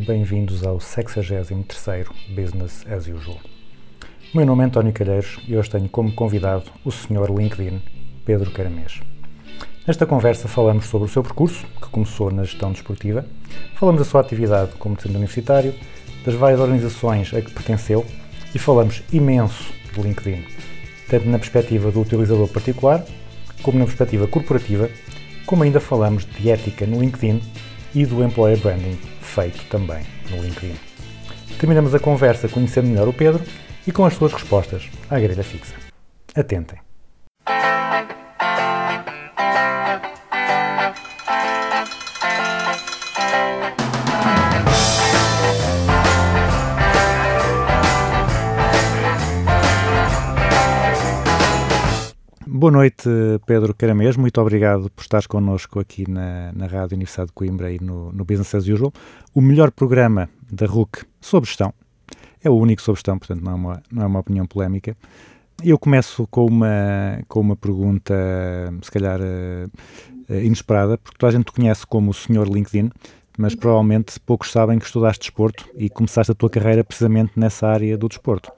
E 0.00 0.02
bem-vindos 0.02 0.64
ao 0.64 0.78
63º 0.78 2.06
Business 2.30 2.86
as 2.90 3.06
Usual. 3.06 3.38
O 4.32 4.36
meu 4.36 4.46
nome 4.46 4.62
é 4.62 4.66
António 4.66 4.94
Calheiros 4.94 5.38
e 5.46 5.54
hoje 5.54 5.68
tenho 5.68 5.90
como 5.90 6.10
convidado 6.12 6.64
o 6.82 6.90
Sr. 6.90 7.30
LinkedIn, 7.30 7.82
Pedro 8.24 8.50
Caramês. 8.50 9.02
Nesta 9.86 10.06
conversa 10.06 10.48
falamos 10.48 10.86
sobre 10.86 11.06
o 11.06 11.12
seu 11.12 11.22
percurso, 11.22 11.66
que 11.82 11.88
começou 11.90 12.30
na 12.30 12.44
gestão 12.44 12.72
desportiva, 12.72 13.26
falamos 13.74 14.00
da 14.00 14.06
sua 14.06 14.22
atividade 14.22 14.72
como 14.78 14.94
docente 14.94 15.16
universitário, 15.16 15.74
das 16.24 16.34
várias 16.34 16.60
organizações 16.60 17.34
a 17.34 17.42
que 17.42 17.52
pertenceu 17.52 18.06
e 18.54 18.58
falamos 18.58 19.02
imenso 19.12 19.70
de 19.92 20.00
LinkedIn, 20.00 20.46
tanto 21.10 21.28
na 21.28 21.38
perspectiva 21.38 21.90
do 21.90 22.00
utilizador 22.00 22.48
particular, 22.48 23.04
como 23.62 23.78
na 23.78 23.84
perspectiva 23.84 24.26
corporativa, 24.26 24.88
como 25.44 25.62
ainda 25.62 25.78
falamos 25.78 26.24
de 26.24 26.50
ética 26.50 26.86
no 26.86 27.02
LinkedIn 27.02 27.42
e 27.94 28.06
do 28.06 28.24
employer 28.24 28.58
branding 28.58 28.98
feito 29.30 29.64
também 29.66 30.02
no 30.30 30.42
LinkedIn. 30.42 30.76
Terminamos 31.58 31.94
a 31.94 32.00
conversa 32.00 32.48
conhecendo 32.48 32.88
melhor 32.88 33.08
o 33.08 33.12
Pedro 33.12 33.42
e 33.86 33.92
com 33.92 34.04
as 34.04 34.14
suas 34.14 34.32
respostas 34.32 34.88
à 35.08 35.18
grelha 35.18 35.44
fixa. 35.44 35.74
Atentem. 36.34 36.78
Boa 52.60 52.70
noite, 52.70 53.08
Pedro 53.46 53.74
Caramês. 53.74 54.18
Muito 54.18 54.38
obrigado 54.38 54.90
por 54.90 55.00
estares 55.00 55.26
connosco 55.26 55.80
aqui 55.80 56.04
na, 56.06 56.52
na 56.52 56.66
Rádio 56.66 56.94
Universidade 56.94 57.28
de 57.28 57.32
Coimbra 57.32 57.72
e 57.72 57.78
no, 57.80 58.12
no 58.12 58.22
Business 58.22 58.54
as 58.54 58.68
Usual. 58.68 58.92
O 59.34 59.40
melhor 59.40 59.70
programa 59.70 60.28
da 60.52 60.66
RUC 60.66 61.06
sobre 61.22 61.48
gestão. 61.48 61.72
É 62.44 62.50
o 62.50 62.52
único 62.52 62.82
sobre 62.82 62.98
gestão, 62.98 63.18
portanto 63.18 63.42
não 63.42 63.52
é 63.52 63.54
uma, 63.54 63.82
não 63.90 64.02
é 64.02 64.06
uma 64.06 64.20
opinião 64.20 64.44
polémica. 64.44 64.94
Eu 65.64 65.78
começo 65.78 66.26
com 66.26 66.44
uma, 66.44 67.22
com 67.26 67.40
uma 67.40 67.56
pergunta, 67.56 68.14
se 68.82 68.90
calhar 68.90 69.20
eh, 69.22 70.44
inesperada, 70.44 70.98
porque 70.98 71.16
toda 71.16 71.30
a 71.30 71.32
gente 71.32 71.46
te 71.46 71.52
conhece 71.52 71.86
como 71.86 72.10
o 72.10 72.14
Sr. 72.14 72.46
LinkedIn, 72.46 72.90
mas 73.38 73.54
provavelmente 73.54 74.20
poucos 74.20 74.52
sabem 74.52 74.78
que 74.78 74.84
estudaste 74.84 75.20
desporto 75.20 75.66
e 75.74 75.88
começaste 75.88 76.30
a 76.30 76.34
tua 76.34 76.50
carreira 76.50 76.84
precisamente 76.84 77.32
nessa 77.36 77.66
área 77.68 77.96
do 77.96 78.06
desporto. 78.06 78.52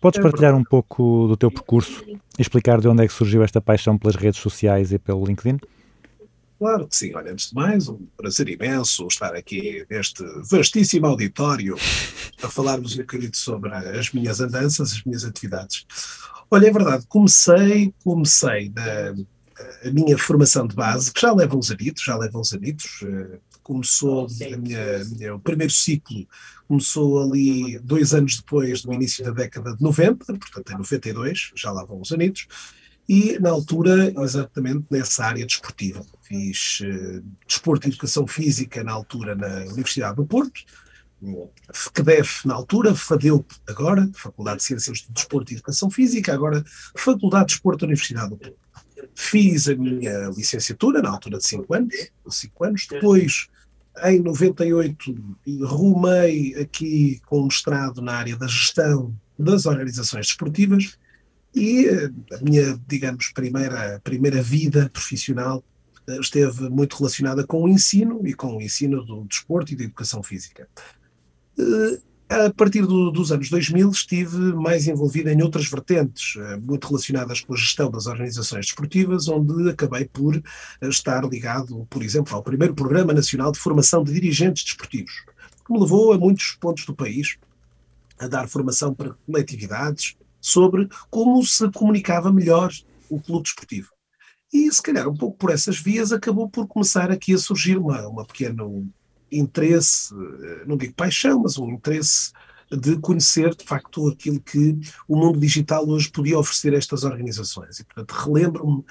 Podes 0.00 0.20
partilhar 0.22 0.54
um 0.54 0.62
pouco 0.64 1.26
do 1.26 1.36
teu 1.36 1.50
percurso 1.50 2.04
e 2.06 2.18
explicar 2.38 2.80
de 2.80 2.88
onde 2.88 3.02
é 3.04 3.06
que 3.06 3.12
surgiu 3.12 3.42
esta 3.42 3.60
paixão 3.60 3.98
pelas 3.98 4.14
redes 4.16 4.40
sociais 4.40 4.92
e 4.92 4.98
pelo 4.98 5.24
LinkedIn? 5.24 5.58
Claro 6.58 6.88
que 6.88 6.96
sim. 6.96 7.14
Olha, 7.14 7.32
antes 7.32 7.50
de 7.50 7.54
mais, 7.54 7.88
um 7.88 7.98
prazer 8.16 8.48
imenso 8.48 9.06
estar 9.06 9.34
aqui 9.34 9.86
neste 9.88 10.24
vastíssimo 10.50 11.06
auditório 11.06 11.76
a 12.42 12.48
falar-vos 12.48 12.94
um 12.94 12.98
bocadinho 12.98 13.34
sobre 13.34 13.72
as 13.72 14.12
minhas 14.12 14.40
andanças, 14.40 14.92
as 14.92 15.02
minhas 15.04 15.24
atividades. 15.24 15.86
Olha, 16.50 16.68
é 16.68 16.72
verdade, 16.72 17.04
comecei, 17.08 17.92
comecei 18.02 18.72
na, 18.74 19.14
a 19.84 19.90
minha 19.90 20.16
formação 20.16 20.66
de 20.66 20.74
base, 20.74 21.12
que 21.12 21.20
já 21.20 21.32
leva 21.32 21.56
uns 21.56 21.70
anitos, 21.70 22.02
já 22.02 22.16
leva 22.16 22.38
uns 22.38 22.52
anitos, 22.52 23.00
eh, 23.04 23.38
começou 23.62 24.26
a 24.26 24.56
minha, 24.56 25.04
minha- 25.04 25.34
o 25.34 25.38
primeiro 25.40 25.72
ciclo 25.72 26.26
começou 26.68 27.22
ali 27.22 27.78
dois 27.78 28.12
anos 28.12 28.36
depois 28.36 28.82
do 28.82 28.92
início 28.92 29.24
da 29.24 29.30
década 29.30 29.74
de 29.74 29.82
90, 29.82 30.24
portanto 30.24 30.70
em 30.70 30.76
92, 30.76 31.52
já 31.56 31.72
lá 31.72 31.84
vão 31.84 32.00
uns 32.00 32.12
anitos, 32.12 32.46
e 33.08 33.38
na 33.38 33.48
altura 33.48 34.12
exatamente 34.22 34.84
nessa 34.90 35.24
área 35.24 35.46
desportiva. 35.46 36.04
Fiz 36.22 36.80
eh, 36.84 37.22
desporto 37.46 37.88
e 37.88 37.90
educação 37.90 38.26
física 38.26 38.84
na 38.84 38.92
altura 38.92 39.34
na 39.34 39.64
Universidade 39.72 40.16
do 40.16 40.26
Porto, 40.26 40.60
FECDEF 41.72 42.46
na 42.46 42.54
altura, 42.54 42.94
FADEUP 42.94 43.46
agora, 43.66 44.08
Faculdade 44.14 44.58
de 44.58 44.64
Ciências 44.64 45.00
do 45.02 45.12
Desporto 45.12 45.52
e 45.52 45.56
Educação 45.56 45.90
Física, 45.90 46.32
agora 46.32 46.62
Faculdade 46.94 47.46
de 47.46 47.54
Desporto 47.54 47.80
da 47.80 47.86
Universidade 47.86 48.30
do 48.30 48.36
Porto. 48.36 48.56
Fiz 49.14 49.68
a 49.68 49.74
minha 49.74 50.28
licenciatura 50.28 51.02
na 51.02 51.10
altura 51.10 51.38
de 51.38 51.46
5 51.46 51.74
anos, 51.74 51.94
cinco 52.30 52.64
anos, 52.64 52.86
depois 52.88 53.48
em 54.04 54.20
98 54.20 55.14
rumei 55.62 56.54
aqui 56.60 57.20
com 57.26 57.42
um 57.42 57.44
mestrado 57.44 58.00
na 58.00 58.12
área 58.12 58.36
da 58.36 58.46
gestão 58.46 59.14
das 59.38 59.66
organizações 59.66 60.26
desportivas 60.26 60.98
e 61.54 61.86
eh, 61.86 62.10
a 62.34 62.42
minha, 62.42 62.78
digamos, 62.86 63.30
primeira, 63.32 64.00
primeira 64.04 64.42
vida 64.42 64.90
profissional 64.92 65.64
eh, 66.06 66.18
esteve 66.20 66.68
muito 66.68 66.96
relacionada 66.96 67.46
com 67.46 67.62
o 67.62 67.68
ensino 67.68 68.26
e 68.26 68.34
com 68.34 68.56
o 68.56 68.62
ensino 68.62 69.04
do 69.04 69.24
desporto 69.24 69.72
e 69.72 69.76
da 69.76 69.84
educação 69.84 70.22
física. 70.22 70.68
A 72.30 72.52
partir 72.52 72.82
do- 72.86 73.10
dos 73.10 73.32
anos 73.32 73.48
2000 73.48 73.90
estive 73.90 74.36
mais 74.52 74.86
envolvido 74.86 75.30
em 75.30 75.42
outras 75.42 75.66
vertentes, 75.66 76.36
eh, 76.36 76.56
muito 76.58 76.86
relacionadas 76.86 77.40
com 77.40 77.54
a 77.54 77.56
gestão 77.56 77.90
das 77.90 78.06
organizações 78.06 78.66
desportivas, 78.66 79.28
onde 79.28 79.70
acabei 79.70 80.04
por 80.04 80.36
eh, 80.36 80.42
estar 80.88 81.24
ligado, 81.24 81.86
por 81.88 82.02
exemplo, 82.02 82.34
ao 82.36 82.42
primeiro 82.42 82.74
Programa 82.74 83.14
Nacional 83.14 83.50
de 83.50 83.58
Formação 83.58 84.04
de 84.04 84.12
Dirigentes 84.12 84.62
Desportivos, 84.62 85.24
que 85.66 85.72
me 85.72 85.80
levou 85.80 86.12
a 86.12 86.18
muitos 86.18 86.52
pontos 86.60 86.84
do 86.84 86.94
país 86.94 87.38
a 88.18 88.28
dar 88.28 88.46
formação 88.46 88.92
para 88.92 89.14
coletividades 89.24 90.14
sobre 90.40 90.86
como 91.08 91.42
se 91.46 91.70
comunicava 91.72 92.30
melhor 92.30 92.70
o 93.08 93.18
clube 93.20 93.44
desportivo. 93.44 93.88
E 94.52 94.70
se 94.72 94.82
calhar 94.82 95.08
um 95.08 95.16
pouco 95.16 95.38
por 95.38 95.50
essas 95.50 95.78
vias 95.78 96.12
acabou 96.12 96.48
por 96.48 96.66
começar 96.66 97.10
aqui 97.10 97.32
a 97.32 97.38
surgir 97.38 97.78
uma, 97.78 98.06
uma 98.06 98.24
pequeno 98.24 98.86
interesse, 99.30 100.14
eh, 100.14 100.64
não 100.66 100.76
digo 100.76 100.94
paixão, 100.94 101.40
mas 101.42 101.58
um 101.58 101.70
interesse 101.70 102.32
de 102.70 102.98
conhecer 102.98 103.54
de 103.54 103.64
facto 103.64 104.08
aquilo 104.08 104.40
que 104.40 104.78
o 105.06 105.16
mundo 105.16 105.38
digital 105.38 105.88
hoje 105.88 106.10
podia 106.10 106.38
oferecer 106.38 106.74
a 106.74 106.78
estas 106.78 107.04
organizações. 107.04 107.80
E 107.80 107.84
portanto 107.84 108.12
relembro-me, 108.12 108.84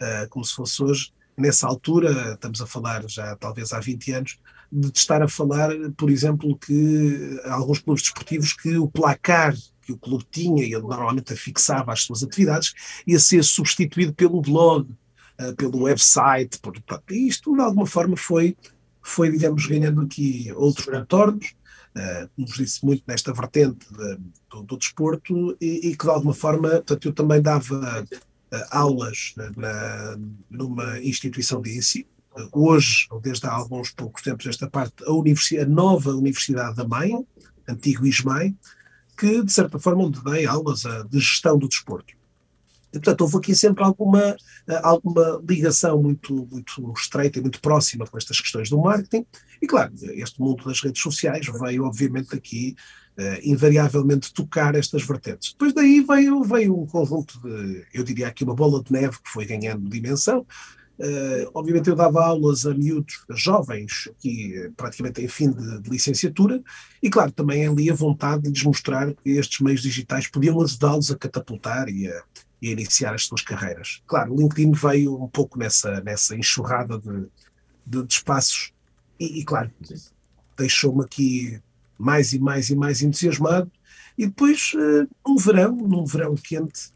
eh, 0.00 0.26
como 0.28 0.44
se 0.44 0.54
fosse 0.54 0.82
hoje, 0.82 1.12
nessa 1.36 1.66
altura, 1.66 2.34
estamos 2.34 2.60
a 2.60 2.66
falar 2.66 3.08
já 3.08 3.34
talvez 3.36 3.72
há 3.72 3.80
20 3.80 4.12
anos, 4.12 4.38
de 4.70 4.90
estar 4.94 5.22
a 5.22 5.28
falar, 5.28 5.70
por 5.96 6.10
exemplo, 6.10 6.56
que 6.56 7.40
alguns 7.46 7.80
clubes 7.80 8.02
desportivos 8.02 8.52
que 8.52 8.76
o 8.76 8.88
placar 8.88 9.54
que 9.82 9.92
o 9.92 9.98
clube 9.98 10.24
tinha 10.30 10.64
e 10.64 10.70
normalmente 10.72 11.34
fixava 11.34 11.92
as 11.92 12.02
suas 12.02 12.22
atividades 12.22 12.72
ia 13.06 13.18
ser 13.18 13.42
substituído 13.42 14.12
pelo 14.12 14.40
blog, 14.40 14.88
eh, 15.38 15.52
pelo 15.52 15.82
website, 15.82 16.58
por, 16.60 16.80
pronto, 16.82 17.02
e 17.10 17.26
isto 17.26 17.54
de 17.54 17.60
alguma 17.60 17.86
forma 17.86 18.16
foi, 18.16 18.56
foi 19.10 19.30
digamos, 19.30 19.66
ganhando 19.66 20.00
aqui 20.02 20.52
outros 20.56 20.86
contornos, 20.86 21.54
eh, 21.96 22.28
como 22.34 22.46
vos 22.46 22.56
disse, 22.56 22.84
muito 22.84 23.02
nesta 23.06 23.32
vertente 23.32 23.86
de- 23.92 24.18
do, 24.50 24.62
do 24.62 24.76
desporto 24.76 25.56
e, 25.60 25.88
e 25.88 25.96
que 25.96 26.04
de 26.04 26.10
alguma 26.10 26.34
forma, 26.34 26.68
portanto, 26.70 27.06
eu 27.08 27.12
também 27.12 27.42
dava 27.42 28.06
eh, 28.52 28.66
aulas 28.70 29.34
na- 29.56 30.16
numa 30.48 30.98
instituição 31.00 31.60
de 31.60 31.76
ensino, 31.76 32.06
hoje, 32.52 33.06
ou 33.10 33.20
desde 33.20 33.46
há 33.46 33.52
alguns 33.52 33.90
poucos 33.90 34.22
tempos 34.22 34.46
esta 34.46 34.68
parte, 34.70 35.04
a, 35.04 35.12
universidade, 35.12 35.70
a 35.70 35.74
nova 35.74 36.10
Universidade 36.12 36.76
da 36.76 36.86
Maia, 36.86 37.18
antigo 37.68 38.06
ISMAI, 38.06 38.54
que 39.18 39.42
de 39.42 39.52
certa 39.52 39.78
forma 39.78 40.04
onde 40.04 40.22
dei 40.24 40.46
aulas 40.46 40.84
eh, 40.84 41.04
de 41.10 41.18
gestão 41.18 41.58
do 41.58 41.68
desporto. 41.68 42.14
E, 42.92 42.98
portanto, 42.98 43.20
houve 43.22 43.36
aqui 43.36 43.54
sempre 43.54 43.84
alguma, 43.84 44.36
eh, 44.68 44.80
alguma 44.82 45.40
ligação 45.48 46.02
muito, 46.02 46.34
muito 46.50 46.92
estreita 46.96 47.38
e 47.38 47.42
muito 47.42 47.60
próxima 47.60 48.06
com 48.06 48.18
estas 48.18 48.40
questões 48.40 48.68
do 48.68 48.78
marketing. 48.78 49.24
E, 49.62 49.66
claro, 49.66 49.92
este 50.14 50.40
mundo 50.40 50.64
das 50.64 50.80
redes 50.80 51.02
sociais 51.02 51.46
veio, 51.60 51.84
obviamente, 51.84 52.34
aqui 52.34 52.74
eh, 53.16 53.40
invariavelmente 53.44 54.32
tocar 54.32 54.74
estas 54.74 55.02
vertentes. 55.02 55.52
Depois 55.52 55.74
daí 55.74 56.00
veio, 56.00 56.42
veio 56.42 56.80
um 56.80 56.86
conjunto 56.86 57.38
de, 57.40 57.84
eu 57.92 58.02
diria 58.02 58.28
aqui, 58.28 58.44
uma 58.44 58.54
bola 58.54 58.82
de 58.82 58.90
neve 58.90 59.18
que 59.22 59.30
foi 59.30 59.44
ganhando 59.44 59.88
dimensão. 59.90 60.46
Eh, 61.02 61.48
obviamente 61.54 61.88
eu 61.88 61.96
dava 61.96 62.22
aulas 62.22 62.66
a 62.66 62.74
miúdos, 62.74 63.24
a 63.30 63.34
jovens, 63.34 64.08
aqui 64.10 64.54
eh, 64.54 64.70
praticamente 64.76 65.22
em 65.22 65.28
fim 65.28 65.50
de, 65.50 65.80
de 65.80 65.90
licenciatura, 65.90 66.62
e 67.02 67.08
claro, 67.08 67.32
também 67.32 67.66
ali 67.66 67.90
a 67.90 67.94
vontade 67.94 68.42
de 68.42 68.50
lhes 68.50 68.62
mostrar 68.62 69.12
que 69.14 69.30
estes 69.30 69.60
meios 69.60 69.80
digitais 69.82 70.26
podiam 70.26 70.60
ajudá-los 70.60 71.10
a 71.10 71.16
catapultar 71.16 71.88
e 71.88 72.06
a, 72.06 72.22
e 72.60 72.68
a 72.68 72.72
iniciar 72.72 73.14
as 73.14 73.24
suas 73.24 73.42
carreiras. 73.42 74.02
Claro, 74.06 74.34
o 74.34 74.36
LinkedIn 74.36 74.72
veio 74.72 75.22
um 75.22 75.28
pouco 75.28 75.58
nessa, 75.58 76.00
nessa 76.00 76.36
enxurrada 76.36 76.98
de, 76.98 77.26
de, 77.86 78.06
de 78.06 78.14
espaços 78.14 78.72
e, 79.18 79.40
e, 79.40 79.44
claro, 79.44 79.70
deixou-me 80.56 81.04
aqui 81.04 81.60
mais 81.98 82.32
e 82.32 82.38
mais 82.38 82.70
e 82.70 82.76
mais 82.76 83.02
entusiasmado. 83.02 83.70
E 84.16 84.26
depois, 84.26 84.72
uh, 84.74 85.08
num 85.26 85.36
verão, 85.36 85.76
num 85.76 86.06
verão 86.06 86.34
quente, 86.34 86.92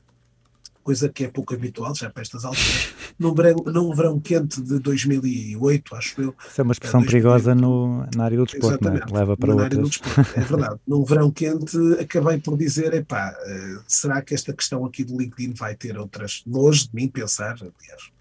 coisa 0.85 1.09
que 1.09 1.25
é 1.25 1.29
pouco 1.29 1.53
habitual 1.55 1.95
já 1.95 2.09
para 2.11 2.23
estas 2.23 2.45
alturas, 2.45 2.95
num 3.19 3.35
verão, 3.35 3.57
num 3.67 3.93
verão 3.95 4.21
quente 4.21 4.61
de 4.63 4.79
2008, 4.79 5.97
acho 5.97 6.21
eu. 6.21 6.35
Isso 6.49 6.61
é 6.61 6.65
uma 6.65 6.73
expressão 6.73 7.01
2008. 7.01 7.11
perigosa 7.11 7.55
no, 7.55 8.07
na 8.15 8.25
área 8.25 8.37
do 8.39 8.45
desporto, 8.45 8.85
não 8.85 8.91
é? 8.91 8.95
Exatamente. 8.97 9.19
Leva 9.19 9.37
para 9.37 9.55
Na 9.55 9.63
área 9.65 9.77
do 9.79 9.85
outras. 9.85 10.01
desporto, 10.01 10.39
É 10.39 10.43
verdade. 10.45 10.81
Num 10.87 11.05
verão 11.05 11.31
quente, 11.31 11.77
acabei 12.01 12.39
por 12.39 12.57
dizer: 12.57 12.93
epá, 12.95 13.35
eh, 13.47 13.77
será 13.89 14.23
que 14.23 14.35
esta 14.35 14.53
questão 14.53 14.85
aqui 14.85 15.03
do 15.03 15.19
LinkedIn 15.19 15.55
vai 15.55 15.75
ter 15.75 15.99
outras? 15.99 16.43
Longe 16.47 16.87
de 16.89 16.95
mim 16.95 17.09
pensar, 17.09 17.55
aliás. 17.55 18.13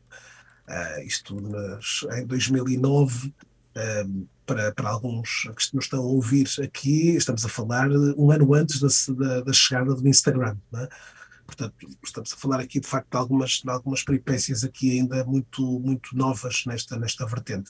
Ah, 0.68 1.04
isto 1.04 1.40
nas- 1.42 2.06
em 2.18 2.26
2009, 2.26 3.34
ah, 3.76 4.06
para, 4.46 4.72
para 4.74 4.90
alguns 4.90 5.50
que 5.58 5.76
nos 5.76 5.86
estão 5.86 6.00
a 6.00 6.06
ouvir 6.06 6.48
aqui, 6.62 7.16
estamos 7.16 7.46
a 7.46 7.50
falar 7.50 7.90
um 8.18 8.30
ano 8.32 8.54
antes 8.54 8.80
da, 8.80 8.88
da, 9.16 9.42
da 9.42 9.54
chegada 9.54 9.94
do 9.96 10.08
Instagram. 10.08 10.56
não 10.72 10.82
é? 10.82 10.90
Portanto, 11.56 11.76
estamos 12.04 12.34
a 12.34 12.38
falar 12.38 12.60
aqui 12.60 12.80
de 12.80 12.88
facto 12.88 13.10
de 13.12 13.18
algumas, 13.18 13.62
de 13.64 13.70
algumas 13.70 14.04
peripécias 14.04 14.64
aqui 14.64 15.00
ainda 15.00 15.24
muito, 15.26 15.80
muito 15.80 16.16
novas 16.16 16.64
nesta, 16.66 16.98
nesta 16.98 17.26
vertente. 17.26 17.70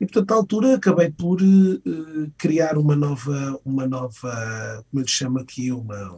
E 0.00 0.06
portanto, 0.06 0.30
à 0.32 0.34
altura 0.36 0.74
acabei 0.76 1.10
por 1.10 1.40
eh, 1.42 2.30
criar 2.38 2.78
uma 2.78 2.94
nova, 2.94 3.60
uma 3.64 3.86
nova, 3.86 4.84
como 4.90 5.02
lhe 5.02 5.08
chamo 5.08 5.40
aqui, 5.40 5.72
uma, 5.72 6.12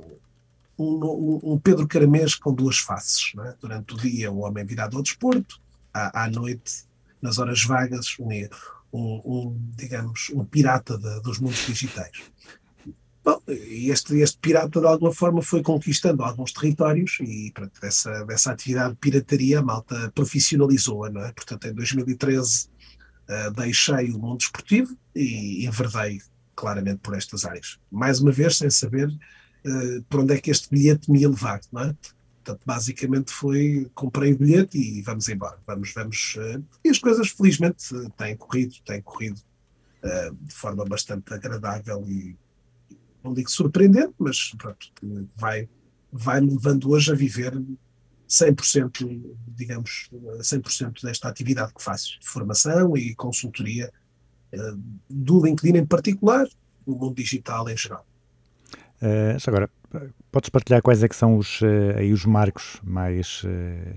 um, 0.79 1.41
um- 1.53 1.59
Pedro 1.59 1.89
Caramês 1.89 2.35
com 2.35 2.53
duas 2.55 2.79
faces. 2.79 3.33
é? 3.45 3.55
Durante 3.61 3.95
o 3.95 3.97
dia, 3.97 4.31
o 4.31 4.41
homem 4.41 4.65
virado 4.65 4.97
ao 4.97 5.03
desporto, 5.03 5.61
à, 5.93 6.25
à 6.25 6.31
noite, 6.31 6.85
nas 7.23 7.39
horas 7.39 7.65
vagas, 7.65 8.17
um, 8.19 8.33
um, 8.93 9.57
digamos, 9.77 10.31
um 10.35 10.45
pirata 10.45 10.97
de- 10.99 11.21
dos 11.23 11.39
mundos 11.39 11.67
digitais. 11.67 12.19
Bom, 13.23 13.41
este, 13.47 14.19
este 14.21 14.39
pirata 14.39 14.81
de 14.81 14.87
alguma 14.87 15.13
forma 15.13 15.43
foi 15.43 15.63
conquistando 15.63 16.23
alguns 16.23 16.53
territórios 16.53 17.19
e 17.21 17.51
pronto, 17.53 17.79
dessa 17.81 18.51
atividade 18.51 18.95
de 18.95 18.99
pirataria 18.99 19.59
a 19.59 19.63
malta 19.63 20.11
profissionalizou-a, 20.15 21.11
não 21.11 21.23
é? 21.23 21.33
Portanto, 21.33 21.67
em 21.67 21.75
2013 21.75 22.71
eh, 23.29 23.51
deixei 23.51 24.11
o 24.11 24.19
mundo 24.19 24.39
desportivo 24.39 24.97
e 25.15 25.65
enverdei 25.65 26.21
claramente 26.57 26.99
por 26.99 27.17
estas 27.17 27.45
áreas. 27.45 27.79
Mais 27.91 28.21
uma 28.21 28.33
vez, 28.33 28.57
sem 28.57 28.69
saber 28.71 29.09
eh, 29.65 30.03
por 30.09 30.21
onde 30.21 30.35
é 30.35 30.41
que 30.41 30.51
este 30.51 30.69
bilhete 30.69 31.11
me 31.11 31.21
ia 31.21 31.29
levar, 31.29 31.61
não 31.71 31.83
é? 31.83 31.97
Portanto, 32.43 32.63
basicamente 32.67 33.31
foi, 33.31 33.89
comprei 33.95 34.33
o 34.33 34.39
bilhete 34.39 34.79
e 34.79 35.03
vamos 35.03 35.29
embora. 35.29 35.59
Vamos, 35.67 35.93
vamos. 35.95 36.37
eh, 36.39 36.61
e 36.85 36.89
as 36.89 36.99
coisas, 36.99 37.29
felizmente, 37.29 37.85
têm 38.17 38.37
corrido, 38.37 38.75
têm 38.85 39.01
corrido 39.01 39.41
de 40.41 40.55
forma 40.55 40.83
bastante 40.87 41.35
agradável 41.35 42.03
e 42.09 42.35
não 43.23 43.35
digo 43.35 43.51
surpreendente, 43.51 44.15
mas 44.19 44.53
pronto, 44.57 44.89
vai, 45.37 45.69
vai 46.13 46.41
me 46.41 46.51
levando 46.51 46.91
hoje 46.91 47.13
a 47.13 47.15
viver 47.15 47.53
100%, 48.29 49.23
digamos, 49.49 50.09
100% 50.41 51.03
desta 51.03 51.29
atividade 51.29 51.75
que 51.75 51.83
faço, 51.83 52.19
de 52.21 52.29
formação 52.29 52.97
e 52.97 53.15
consultoria 53.15 53.93
eh, 54.53 54.73
do 55.09 55.45
LinkedIn 55.45 55.79
em 55.79 55.87
particular, 55.87 56.47
no 56.87 56.97
mundo 56.97 57.15
digital 57.15 57.69
em 57.69 57.77
geral. 57.77 58.07
Já 59.39 59.51
agora, 59.51 59.71
podes 60.31 60.51
partilhar 60.51 60.83
quais 60.83 61.03
é 61.03 61.09
que 61.09 61.17
são 61.17 61.37
os, 61.37 61.61
eh, 61.63 61.99
aí 61.99 62.13
os 62.13 62.25
marcos 62.25 62.81
mais, 62.83 63.43
eh, 63.45 63.97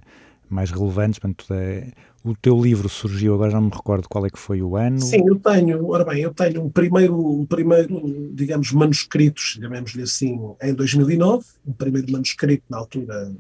mais 0.54 0.72
relevantes? 0.72 1.20
Portanto, 1.20 1.46
eh, 1.54 1.92
o 2.24 2.36
teu 2.36 2.60
livro 2.60 2.88
surgiu, 2.88 3.34
agora 3.34 3.52
já 3.52 3.60
não 3.60 3.68
me 3.68 3.76
recordo 3.76 4.08
qual 4.08 4.26
é 4.26 4.30
que 4.30 4.40
foi 4.40 4.62
o 4.62 4.78
ano. 4.78 5.02
Sim, 5.02 5.28
eu 5.28 5.38
tenho, 5.38 5.90
ora 5.90 6.06
bem, 6.06 6.22
eu 6.22 6.34
tenho 6.34 6.64
um 6.64 6.70
primeiro, 6.70 7.20
um 7.20 7.46
primeiro 7.46 8.32
digamos, 8.34 8.72
manuscrito, 8.72 9.42
chamemos-lhe 9.42 10.04
assim, 10.04 10.40
em 10.62 10.74
2009, 10.74 11.46
um 11.68 11.74
primeiro 11.74 12.10
manuscrito 12.12 12.64
na 12.70 12.78
altura, 12.78 13.36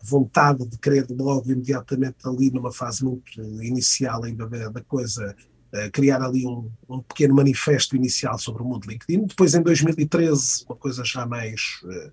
vontade 0.00 0.64
de 0.64 0.78
querer 0.78 1.06
logo 1.10 1.50
imediatamente 1.50 2.18
ali 2.24 2.50
numa 2.52 2.72
fase 2.72 3.04
muito 3.04 3.42
inicial 3.60 4.22
ainda 4.22 4.46
da, 4.46 4.80
coisa, 4.82 5.34
eh, 5.72 5.90
criar 5.90 6.22
ali 6.22 6.46
um, 6.46 6.70
um 6.88 7.00
pequeno 7.02 7.34
manifesto 7.34 7.96
inicial 7.96 8.38
sobre 8.38 8.62
o 8.62 8.64
mundo 8.64 8.88
LinkedIn. 8.88 9.26
Depois, 9.26 9.54
em 9.54 9.62
2013, 9.62 10.64
uma 10.68 10.76
coisa 10.76 11.04
já 11.04 11.26
mais, 11.26 11.80
eh, 11.90 12.10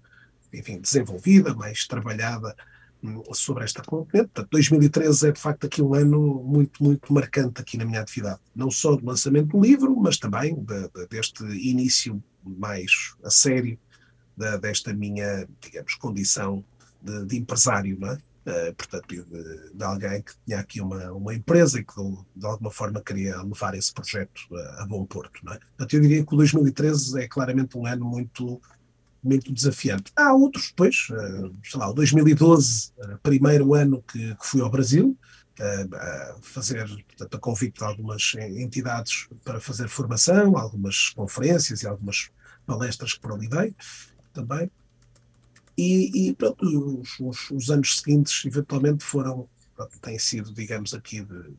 enfim, 0.56 0.80
desenvolvida, 0.82 1.54
mais 1.54 1.86
trabalhada, 1.86 2.56
sobre 3.34 3.64
esta 3.64 3.82
componente. 3.82 4.30
Portanto, 4.34 4.50
2013 4.52 5.30
é 5.30 5.32
de 5.32 5.40
facto 5.40 5.66
aqui 5.66 5.82
um 5.82 5.94
ano 5.94 6.44
muito, 6.44 6.84
muito 6.84 7.12
marcante 7.14 7.62
aqui 7.62 7.78
na 7.78 7.86
minha 7.86 8.02
atividade. 8.02 8.40
Não 8.56 8.72
só 8.72 8.96
do 8.96 9.06
lançamento 9.06 9.48
do 9.58 9.62
livro, 9.62 9.96
mas 10.00 10.18
também 10.18 10.56
de- 10.56 10.90
de- 10.90 11.08
deste 11.10 11.44
início 11.44 12.24
mais 12.44 13.14
a 13.24 13.30
sério 13.30 13.78
da- 14.38 14.58
desta 14.58 14.94
minha, 14.94 15.48
digamos, 15.62 15.96
condição 15.96 16.64
de, 17.02 17.26
de 17.26 17.38
empresário, 17.38 17.98
não 18.00 18.10
é? 18.12 18.18
Eh, 18.46 18.74
portanto, 18.74 19.08
de, 19.08 19.74
de 19.74 19.84
alguém 19.86 20.22
que 20.22 20.34
tinha 20.46 20.60
aqui 20.60 20.82
uma, 20.82 21.14
uma 21.14 21.34
empresa 21.34 21.80
e 21.80 21.84
que 21.86 21.94
de, 21.96 22.18
de 22.36 22.46
alguma 22.46 22.70
forma 22.72 23.02
queria 23.02 23.42
levar 23.42 23.74
esse 23.74 23.94
projeto 23.94 24.42
a, 24.54 24.84
a 24.84 24.86
bom 24.86 25.06
porto. 25.06 25.40
Não 25.44 25.54
é? 25.54 25.60
Portanto, 25.60 25.94
eu 25.94 26.02
diria 26.02 26.26
que 26.26 26.34
o 26.34 26.38
2013 26.38 27.22
é 27.22 27.28
claramente 27.28 27.78
um 27.78 27.86
ano 27.86 28.04
muito, 28.04 28.62
muito 29.24 29.52
desafiante. 29.54 30.12
Há 30.16 30.34
outros 30.34 30.68
depois, 30.70 31.08
eh, 31.12 31.50
sei 31.64 31.80
lá, 31.80 31.90
o 31.90 31.94
2012, 31.94 32.92
eh, 33.00 33.18
primeiro 33.24 33.74
ano 33.74 34.04
que, 34.04 34.36
que 34.36 34.46
fui 34.48 34.62
ao 34.62 34.70
Brasil, 34.70 35.18
eh, 35.60 35.88
a 35.94 36.36
fazer, 36.42 36.88
portanto, 37.08 37.36
a 37.36 37.40
convite 37.40 37.78
de 37.80 37.84
algumas 37.86 38.34
entidades 38.36 39.28
para 39.44 39.60
fazer 39.60 39.88
formação, 39.88 40.58
algumas 40.58 41.10
conferências 41.10 41.82
e 41.84 41.88
algumas 41.88 42.30
palestras 42.66 43.14
que 43.14 43.20
por 43.22 43.34
ali 43.34 43.48
dei 43.48 43.76
também. 44.34 44.70
E, 45.78 46.30
e 46.30 46.36
pronto, 46.36 46.64
os, 47.02 47.20
os- 47.20 47.52
os 47.52 47.70
anos 47.70 47.98
seguintes, 48.00 48.46
eventualmente, 48.46 49.04
foram, 49.04 49.48
pronto, 49.76 50.00
têm 50.00 50.20
sido, 50.20 50.54
digamos, 50.54 50.94
aqui 50.94 51.22
de, 51.24 51.54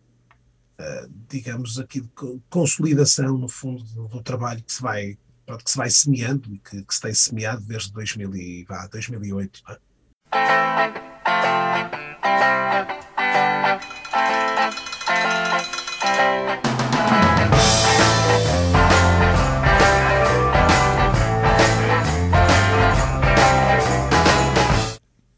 eh, 0.79 1.09
digamos, 1.29 1.79
aqui 1.79 2.01
de 2.01 2.09
co- 2.09 2.41
consolidação, 2.51 3.39
no 3.39 3.49
fundo, 3.49 3.83
do, 3.85 4.09
do 4.09 4.23
trabalho 4.23 4.63
que 4.63 4.73
se 4.73 4.83
vai, 4.83 5.19
pronto, 5.45 5.65
que 5.65 5.71
se 5.71 5.77
vai 5.77 5.91
semeando 5.91 6.55
e 6.55 6.59
que, 6.59 6.83
que 6.83 6.95
se 6.95 7.01
tem 7.01 7.15
semeado 7.15 7.63
desde 7.63 7.93
2000 7.93 8.35
e, 8.37 8.65
vá, 8.65 8.87
2008. 8.87 9.63
não 9.67 9.75
é? 9.75 11.14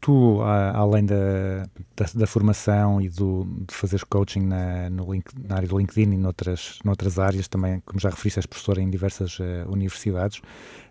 Tu, 0.07 0.41
além 0.41 1.05
da, 1.05 1.67
da, 1.93 2.05
da 2.15 2.25
formação 2.25 3.01
e 3.01 3.09
do, 3.09 3.43
de 3.67 3.75
fazeres 3.75 4.05
coaching 4.05 4.39
na, 4.39 4.89
no 4.89 5.11
link, 5.11 5.25
na 5.37 5.57
área 5.57 5.67
do 5.67 5.77
LinkedIn 5.77 6.13
e 6.13 6.17
noutras, 6.17 6.79
noutras 6.85 7.19
áreas, 7.19 7.49
também, 7.49 7.81
como 7.81 7.99
já 7.99 8.09
referiste, 8.09 8.39
és 8.39 8.45
professor 8.45 8.77
em 8.77 8.89
diversas 8.89 9.37
eh, 9.41 9.65
universidades, 9.67 10.39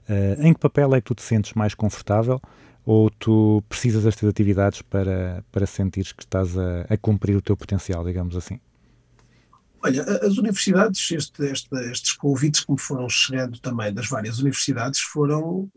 eh, 0.07 0.37
em 0.41 0.53
que 0.53 0.61
papel 0.61 0.95
é 0.95 1.01
que 1.01 1.07
tu 1.07 1.15
te 1.15 1.23
sentes 1.23 1.55
mais 1.55 1.73
confortável 1.75 2.39
ou 2.85 3.09
tu 3.09 3.65
precisas 3.71 4.05
destas 4.05 4.29
atividades 4.29 4.83
para, 4.83 5.43
para 5.51 5.65
sentires 5.65 6.13
que 6.13 6.23
estás 6.23 6.55
a, 6.59 6.83
a 6.83 6.97
cumprir 6.99 7.37
o 7.37 7.41
teu 7.41 7.57
potencial, 7.57 8.05
digamos 8.05 8.37
assim? 8.37 8.61
Olha, 9.83 10.03
as 10.03 10.37
universidades, 10.37 11.11
este- 11.11 11.43
este- 11.47 11.91
estes 11.91 12.13
convites 12.13 12.67
que 12.67 12.71
me 12.71 12.79
foram 12.79 13.09
chegando 13.09 13.59
também 13.61 13.95
das 13.95 14.09
várias 14.09 14.41
universidades 14.41 15.01
foram 15.01 15.71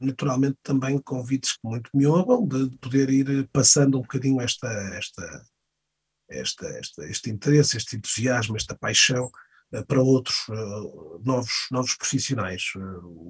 naturalmente 0.00 0.58
também 0.62 0.98
convites 1.00 1.52
que 1.52 1.60
muito 1.64 1.90
me 1.94 2.06
honram 2.06 2.46
de 2.46 2.76
poder 2.78 3.10
ir 3.10 3.48
passando 3.52 3.98
um 3.98 4.02
bocadinho 4.02 4.40
esta, 4.40 4.68
esta, 4.94 5.44
esta, 6.28 6.66
esta, 6.78 7.06
este 7.06 7.30
interesse, 7.30 7.76
este 7.76 7.96
entusiasmo, 7.96 8.56
esta 8.56 8.76
paixão 8.76 9.30
eh, 9.72 9.82
para 9.82 10.00
outros 10.02 10.46
eh, 10.50 11.20
novos, 11.24 11.66
novos 11.70 11.94
profissionais. 11.94 12.62
Eh, 12.76 12.80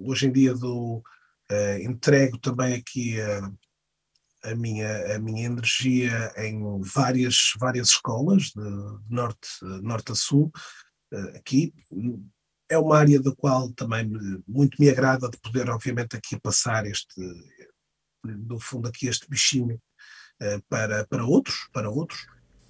hoje 0.06 0.26
em 0.26 0.32
dia 0.32 0.54
dou, 0.54 1.02
entrego 1.80 2.36
também 2.38 2.74
aqui 2.74 3.18
a, 3.18 3.50
a 4.50 4.54
minha, 4.54 5.16
a 5.16 5.18
minha 5.18 5.46
energia 5.46 6.30
em 6.36 6.60
várias, 6.82 7.54
várias 7.58 7.88
escolas, 7.88 8.50
de, 8.50 8.60
norte, 9.08 9.48
norte 9.82 10.12
a 10.12 10.14
sul, 10.14 10.52
aqui. 11.34 11.72
É 12.68 12.76
uma 12.78 12.98
área 12.98 13.20
da 13.20 13.34
qual 13.34 13.70
também 13.72 14.06
me- 14.06 14.42
muito 14.46 14.76
me 14.80 14.88
agrada 14.90 15.28
de 15.28 15.38
poder, 15.38 15.68
obviamente, 15.70 16.16
aqui 16.16 16.38
passar 16.38 16.86
este, 16.86 17.14
no 18.24 18.60
fundo, 18.60 18.88
aqui 18.88 19.06
este 19.08 19.28
bichinho 19.28 19.80
eh, 20.40 20.60
para, 20.68 21.06
para 21.06 21.24
outros, 21.24 21.68
para 21.72 21.90
outros. 21.90 22.26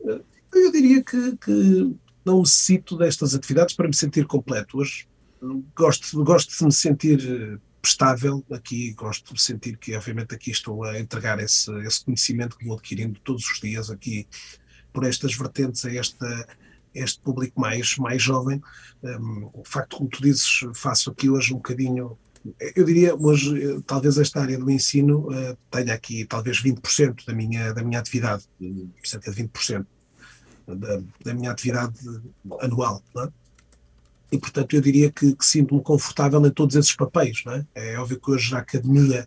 Eh, 0.07 0.23
Eu 0.55 0.73
diria 0.73 1.02
que, 1.02 1.37
que 1.37 1.95
não 2.25 2.40
necessito 2.40 2.97
destas 2.97 3.35
atividades 3.35 3.75
para 3.75 3.88
me 3.88 3.95
sentir 3.95 4.26
completo. 4.26 4.78
Hoje 4.78 5.07
gosto, 5.75 6.25
gosto 6.25 6.57
de 6.57 6.64
me 6.64 6.73
sentir 6.73 7.61
prestável. 7.83 8.45
Aqui 8.50 8.93
gosto 8.95 9.35
de 9.35 9.40
sentir 9.43 9.76
que, 9.76 9.95
obviamente, 9.97 10.35
aqui 10.35 10.50
estou 10.50 10.85
a 10.85 10.99
entregar 10.99 11.38
esse, 11.38 11.71
esse 11.87 12.05
conhecimento 12.05 12.57
que 12.57 12.64
vou 12.67 12.76
adquirindo 12.76 13.21
todos 13.21 13.45
os 13.45 13.61
dias 13.61 13.90
aqui 13.90 14.26
por 14.93 15.05
estas 15.05 15.35
vertentes 15.37 15.85
a 15.85 15.93
esta, 15.95 16.26
este 17.02 17.21
público 17.21 17.61
mais, 17.61 17.97
mais 17.97 18.23
jovem. 18.23 18.61
Um, 19.02 19.50
o 19.52 19.62
facto, 19.64 19.97
como 19.97 20.09
tu 20.09 20.23
dizes, 20.23 20.61
faço 20.75 21.11
aqui 21.11 21.28
hoje 21.31 21.52
um 21.52 21.57
bocadinho. 21.57 22.19
Eu 22.75 22.85
diria 22.85 23.14
hoje, 23.14 23.62
eh, 23.62 23.81
talvez 23.87 24.17
esta 24.17 24.40
área 24.40 24.59
do 24.59 24.71
ensino 24.71 25.28
uh, 25.28 25.57
tenha 25.71 25.93
aqui 25.93 26.25
talvez 26.25 26.62
20% 26.62 27.26
da 27.26 27.35
minha, 27.35 27.75
da 27.75 27.83
minha 27.83 27.99
atividade, 27.99 28.45
cerca 29.05 29.31
de 29.31 29.43
20% 29.43 29.85
da, 30.67 31.02
da 31.25 31.35
minha 31.35 31.50
atividade 31.50 31.99
anual. 32.61 33.02
É? 33.19 33.28
E, 34.31 34.38
portanto, 34.38 34.75
eu 34.75 34.81
diria 34.81 35.11
que, 35.11 35.35
que 35.35 35.45
sinto-me 35.45 35.83
confortável 35.83 36.45
em 36.45 36.50
todos 36.50 36.76
esses 36.76 36.95
papéis. 36.95 37.43
É? 37.75 37.93
é 37.93 37.99
óbvio 37.99 38.21
que 38.21 38.31
hoje 38.31 38.55
a 38.55 38.59
academia, 38.59 39.26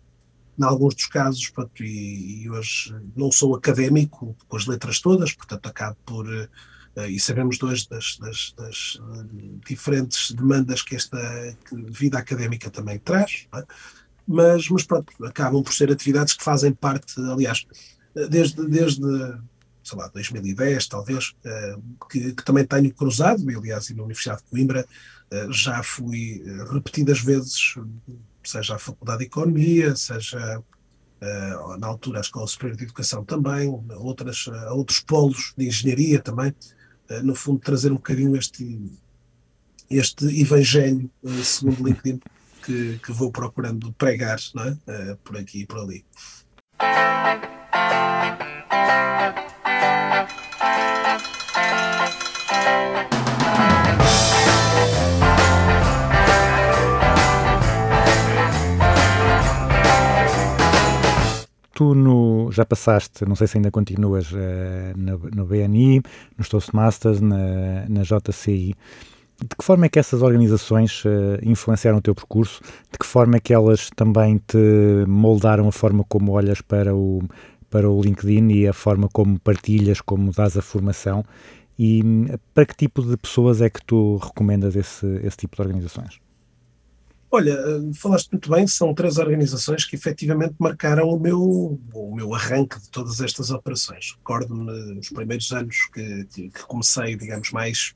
em 0.58 0.64
alguns 0.64 0.94
dos 0.94 1.06
casos, 1.06 1.48
portanto, 1.48 1.82
e, 1.82 2.42
e 2.42 2.50
hoje 2.50 2.94
não 3.16 3.30
sou 3.32 3.54
académico 3.54 4.36
com 4.48 4.56
as 4.56 4.66
letras 4.66 5.00
todas, 5.00 5.32
portanto, 5.32 5.66
acabo 5.66 5.96
por. 6.04 6.26
Uh, 6.26 6.48
e 7.08 7.18
sabemos 7.18 7.58
dois 7.58 7.86
das, 7.86 8.18
das, 8.18 8.54
das 8.56 8.94
uh, 8.96 9.60
diferentes 9.66 10.30
demandas 10.32 10.82
que 10.82 10.94
esta 10.94 11.56
vida 11.88 12.18
académica 12.18 12.70
também 12.70 12.98
traz, 12.98 13.46
é? 13.54 13.62
mas, 14.26 14.68
mas 14.68 14.84
pronto, 14.84 15.12
acabam 15.24 15.62
por 15.62 15.72
ser 15.72 15.90
atividades 15.90 16.34
que 16.34 16.44
fazem 16.44 16.72
parte, 16.72 17.18
aliás, 17.20 17.66
desde, 18.28 18.66
desde 18.68 19.02
sei 19.82 19.98
lá, 19.98 20.08
2010 20.08 20.86
talvez, 20.86 21.34
que, 22.10 22.32
que, 22.34 22.44
também 22.44 22.64
tenho 22.64 22.94
cruzado, 22.94 23.42
aliás, 23.48 23.90
na 23.90 24.02
Universidade 24.04 24.42
de 24.42 24.50
Coimbra 24.50 24.86
já 25.50 25.82
fui 25.82 26.44
repetidas 26.70 27.20
vezes, 27.20 27.74
seja 28.44 28.76
a 28.76 28.78
Faculdade 28.78 29.20
de 29.20 29.24
Economia, 29.24 29.96
seja 29.96 30.62
na 31.78 31.86
altura 31.86 32.18
a 32.18 32.20
Escola 32.20 32.46
Superior 32.46 32.76
de 32.76 32.84
Educação 32.84 33.24
também, 33.24 33.68
outras, 33.96 34.46
outros 34.70 35.00
polos 35.00 35.52
de 35.56 35.66
engenharia 35.66 36.20
também, 36.20 36.54
no 37.22 37.34
fundo 37.34 37.60
trazer 37.60 37.90
um 37.90 37.96
bocadinho 37.96 38.36
este, 38.36 38.90
este 39.90 40.40
evangelho, 40.40 41.10
segundo 41.42 41.86
LinkedIn, 41.86 42.20
que, 42.64 42.98
que 42.98 43.12
vou 43.12 43.30
procurando 43.30 43.92
pregar 43.92 44.38
é? 44.86 45.16
por 45.24 45.36
aqui 45.36 45.62
e 45.62 45.66
por 45.66 45.80
ali. 45.80 46.04
Tu 61.72 61.94
no, 61.94 62.50
já 62.52 62.64
passaste, 62.64 63.24
não 63.24 63.34
sei 63.34 63.46
se 63.46 63.58
ainda 63.58 63.70
continuas 63.70 64.30
uh, 64.32 64.36
no, 64.96 65.18
no, 65.34 65.44
BNI, 65.44 66.02
nos 66.36 66.48
Toastmasters, 66.48 67.20
na, 67.20 67.86
na 67.88 68.02
JCI. 68.02 68.74
De 69.40 69.56
que 69.58 69.64
forma 69.64 69.86
é 69.86 69.88
que 69.88 69.98
essas 69.98 70.22
organizações 70.22 71.04
uh, 71.04 71.38
influenciaram 71.42 71.98
o 71.98 72.02
teu 72.02 72.14
percurso? 72.14 72.60
De 72.90 72.98
que 72.98 73.06
forma 73.06 73.36
é 73.36 73.40
que 73.40 73.52
elas 73.52 73.90
também 73.96 74.40
te 74.46 74.58
moldaram 75.06 75.66
a 75.66 75.72
forma 75.72 76.04
como 76.08 76.32
olhas 76.32 76.60
para 76.60 76.94
o, 76.94 77.22
para 77.68 77.90
o 77.90 78.00
LinkedIn 78.00 78.48
e 78.50 78.68
a 78.68 78.72
forma 78.72 79.08
como 79.12 79.38
partilhas, 79.40 80.00
como 80.00 80.30
dás 80.32 80.56
a 80.56 80.62
formação? 80.62 81.24
E 81.78 82.02
para 82.54 82.66
que 82.66 82.76
tipo 82.76 83.02
de 83.02 83.16
pessoas 83.16 83.60
é 83.60 83.68
que 83.68 83.84
tu 83.84 84.16
recomendas 84.18 84.76
esse, 84.76 85.06
esse 85.24 85.38
tipo 85.38 85.56
de 85.56 85.62
organizações? 85.62 86.20
Olha, 87.34 87.56
falaste 87.94 88.30
muito 88.30 88.50
bem, 88.50 88.66
são 88.66 88.92
três 88.92 89.16
organizações 89.16 89.86
que 89.86 89.96
efetivamente 89.96 90.54
marcaram 90.58 91.08
o 91.08 91.18
meu, 91.18 91.40
o 91.94 92.14
meu 92.14 92.34
arranque 92.34 92.78
de 92.78 92.90
todas 92.90 93.22
estas 93.22 93.50
operações. 93.50 94.12
Recordo-me 94.18 94.94
nos 94.94 95.08
primeiros 95.08 95.50
anos 95.50 95.88
que, 95.94 96.26
que, 96.26 96.50
comecei, 96.66 97.16
digamos, 97.16 97.50
mais, 97.50 97.94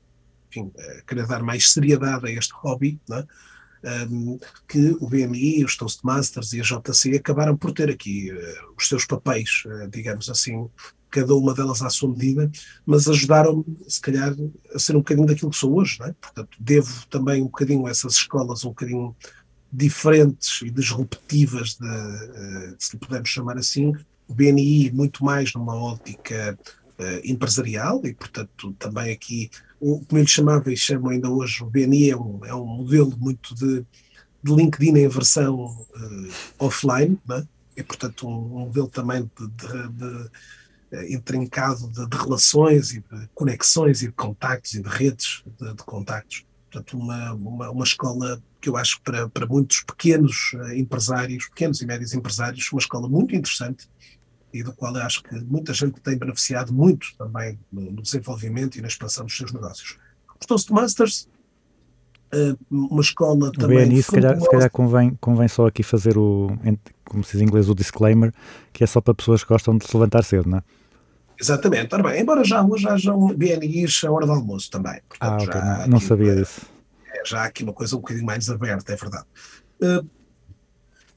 enfim, 0.49 0.71
a 0.75 1.01
querer 1.03 1.27
dar 1.27 1.43
mais 1.43 1.71
seriedade 1.71 2.25
a 2.25 2.31
este 2.31 2.51
hobby, 2.55 2.99
é? 3.11 4.07
um, 4.09 4.39
que 4.67 4.97
o 4.99 5.07
BMI, 5.07 5.63
os 5.63 5.77
Toastmasters 5.77 6.53
e 6.53 6.59
a 6.59 6.63
JC 6.63 7.17
acabaram 7.17 7.55
por 7.55 7.71
ter 7.71 7.91
aqui 7.91 8.31
uh, 8.31 8.73
os 8.75 8.87
seus 8.87 9.05
papéis, 9.05 9.63
uh, 9.67 9.87
digamos 9.87 10.31
assim, 10.31 10.67
cada 11.09 11.33
uma 11.35 11.53
delas 11.53 11.81
à 11.81 11.89
sua 11.89 12.09
medida, 12.09 12.49
mas 12.85 13.07
ajudaram-me, 13.07 13.65
se 13.87 14.01
calhar, 14.01 14.35
a 14.73 14.79
ser 14.79 14.95
um 14.95 14.99
bocadinho 14.99 15.27
daquilo 15.27 15.51
que 15.51 15.57
sou 15.57 15.75
hoje, 15.75 15.99
não 15.99 16.07
é? 16.07 16.13
Portanto, 16.13 16.57
devo 16.59 17.05
também 17.07 17.41
um 17.41 17.45
bocadinho 17.45 17.85
a 17.87 17.89
essas 17.89 18.13
escolas 18.13 18.65
um 18.65 18.69
bocadinho 18.69 19.15
diferentes 19.71 20.61
e 20.61 20.69
disruptivas, 20.69 21.75
de, 21.75 21.87
eh, 21.87 22.75
se 22.79 22.93
lhe 22.93 22.99
pudermos 22.99 23.29
chamar 23.29 23.57
assim, 23.57 23.93
o 24.27 24.33
BNI 24.33 24.91
muito 24.91 25.23
mais 25.23 25.53
numa 25.53 25.75
ótica 25.75 26.57
uh, 26.99 27.21
empresarial 27.23 28.01
e, 28.03 28.13
portanto, 28.13 28.73
também 28.73 29.11
aqui, 29.11 29.49
o, 29.79 29.99
como 30.05 30.19
eu 30.19 30.23
lhe 30.23 30.27
chamava 30.27 30.71
e 30.71 30.77
chamo 30.77 31.09
ainda 31.09 31.29
hoje, 31.29 31.63
o 31.63 31.69
BNI 31.69 32.11
é 32.11 32.17
um, 32.17 32.45
é 32.45 32.53
um 32.53 32.65
modelo 32.65 33.15
muito 33.17 33.55
de, 33.55 33.85
de 34.43 34.53
LinkedIn 34.53 34.97
em 34.97 35.07
versão 35.07 35.65
uh, 35.65 36.29
offline, 36.59 37.17
não 37.25 37.37
é? 37.37 37.47
e, 37.77 37.83
portanto, 37.83 38.27
um, 38.27 38.57
um 38.57 38.59
modelo 38.65 38.87
também 38.87 39.29
de, 39.37 39.47
de, 39.47 39.87
de 39.89 40.29
intrincado 41.09 41.87
de, 41.89 42.07
de, 42.07 42.17
relações 42.17 42.93
e 42.93 42.99
de 42.99 43.27
conexões 43.33 44.01
e 44.01 44.07
de 44.07 44.13
contactos 44.13 44.73
e 44.73 44.81
de 44.81 44.89
redes 44.89 45.43
de, 45.59 45.73
de 45.73 45.83
contactos. 45.83 46.45
Portanto, 46.71 46.97
uma, 46.97 47.33
uma, 47.33 47.69
uma, 47.71 47.83
escola 47.83 48.41
que 48.59 48.69
eu 48.69 48.77
acho 48.77 49.01
para, 49.01 49.27
para 49.29 49.45
muitos 49.45 49.81
pequenos 49.81 50.51
eh, 50.53 50.77
empresários, 50.77 51.47
pequenos 51.47 51.81
e 51.81 51.85
médios 51.85 52.13
empresários, 52.13 52.71
uma 52.71 52.79
escola 52.79 53.07
muito 53.07 53.35
interessante 53.35 53.89
e 54.53 54.63
do 54.63 54.73
qual 54.73 54.95
eu 54.95 55.01
acho 55.03 55.23
que 55.23 55.35
muita 55.41 55.73
gente 55.73 55.99
tem 56.01 56.17
beneficiado 56.17 56.73
muito 56.73 57.07
também 57.17 57.59
no, 57.71 58.01
desenvolvimento 58.01 58.77
e 58.77 58.81
na 58.81 58.87
expansão 58.87 59.25
dos 59.25 59.35
seus 59.35 59.51
negócios. 59.53 59.97
Os 60.39 60.45
Toastmasters, 60.45 61.27
eh, 61.27 61.36
uma 62.69 63.01
escola 63.01 63.51
também. 63.51 63.87
BNI, 63.87 64.03
se 64.03 64.11
calhar, 64.11 64.39
se 64.39 64.49
calhar 64.49 64.69
convém, 64.69 65.17
convém 65.21 65.47
só 65.47 65.67
aqui 65.67 65.83
fazer 65.83 66.17
o, 66.17 66.51
como 67.05 67.23
se 67.23 67.33
diz 67.33 67.41
em 67.41 67.45
inglês, 67.45 67.69
o 67.69 67.75
disclaimer, 67.75 68.33
que 68.73 68.83
é 68.83 68.87
só 68.87 69.01
para 69.01 69.13
pessoas 69.13 69.43
que 69.43 69.49
gostam 69.49 69.77
de 69.77 69.85
se 69.85 69.95
levantar 69.95 70.23
cedo, 70.23 70.49
não 70.49 70.57
é? 70.59 70.63
Exatamente, 71.39 71.93
ora 71.93 72.03
bem, 72.03 72.21
embora 72.21 72.43
já 72.43 72.63
hoje 72.63 72.87
haja 72.87 73.13
um 73.13 73.27
BNIs 73.33 74.01
a 74.03 74.11
hora 74.11 74.25
do 74.25 74.31
almoço 74.31 74.71
também. 74.71 74.99
Portanto, 75.07 75.41
ah, 75.41 75.43
ok, 75.43 75.61
não, 75.61 75.87
não 75.87 75.99
sabia 75.99 76.33
uma, 76.33 76.35
disso. 76.35 76.61
É, 77.13 77.23
já 77.25 77.41
há 77.41 77.45
aqui 77.45 77.63
uma 77.63 77.73
coisa 77.73 77.95
um 77.95 77.99
bocadinho 77.99 78.25
mais 78.25 78.49
aberta, 78.49 78.91
é 78.91 78.95
verdade. 78.95 79.25
Uh, 79.81 80.17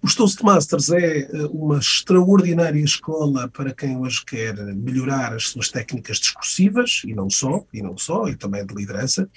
os 0.03 0.15
Toastmasters 0.15 0.91
é 0.91 1.21
eh, 1.21 1.47
uma 1.53 1.79
extraordinária 1.79 2.83
escola 2.83 3.49
para 3.49 3.75
quem 3.75 3.99
hoje 3.99 4.25
quer 4.25 4.55
melhorar 4.75 5.35
as 5.35 5.49
suas 5.49 5.69
técnicas 5.69 6.19
discursivas, 6.19 7.03
e 7.05 7.15
não 7.15 7.29
só, 7.29 7.65
e 7.73 7.83
não 7.83 7.99
só, 7.99 8.27
e 8.27 8.35
também 8.35 8.65
de 8.65 8.75
liderança. 8.75 9.29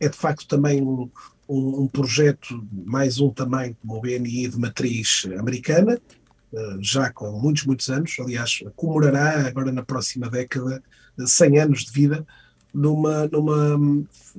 É 0.00 0.08
de 0.08 0.16
facto 0.16 0.48
também 0.48 0.82
um, 0.82 1.08
um, 1.48 1.82
um 1.82 1.86
projeto, 1.86 2.66
mais 2.72 3.20
um 3.20 3.30
também 3.30 3.76
como 3.80 3.98
o 3.98 4.00
BNI 4.00 4.48
de 4.48 4.58
matriz 4.58 5.26
americana, 5.38 6.00
eh, 6.52 6.76
já 6.80 7.12
com 7.12 7.30
muitos, 7.32 7.64
muitos 7.64 7.88
anos, 7.88 8.16
aliás, 8.18 8.64
comemorará 8.74 9.46
agora 9.46 9.70
na 9.70 9.84
próxima 9.84 10.28
década 10.28 10.82
100 11.18 11.58
anos 11.58 11.84
de 11.84 11.92
vida, 11.92 12.26
numa, 12.72 13.26
numa 13.26 13.76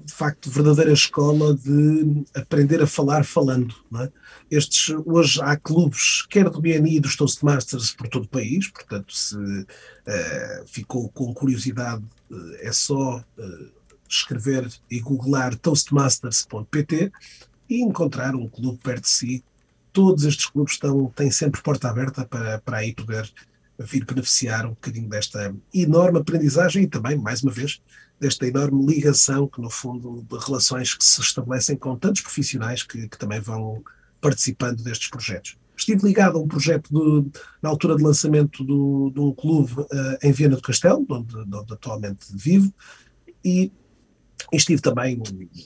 de 0.05 0.13
facto, 0.13 0.49
verdadeira 0.49 0.93
escola 0.93 1.53
de 1.53 2.23
aprender 2.33 2.81
a 2.81 2.87
falar 2.87 3.25
falando. 3.25 3.75
É? 3.99 4.09
Estes, 4.49 4.95
hoje 5.05 5.41
há 5.41 5.57
clubes, 5.57 6.25
quer 6.29 6.49
do 6.49 6.61
BNI 6.61 6.99
dos 6.99 7.15
Toastmasters 7.15 7.91
por 7.91 8.07
todo 8.07 8.25
o 8.25 8.29
país, 8.29 8.69
portanto, 8.69 9.13
se 9.13 9.35
uh, 9.35 10.65
ficou 10.65 11.09
com 11.09 11.33
curiosidade, 11.33 12.03
uh, 12.29 12.55
é 12.59 12.71
só 12.71 13.17
uh, 13.19 13.80
escrever 14.15 14.69
e 14.89 14.99
googlar 14.99 15.55
toastmasters.pt 15.55 17.11
e 17.69 17.81
encontrar 17.81 18.35
um 18.35 18.47
clube 18.47 18.77
perto 18.83 19.03
de 19.03 19.09
si 19.09 19.43
todos 19.93 20.23
estes 20.23 20.45
clubes 20.45 20.73
estão, 20.73 21.11
têm 21.15 21.31
sempre 21.31 21.61
porta 21.61 21.89
aberta 21.89 22.25
para, 22.25 22.59
para 22.59 22.77
aí 22.77 22.93
poder 22.93 23.31
vir 23.79 24.05
beneficiar 24.05 24.65
um 24.65 24.69
bocadinho 24.69 25.09
desta 25.09 25.53
enorme 25.73 26.19
aprendizagem 26.19 26.83
e 26.83 26.87
também, 26.87 27.17
mais 27.17 27.41
uma 27.43 27.51
vez, 27.51 27.81
desta 28.19 28.45
enorme 28.47 28.85
ligação 28.85 29.47
que, 29.47 29.59
no 29.59 29.69
fundo, 29.69 30.25
de 30.29 30.37
relações 30.45 30.93
que 30.93 31.03
se 31.03 31.19
estabelecem 31.21 31.75
com 31.75 31.95
tantos 31.97 32.21
profissionais 32.21 32.83
que, 32.83 33.07
que 33.07 33.17
também 33.17 33.39
vão 33.39 33.83
participando 34.19 34.83
destes 34.83 35.09
projetos. 35.09 35.57
Estive 35.75 36.05
ligado 36.05 36.37
a 36.37 36.41
um 36.41 36.47
projeto 36.47 36.93
do, 36.93 37.31
na 37.61 37.69
altura 37.69 37.95
de 37.95 38.03
lançamento 38.03 38.63
do, 38.63 39.09
de 39.11 39.19
um 39.19 39.33
clube 39.33 39.71
uh, 39.73 39.87
em 40.21 40.31
Viena 40.31 40.55
do 40.55 40.61
Castelo, 40.61 41.03
onde, 41.09 41.35
onde 41.35 41.73
atualmente 41.73 42.27
vivo, 42.31 42.71
e 43.43 43.71
estive 44.51 44.81
também 44.81 45.21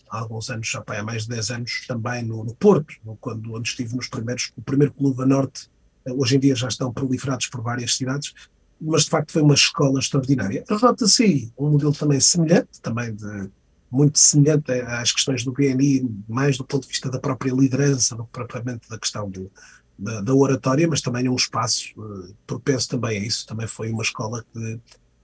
há 0.10 0.20
alguns 0.20 0.50
anos, 0.50 0.67
já 0.67 0.84
há 0.86 1.03
mais 1.03 1.24
de 1.24 1.29
10 1.29 1.51
anos, 1.51 1.86
também 1.88 2.24
no, 2.24 2.44
no 2.44 2.55
Porto, 2.55 2.94
quando, 3.20 3.53
onde 3.53 3.70
estive 3.70 3.96
nos 3.96 4.08
primeiros, 4.08 4.51
o 4.55 4.62
primeiro 4.62 4.94
clube 4.94 5.22
a 5.22 5.25
norte, 5.25 5.70
eh, 6.05 6.13
hoje 6.13 6.36
em 6.36 6.39
dia 6.39 6.55
já 6.55 6.67
estão 6.67 6.94
proliferados 6.94 7.48
por 7.48 7.62
várias 7.62 7.96
cidades, 7.96 8.34
mas 8.79 9.03
de 9.03 9.10
facto 9.10 9.32
foi 9.32 9.41
uma 9.41 9.53
escola 9.53 10.00
extraordinária. 10.00 10.63
A 10.70 10.75
JCI, 10.75 11.53
um 11.58 11.72
modelo 11.72 11.94
também 11.94 12.20
semelhante, 12.20 12.82
também 12.82 13.13
de 13.13 13.50
muito 13.91 14.20
semelhante 14.20 14.72
às 14.72 15.12
questões 15.12 15.44
do 15.44 15.53
BNI, 15.53 16.10
mais 16.27 16.58
do 16.58 16.65
ponto 16.65 16.84
de 16.84 16.89
vista 16.89 17.10
da 17.10 17.20
própria 17.20 17.53
liderança, 17.53 18.15
do 18.15 18.25
que 18.25 18.32
propriamente 18.32 18.89
da 18.89 19.00
questão 19.00 19.29
do, 19.29 19.50
da, 19.98 20.22
da 20.22 20.34
oratória, 20.34 20.88
mas 20.88 21.01
também 21.01 21.25
é 21.25 21.29
um 21.29 21.36
espaço 21.36 21.94
uh, 21.98 22.36
propenso 22.46 22.89
também 22.89 23.20
a 23.20 23.25
isso. 23.25 23.46
Também 23.48 23.67
foi 23.67 23.91
uma 23.91 24.03
escola 24.03 24.44
que 24.53 24.79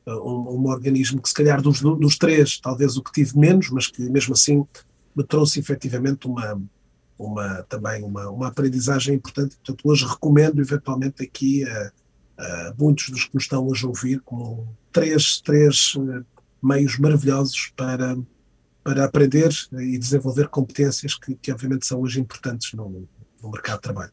um, 0.07 0.55
um, 0.55 0.67
organismo 0.67 1.21
que 1.21 1.29
se 1.29 1.35
calhar 1.35 1.61
dos, 1.61 1.81
dos 1.81 2.17
três, 2.17 2.59
talvez 2.59 2.97
o 2.97 3.03
que 3.03 3.11
tive 3.11 3.37
menos, 3.37 3.69
mas 3.69 3.87
que 3.87 4.01
mesmo 4.09 4.33
assim 4.33 4.65
me 5.15 5.23
trouxe 5.23 5.59
efetivamente 5.59 6.27
uma, 6.27 6.61
uma 7.17 7.63
também 7.63 8.03
uma, 8.03 8.29
uma 8.29 8.47
aprendizagem 8.47 9.15
importante. 9.15 9.55
Portanto, 9.57 9.81
hoje 9.87 10.05
recomendo 10.05 10.59
eventualmente 10.61 11.23
aqui 11.23 11.63
a, 11.65 11.91
a 12.37 12.73
muitos 12.77 13.09
dos 13.09 13.25
que 13.25 13.35
nos 13.35 13.43
estão 13.43 13.67
hoje 13.67 13.85
a 13.85 13.89
ouvir 13.89 14.19
como 14.21 14.75
três, 14.91 15.39
três 15.41 15.95
uh, 15.95 16.25
meios 16.61 16.97
maravilhosos 16.97 17.71
para, 17.75 18.17
para 18.83 19.05
aprender 19.05 19.49
e 19.73 19.97
desenvolver 19.97 20.47
competências 20.47 21.15
que, 21.15 21.35
que 21.35 21.51
obviamente 21.51 21.85
são 21.85 22.01
hoje 22.01 22.19
importantes 22.19 22.73
no, 22.73 23.07
no 23.41 23.51
mercado 23.51 23.77
de 23.77 23.81
trabalho. 23.81 24.11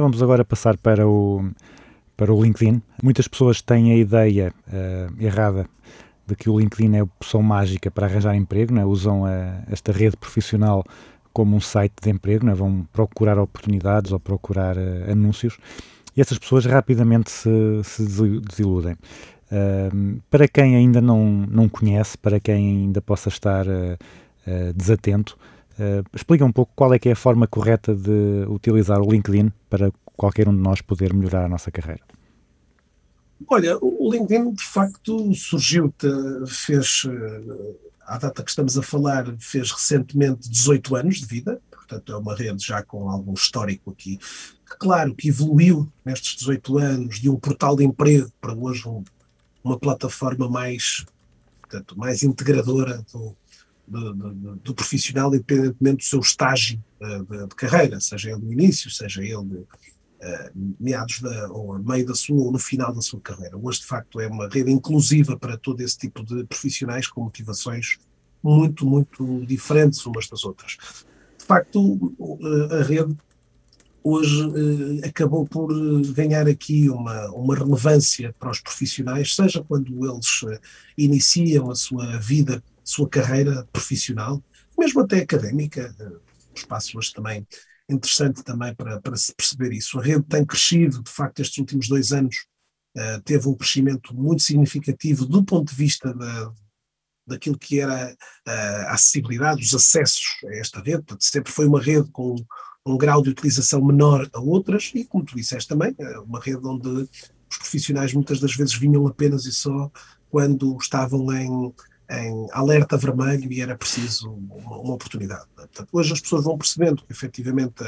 Então 0.00 0.08
vamos 0.08 0.22
agora 0.22 0.42
passar 0.46 0.78
para 0.78 1.06
o, 1.06 1.44
para 2.16 2.32
o 2.32 2.42
LinkedIn. 2.42 2.80
Muitas 3.02 3.28
pessoas 3.28 3.60
têm 3.60 3.92
a 3.92 3.96
ideia 3.96 4.50
uh, 4.66 5.22
errada 5.22 5.66
de 6.26 6.34
que 6.34 6.48
o 6.48 6.58
LinkedIn 6.58 6.96
é 6.96 7.00
a 7.00 7.04
opção 7.04 7.42
mágica 7.42 7.90
para 7.90 8.06
arranjar 8.06 8.34
emprego, 8.34 8.72
né? 8.72 8.82
usam 8.82 9.26
a, 9.26 9.60
esta 9.70 9.92
rede 9.92 10.16
profissional 10.16 10.82
como 11.34 11.54
um 11.54 11.60
site 11.60 11.92
de 12.00 12.08
emprego, 12.08 12.46
né? 12.46 12.54
vão 12.54 12.88
procurar 12.90 13.38
oportunidades 13.38 14.10
ou 14.10 14.18
procurar 14.18 14.74
uh, 14.78 15.12
anúncios 15.12 15.58
e 16.16 16.20
essas 16.22 16.38
pessoas 16.38 16.64
rapidamente 16.64 17.30
se, 17.30 17.50
se 17.84 18.02
desiludem. 18.40 18.94
Uh, 19.52 20.18
para 20.30 20.48
quem 20.48 20.76
ainda 20.76 21.02
não, 21.02 21.46
não 21.46 21.68
conhece, 21.68 22.16
para 22.16 22.40
quem 22.40 22.54
ainda 22.84 23.02
possa 23.02 23.28
estar 23.28 23.66
desatento, 24.74 25.36
Uh, 25.80 26.04
explica 26.14 26.44
um 26.44 26.52
pouco 26.52 26.70
qual 26.76 26.92
é 26.92 26.98
que 26.98 27.08
é 27.08 27.12
a 27.12 27.16
forma 27.16 27.46
correta 27.46 27.94
de 27.94 28.44
utilizar 28.48 29.00
o 29.00 29.10
LinkedIn 29.10 29.50
para 29.70 29.90
qualquer 30.14 30.46
um 30.46 30.54
de 30.54 30.60
nós 30.60 30.82
poder 30.82 31.14
melhorar 31.14 31.46
a 31.46 31.48
nossa 31.48 31.70
carreira. 31.70 32.02
Olha, 33.48 33.78
o 33.80 34.12
LinkedIn 34.12 34.52
de 34.52 34.62
facto 34.62 35.34
surgiu, 35.34 35.90
fez, 36.46 37.04
eh, 37.08 37.74
à 38.06 38.18
data 38.18 38.42
que 38.42 38.50
estamos 38.50 38.76
a 38.76 38.82
falar, 38.82 39.34
fez 39.38 39.72
recentemente 39.72 40.50
18 40.50 40.96
anos 40.96 41.20
de 41.20 41.24
vida, 41.26 41.58
portanto 41.70 42.12
é 42.12 42.16
uma 42.18 42.36
rede 42.36 42.62
já 42.62 42.82
com 42.82 43.08
algum 43.08 43.32
histórico 43.32 43.90
aqui. 43.92 44.18
Claro 44.78 45.14
que 45.14 45.28
evoluiu 45.28 45.90
nestes 46.04 46.36
18 46.36 46.76
anos 46.76 47.18
de 47.18 47.30
um 47.30 47.36
portal 47.36 47.74
de 47.74 47.84
emprego 47.84 48.30
para 48.38 48.52
hoje 48.54 48.86
um, 48.86 49.02
uma 49.64 49.78
plataforma 49.78 50.46
mais, 50.46 51.06
portanto, 51.62 51.98
mais 51.98 52.22
integradora 52.22 53.02
do, 53.10 53.34
do, 53.90 54.14
do, 54.14 54.56
do, 54.56 54.74
profissional, 54.74 55.34
independentemente 55.34 56.04
do 56.04 56.08
seu 56.08 56.20
estágio 56.20 56.82
uh, 57.00 57.24
de, 57.24 57.48
de, 57.48 57.54
carreira, 57.56 58.00
seja 58.00 58.30
ele 58.30 58.40
no 58.40 58.52
início, 58.52 58.88
seja 58.90 59.22
ele 59.22 59.34
uh, 59.34 59.66
meados 60.78 61.20
da, 61.20 61.48
ou 61.50 61.76
meio 61.78 62.06
da 62.06 62.14
sua 62.14 62.36
ou 62.36 62.52
no 62.52 62.58
final 62.58 62.94
da 62.94 63.00
sua 63.00 63.20
carreira. 63.20 63.58
Hoje, 63.58 63.80
de 63.80 63.86
facto, 63.86 64.20
é 64.20 64.28
uma 64.28 64.48
rede 64.48 64.70
inclusiva 64.70 65.36
para 65.36 65.56
todo 65.56 65.80
esse 65.80 65.98
tipo 65.98 66.24
de 66.24 66.44
profissionais 66.44 67.08
com 67.08 67.24
motivações 67.24 67.98
muito, 68.42 68.86
muito 68.86 69.44
diferentes 69.44 70.06
umas 70.06 70.28
das 70.28 70.44
outras. 70.44 70.78
De 71.36 71.44
facto, 71.44 72.14
a 72.70 72.82
rede 72.84 73.16
hoje 74.04 74.46
uh, 74.46 75.06
acabou 75.06 75.44
por 75.46 75.68
ganhar 76.12 76.46
aqui 76.48 76.88
uma, 76.88 77.28
uma 77.32 77.56
relevância 77.56 78.34
para 78.38 78.50
os 78.50 78.60
profissionais, 78.60 79.34
seja 79.34 79.64
quando 79.66 80.06
eles 80.06 80.60
iniciam 80.96 81.70
a 81.70 81.74
sua 81.74 82.18
vida 82.18 82.62
sua 82.90 83.08
carreira 83.08 83.66
profissional, 83.72 84.42
mesmo 84.78 85.00
até 85.00 85.20
académica, 85.20 85.94
um 86.50 86.54
espaço 86.54 86.98
hoje 86.98 87.12
também 87.12 87.46
interessante 87.88 88.42
também 88.44 88.74
para, 88.74 89.00
para 89.00 89.16
se 89.16 89.34
perceber 89.34 89.72
isso. 89.72 89.98
A 89.98 90.02
rede 90.02 90.22
tem 90.22 90.44
crescido, 90.44 91.02
de 91.02 91.10
facto, 91.10 91.40
estes 91.40 91.58
últimos 91.58 91.88
dois 91.88 92.12
anos 92.12 92.46
uh, 92.96 93.20
teve 93.24 93.48
um 93.48 93.54
crescimento 93.54 94.14
muito 94.14 94.42
significativo 94.42 95.26
do 95.26 95.44
ponto 95.44 95.70
de 95.70 95.74
vista 95.74 96.14
da, 96.14 96.52
daquilo 97.26 97.58
que 97.58 97.80
era 97.80 98.16
a 98.46 98.94
acessibilidade, 98.94 99.62
os 99.62 99.74
acessos 99.74 100.22
a 100.46 100.54
esta 100.56 100.78
rede, 100.78 100.98
portanto, 100.98 101.24
sempre 101.24 101.52
foi 101.52 101.66
uma 101.66 101.80
rede 101.80 102.10
com 102.10 102.36
um 102.86 102.96
grau 102.96 103.22
de 103.22 103.30
utilização 103.30 103.84
menor 103.84 104.28
a 104.32 104.40
outras 104.40 104.90
e, 104.94 105.04
como 105.04 105.24
tu 105.24 105.36
disseste 105.36 105.68
também, 105.68 105.94
uma 106.24 106.40
rede 106.40 106.66
onde 106.66 106.88
os 106.88 107.58
profissionais 107.58 108.12
muitas 108.14 108.40
das 108.40 108.54
vezes 108.54 108.74
vinham 108.74 109.06
apenas 109.06 109.44
e 109.44 109.52
só 109.52 109.90
quando 110.30 110.76
estavam 110.80 111.32
em 111.32 111.74
em 112.10 112.46
alerta 112.52 112.96
vermelho 112.96 113.50
e 113.52 113.60
era 113.60 113.76
preciso 113.76 114.32
uma, 114.32 114.76
uma 114.78 114.94
oportunidade. 114.94 115.46
Portanto, 115.54 115.88
hoje 115.92 116.12
as 116.12 116.20
pessoas 116.20 116.44
vão 116.44 116.58
percebendo 116.58 117.04
que 117.04 117.12
efetivamente 117.12 117.84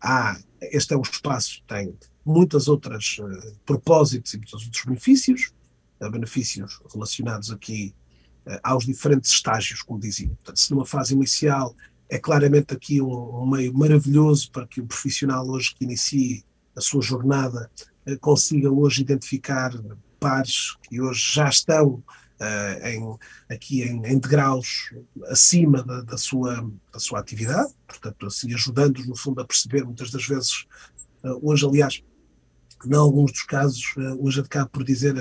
há, 0.00 0.36
este 0.60 0.92
é 0.92 0.96
um 0.96 1.02
espaço 1.02 1.56
que 1.56 1.62
tem 1.68 1.94
muitas 2.24 2.66
outras 2.66 3.18
uh, 3.20 3.56
propósitos 3.64 4.34
e 4.34 4.38
muitos 4.38 4.64
outros 4.64 4.84
benefícios, 4.84 5.52
uh, 6.00 6.10
benefícios 6.10 6.80
relacionados 6.92 7.50
aqui 7.52 7.94
uh, 8.46 8.58
aos 8.62 8.84
diferentes 8.84 9.30
estágios, 9.30 9.82
como 9.82 10.00
dizia. 10.00 10.28
Portanto, 10.28 10.58
se 10.58 10.70
numa 10.72 10.86
fase 10.86 11.14
inicial 11.14 11.74
é 12.08 12.18
claramente 12.18 12.74
aqui 12.74 13.00
um, 13.00 13.42
um 13.42 13.48
meio 13.48 13.72
maravilhoso 13.72 14.50
para 14.50 14.66
que 14.66 14.80
o 14.80 14.86
profissional 14.86 15.48
hoje 15.48 15.72
que 15.76 15.84
inicie 15.84 16.44
a 16.74 16.80
sua 16.80 17.02
jornada 17.02 17.70
consiga 18.20 18.70
hoje 18.70 19.02
identificar 19.02 19.70
pares 20.18 20.76
que 20.82 21.00
hoje 21.00 21.34
já 21.34 21.48
estão 21.48 22.02
uh, 22.40 22.86
em, 22.86 23.18
aqui 23.48 23.82
em, 23.82 24.04
em 24.06 24.18
degraus 24.18 24.92
acima 25.26 25.82
da, 25.82 26.00
da, 26.02 26.16
sua, 26.16 26.68
da 26.92 26.98
sua 26.98 27.20
atividade, 27.20 27.72
portanto, 27.86 28.26
assim, 28.26 28.52
ajudando-os, 28.54 29.06
no 29.06 29.16
fundo, 29.16 29.40
a 29.40 29.44
perceber, 29.44 29.84
muitas 29.84 30.10
das 30.10 30.26
vezes, 30.26 30.66
uh, 31.22 31.38
hoje, 31.42 31.66
aliás, 31.66 32.02
em 32.84 32.94
alguns 32.94 33.32
dos 33.32 33.42
casos, 33.42 33.94
uh, 33.96 34.24
hoje 34.24 34.40
acabo 34.40 34.70
por 34.70 34.82
dizer, 34.82 35.14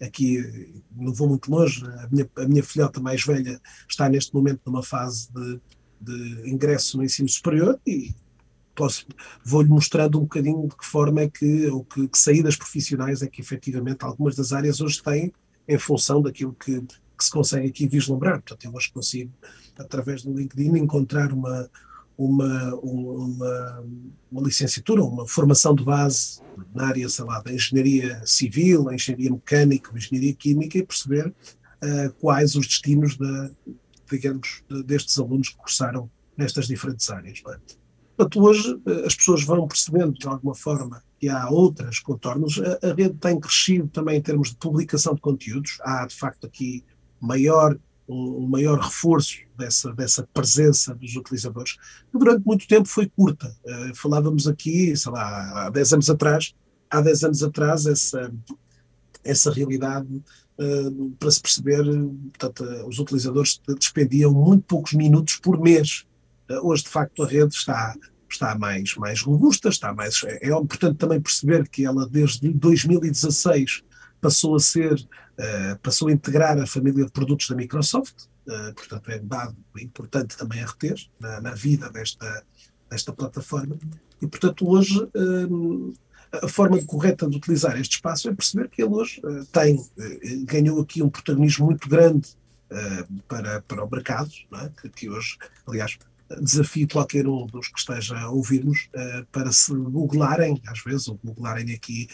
aqui 0.00 0.82
não 0.92 1.12
vou 1.12 1.28
muito 1.28 1.50
longe, 1.50 1.84
a 1.84 2.08
minha, 2.10 2.30
a 2.36 2.46
minha 2.46 2.62
filhota 2.62 3.00
mais 3.00 3.24
velha 3.24 3.60
está 3.88 4.08
neste 4.08 4.32
momento 4.32 4.60
numa 4.64 4.82
fase 4.82 5.28
de, 5.32 5.60
de 6.00 6.50
ingresso 6.50 6.96
no 6.96 7.04
ensino 7.04 7.28
superior 7.28 7.78
e 7.86 8.14
vou-lhe 9.44 9.68
mostrando 9.68 10.18
um 10.18 10.22
bocadinho 10.22 10.66
de 10.66 10.74
que 10.74 10.86
forma 10.86 11.20
é 11.20 11.28
que, 11.28 11.66
ou 11.66 11.84
que, 11.84 12.08
que 12.08 12.18
saídas 12.18 12.56
profissionais 12.56 13.20
é 13.20 13.26
que 13.26 13.42
efetivamente 13.42 14.02
algumas 14.04 14.34
das 14.34 14.54
áreas 14.54 14.80
hoje 14.80 15.02
têm 15.02 15.30
em 15.70 15.78
função 15.78 16.20
daquilo 16.20 16.52
que, 16.52 16.80
que 16.80 17.24
se 17.24 17.30
consegue 17.30 17.68
aqui 17.68 17.86
vislumbrar. 17.86 18.42
Portanto, 18.42 18.64
eu 18.64 18.74
hoje 18.74 18.92
consigo, 18.92 19.32
através 19.78 20.24
do 20.24 20.34
LinkedIn, 20.34 20.76
encontrar 20.76 21.32
uma, 21.32 21.70
uma, 22.18 22.74
uma, 22.74 23.84
uma, 24.30 24.42
licenciatura, 24.42 25.04
uma 25.04 25.26
formação 25.28 25.72
de 25.72 25.84
base 25.84 26.40
na 26.74 26.88
área, 26.88 27.08
sei 27.08 27.24
lá, 27.24 27.40
da 27.40 27.52
engenharia 27.52 28.20
civil, 28.26 28.88
a 28.88 28.94
engenharia 28.94 29.30
mecânica, 29.30 29.92
a 29.92 29.96
engenharia 29.96 30.34
química 30.34 30.76
e 30.76 30.84
perceber 30.84 31.28
uh, 31.28 32.12
quais 32.18 32.56
os 32.56 32.66
destinos 32.66 33.16
da, 33.16 33.50
digamos, 34.10 34.64
destes 34.84 35.16
alunos 35.18 35.50
que 35.50 35.56
cursaram 35.56 36.10
nestas 36.36 36.66
diferentes 36.66 37.08
áreas. 37.10 37.38
É? 37.46 37.58
Portanto, 38.16 38.42
hoje 38.42 38.74
uh, 38.74 39.06
as 39.06 39.14
pessoas 39.14 39.44
vão 39.44 39.68
percebendo 39.68 40.14
de 40.14 40.26
alguma 40.26 40.54
forma 40.54 41.00
e 41.20 41.28
há 41.28 41.48
outras 41.50 41.98
contornos, 41.98 42.60
a, 42.60 42.88
a, 42.88 42.94
rede 42.94 43.14
tem 43.14 43.38
crescido 43.38 43.88
também 43.88 44.16
em 44.16 44.22
termos 44.22 44.50
de 44.50 44.56
publicação 44.56 45.14
de 45.14 45.20
conteúdos. 45.20 45.78
Há, 45.82 46.06
de 46.06 46.14
facto, 46.16 46.46
aqui 46.46 46.82
maior, 47.20 47.78
um, 48.08 48.46
maior 48.46 48.78
reforço 48.78 49.38
dessa, 49.56 49.92
dessa 49.92 50.26
presença 50.32 50.94
dos 50.94 51.14
utilizadores, 51.16 51.76
que 52.10 52.18
durante 52.18 52.44
muito 52.46 52.66
tempo 52.66 52.88
foi 52.88 53.06
curta. 53.06 53.54
Uh, 53.64 53.94
falávamos 53.94 54.48
aqui, 54.48 54.96
sei 54.96 55.12
lá, 55.12 55.66
há 55.66 55.70
10 55.70 55.92
anos 55.92 56.10
atrás, 56.10 56.54
há 56.88 57.00
10 57.02 57.24
anos 57.24 57.42
atrás, 57.42 57.84
essa, 57.84 58.32
essa 59.22 59.52
realidade, 59.52 60.08
uh, 60.58 61.10
para 61.18 61.30
se 61.30 61.40
perceber, 61.42 61.84
portanto, 61.84 62.64
uh, 62.64 62.88
os 62.88 62.98
utilizadores 62.98 63.60
despendiam 63.78 64.32
muito 64.32 64.62
poucos 64.62 64.94
minutos 64.94 65.36
por 65.36 65.60
mês. 65.60 66.06
hoje, 66.62 66.84
de 66.84 66.88
facto, 66.88 67.22
a 67.22 67.26
rede 67.26 67.54
está 67.54 67.94
está 68.34 68.56
mais, 68.58 68.94
mais 68.96 69.20
robusta, 69.20 69.68
está 69.68 69.92
mais. 69.92 70.22
É, 70.24 70.48
é 70.48 70.56
importante 70.56 70.96
também 70.96 71.20
perceber 71.20 71.68
que 71.68 71.84
ela, 71.84 72.08
desde 72.08 72.48
2016, 72.50 73.82
passou 74.20 74.54
a 74.54 74.60
ser, 74.60 74.94
uh, 74.94 75.78
passou 75.82 76.08
a 76.08 76.12
integrar 76.12 76.58
a 76.58 76.66
família 76.66 77.04
de 77.04 77.10
produtos 77.10 77.48
da 77.48 77.56
Microsoft, 77.56 78.14
uh, 78.46 78.74
portanto, 78.74 79.10
é 79.10 79.16
um 79.16 79.26
dado 79.26 79.56
importante 79.78 80.36
também 80.36 80.62
a 80.62 80.66
reter 80.66 80.96
na, 81.18 81.40
na 81.40 81.54
vida 81.54 81.90
desta, 81.90 82.44
desta 82.90 83.12
plataforma. 83.12 83.76
E, 84.20 84.26
portanto, 84.26 84.68
hoje. 84.68 84.98
Uh, 85.14 85.92
a 86.32 86.46
forma 86.46 86.80
correta 86.84 87.28
de 87.28 87.36
utilizar 87.36 87.76
este 87.76 87.96
espaço 87.96 88.28
é 88.28 88.32
perceber 88.32 88.68
que 88.68 88.80
ele 88.80 88.94
hoje 88.94 89.20
tem, 89.50 89.84
ganhou 90.44 90.80
aqui 90.80 91.02
um 91.02 91.10
protagonismo 91.10 91.66
muito 91.66 91.88
grande 91.88 92.36
para, 93.26 93.60
para 93.62 93.84
o 93.84 93.90
mercado, 93.90 94.30
é? 94.54 94.70
que, 94.80 94.88
que 94.90 95.10
hoje, 95.10 95.36
aliás, 95.66 95.98
desafio 96.40 96.86
qualquer 96.88 97.26
um 97.26 97.46
dos 97.46 97.68
que 97.68 97.78
esteja 97.78 98.18
a 98.18 98.30
ouvir-nos 98.30 98.88
eh, 98.92 99.24
para 99.32 99.50
se 99.50 99.74
googlarem, 99.74 100.60
às 100.66 100.82
vezes, 100.84 101.08
ou 101.08 101.18
googlarem 101.24 101.72
aqui, 101.74 102.08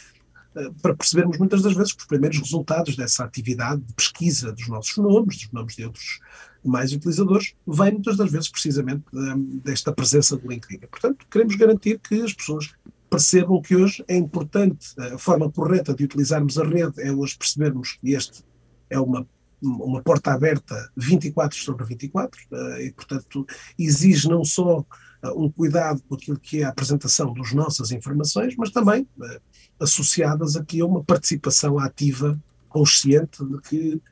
eh, 0.55 0.71
para 0.81 0.95
percebermos 0.95 1.39
muitas 1.39 1.63
das 1.63 1.75
vezes 1.75 1.93
que 1.93 2.01
os 2.01 2.07
primeiros 2.07 2.39
resultados 2.39 2.97
dessa 2.97 3.25
atividade 3.25 3.83
de 3.83 3.93
pesquisa 3.93 4.53
dos 4.53 4.69
nossos 4.69 4.97
nomes, 4.97 5.39
dos 5.39 5.53
nomes 5.53 5.77
de 5.77 5.85
outros 5.85 6.21
mais 6.65 6.93
utilizadores, 6.93 7.55
vem 7.67 7.93
muitas 7.93 8.17
das 8.17 8.31
vezes 8.31 8.49
precisamente 8.49 9.05
eh, 9.15 9.35
desta 9.63 9.93
presença 9.93 10.37
do 10.37 10.49
LinkedIn. 10.49 10.87
Portanto, 10.87 11.27
queremos 11.31 11.55
garantir 11.57 11.99
que 11.99 12.23
as 12.23 12.33
pessoas 12.33 12.73
percebam 13.11 13.61
que 13.61 13.77
hoje 13.77 14.05
é 14.09 14.17
importante, 14.17 14.89
a 14.99 15.19
forma 15.19 15.51
correta 15.51 15.95
de 15.95 16.05
utilizarmos 16.05 16.59
a 16.59 16.65
rede 16.65 17.01
é 17.01 17.13
hoje 17.13 17.37
percebermos 17.39 17.99
que 18.01 18.13
este 18.13 18.43
é 18.91 18.99
uma 18.99 19.27
uma 19.67 20.03
porta 20.03 20.33
aberta 20.33 20.91
24 20.97 21.59
sobre 21.59 21.85
24 21.85 22.41
eh, 22.51 22.85
e, 22.87 22.93
portanto, 22.93 23.47
exige 23.79 24.29
não 24.29 24.45
só 24.45 24.85
eh, 25.23 25.31
um 25.31 25.51
cuidado 25.51 26.03
com 26.09 26.15
aquilo 26.15 26.39
que 26.39 26.61
é 26.61 26.65
a 26.65 26.69
apresentação 26.69 27.33
das 27.35 27.53
nossas 27.53 27.91
informações, 27.91 28.55
mas 28.57 28.71
também 28.71 29.07
eh, 29.23 29.41
associadas 29.81 30.57
aqui 30.57 30.81
a 30.81 30.87
uma 30.87 31.03
participação 31.03 31.79
ativa, 31.79 32.41
consciente 32.69 33.45
de 33.45 33.61
que 33.61 34.03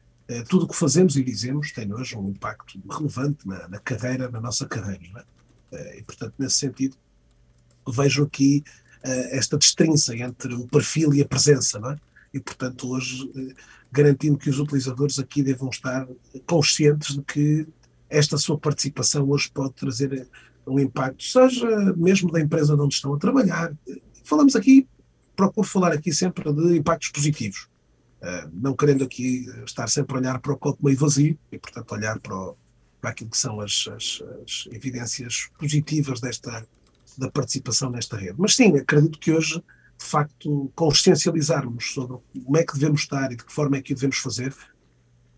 tudo 0.48 0.64
o 0.64 0.68
que 0.68 0.74
fazemos 0.74 1.16
e 1.16 1.22
dizemos 1.22 1.70
tem 1.70 1.92
hoje 1.92 2.16
um 2.16 2.30
impacto 2.30 2.80
relevante 2.88 3.46
na, 3.46 3.68
na 3.68 3.78
carreira, 3.78 4.30
na 4.30 4.40
nossa 4.40 4.66
carreira. 4.66 5.26
É? 5.70 5.98
E, 5.98 6.02
portanto, 6.02 6.32
nesse 6.38 6.56
sentido, 6.56 6.96
vejo 7.86 8.24
aqui 8.24 8.64
esta 9.02 9.58
destrinça 9.58 10.16
entre 10.16 10.54
o 10.54 10.66
perfil 10.66 11.12
e 11.12 11.20
a 11.20 11.26
presença, 11.28 11.78
não 11.78 11.90
é? 11.90 11.98
E, 12.32 12.40
portanto, 12.40 12.88
hoje 12.88 13.30
garantindo 13.94 14.36
que 14.36 14.50
os 14.50 14.58
utilizadores 14.58 15.20
aqui 15.20 15.40
devam 15.40 15.68
estar 15.68 16.06
conscientes 16.46 17.14
de 17.14 17.22
que 17.22 17.66
esta 18.10 18.36
sua 18.36 18.58
participação 18.58 19.28
hoje 19.30 19.48
pode 19.52 19.72
trazer 19.74 20.28
um 20.66 20.80
impacto, 20.80 21.22
seja 21.22 21.94
mesmo 21.96 22.32
da 22.32 22.40
empresa 22.40 22.74
onde 22.74 22.94
estão 22.94 23.14
a 23.14 23.18
trabalhar. 23.18 23.72
Falamos 24.24 24.56
aqui, 24.56 24.88
procuro 25.36 25.66
falar 25.66 25.92
aqui 25.92 26.12
sempre 26.12 26.52
de 26.52 26.76
impactos 26.76 27.10
positivos, 27.10 27.68
uh, 28.20 28.50
não 28.52 28.74
querendo 28.74 29.04
aqui 29.04 29.46
estar 29.64 29.88
sempre 29.88 30.16
a 30.16 30.18
olhar 30.18 30.40
para 30.40 30.52
o 30.52 30.56
copo 30.56 30.84
meio 30.84 30.98
vazio 30.98 31.38
e, 31.52 31.58
portanto, 31.58 31.92
olhar 31.92 32.18
para, 32.18 32.36
o, 32.36 32.56
para 33.00 33.10
aquilo 33.10 33.30
que 33.30 33.38
são 33.38 33.60
as, 33.60 33.88
as, 33.94 34.22
as 34.42 34.68
evidências 34.72 35.50
positivas 35.56 36.20
desta, 36.20 36.66
da 37.16 37.30
participação 37.30 37.90
nesta 37.90 38.16
rede. 38.16 38.34
Mas 38.38 38.56
sim, 38.56 38.76
acredito 38.76 39.20
que 39.20 39.32
hoje 39.32 39.62
de 39.98 40.04
facto, 40.04 40.72
consciencializarmos 40.74 41.92
sobre 41.92 42.18
como 42.44 42.56
é 42.56 42.64
que 42.64 42.74
devemos 42.74 43.02
estar 43.02 43.32
e 43.32 43.36
de 43.36 43.44
que 43.44 43.52
forma 43.52 43.76
é 43.76 43.82
que 43.82 43.92
o 43.92 43.94
devemos 43.94 44.18
fazer. 44.18 44.54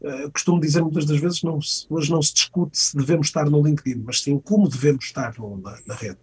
Uh, 0.00 0.30
costumo 0.30 0.60
dizer 0.60 0.82
muitas 0.82 1.06
das 1.06 1.18
vezes, 1.18 1.42
não 1.42 1.60
se, 1.60 1.86
hoje 1.88 2.10
não 2.10 2.20
se 2.20 2.34
discute 2.34 2.78
se 2.78 2.96
devemos 2.96 3.28
estar 3.28 3.48
no 3.48 3.62
LinkedIn, 3.62 4.02
mas 4.04 4.20
sim 4.20 4.38
como 4.38 4.68
devemos 4.68 5.04
estar 5.04 5.38
no, 5.38 5.56
na, 5.56 5.78
na 5.86 5.94
rede. 5.94 6.18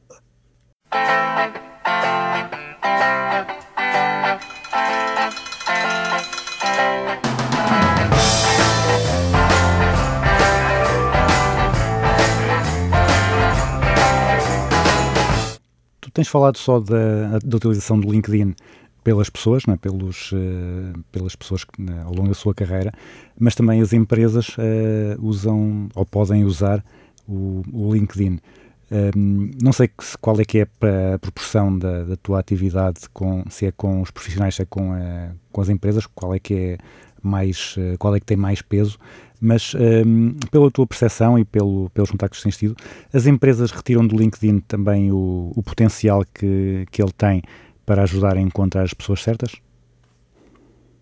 Tens 16.14 16.28
falado 16.28 16.58
só 16.58 16.80
da, 16.80 17.40
da 17.44 17.58
utilização 17.58 18.00
do 18.00 18.12
LinkedIn 18.12 18.56
pelas 19.04 19.30
pessoas, 19.30 19.64
é? 19.68 19.76
pelos, 19.76 20.32
uh, 20.32 21.04
pelas 21.12 21.36
pessoas 21.36 21.64
que, 21.64 21.82
né, 21.82 22.02
ao 22.06 22.14
longo 22.14 22.30
da 22.30 22.34
sua 22.34 22.54
carreira, 22.54 22.92
mas 23.38 23.54
também 23.54 23.82
as 23.82 23.92
empresas 23.92 24.50
uh, 24.50 25.20
usam 25.20 25.90
ou 25.94 26.06
podem 26.06 26.46
usar 26.46 26.84
o, 27.28 27.64
o 27.72 27.94
LinkedIn. 27.94 28.40
Um, 28.92 28.98
ehm, 28.98 29.52
não 29.62 29.74
sei 29.74 29.88
que, 29.88 29.96
qual 30.22 30.40
é 30.40 30.46
que 30.46 30.60
é 30.60 30.68
a 31.14 31.20
proporção 31.20 31.78
da, 31.78 32.04
da, 32.04 32.16
tua 32.16 32.40
atividade, 32.40 33.02
com, 33.14 33.44
se 33.50 33.66
é 33.66 33.72
com 33.72 34.02
os 34.02 34.12
profissionais, 34.12 34.56
se 34.56 34.62
é 34.62 34.66
com, 34.66 34.94
a, 34.94 35.32
com 35.52 35.62
as 35.62 35.70
empresas, 35.70 36.06
qual 36.06 36.34
é 36.34 36.40
que 36.40 36.54
é 36.54 36.78
mais, 37.22 37.76
qual 37.98 38.16
é 38.16 38.20
que 38.20 38.26
tem 38.26 38.38
mais 38.38 38.62
peso, 38.62 39.00
mas 39.44 39.74
um, 39.76 40.34
pela 40.50 40.72
tua 40.72 40.88
percepção 40.88 41.38
e 41.38 41.44
pelo, 41.44 41.90
pelos 41.90 42.10
contactos 42.10 42.40
que 42.40 42.44
tens 42.44 42.58
tido, 42.58 42.76
as 43.12 43.26
empresas 43.26 43.72
retiram 43.72 44.08
do 44.08 44.16
LinkedIn 44.16 44.60
também 44.60 45.12
o, 45.12 45.52
o 45.54 45.62
potencial 45.62 46.24
que, 46.34 46.86
que 46.90 47.02
ele 47.02 47.12
tem 47.12 47.42
para 47.86 48.04
ajudar 48.04 48.38
a 48.38 48.42
encontrar 48.42 48.84
as 48.84 48.94
pessoas 48.94 49.22
certas? 49.22 49.52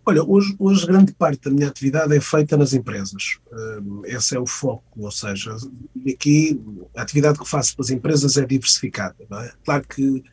Olha, 0.03 0.23
hoje, 0.23 0.55
hoje 0.57 0.87
grande 0.87 1.13
parte 1.13 1.43
da 1.43 1.51
minha 1.51 1.67
atividade 1.67 2.15
é 2.15 2.19
feita 2.19 2.57
nas 2.57 2.73
empresas. 2.73 3.37
Um, 3.51 4.01
esse 4.05 4.35
é 4.35 4.39
o 4.39 4.47
foco, 4.47 4.83
ou 4.97 5.11
seja, 5.11 5.55
aqui 6.11 6.59
a 6.97 7.03
atividade 7.03 7.37
que 7.37 7.47
faço 7.47 7.75
para 7.75 7.85
as 7.85 7.91
empresas 7.91 8.35
é 8.35 8.45
diversificada. 8.45 9.15
É? 9.31 9.51
Claro 9.63 9.87
que 9.87 10.23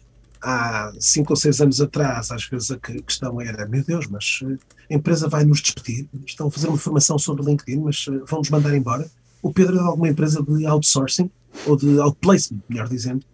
há 0.40 0.90
cinco 0.99 1.35
ou 1.35 1.37
seis 1.37 1.61
anos 1.61 1.81
atrás, 1.81 2.31
às 2.31 2.47
vezes 2.47 2.71
a 2.71 2.79
questão 2.79 3.38
era, 3.40 3.68
meu 3.68 3.85
Deus, 3.85 4.07
mas 4.07 4.42
a 4.90 4.94
empresa 4.94 5.29
vai 5.29 5.44
nos 5.44 5.61
despedir, 5.61 6.09
estão 6.27 6.48
a 6.48 6.51
fazer 6.51 6.68
uma 6.68 6.79
formação 6.79 7.18
sobre 7.18 7.44
LinkedIn, 7.44 7.81
mas 7.81 8.07
eh, 8.09 8.22
vão 8.27 8.38
nos 8.38 8.51
mandar 8.51 8.74
embora. 8.74 9.09
O 9.42 9.53
Pedro 9.53 9.77
é 9.77 9.79
de 9.79 9.87
alguma 9.87 10.09
empresa 10.09 10.42
de 10.42 10.66
outsourcing, 10.66 11.31
ou 11.66 11.77
de 11.77 11.98
outplacement, 11.98 12.62
melhor 12.68 12.88
dizendo. 12.88 13.24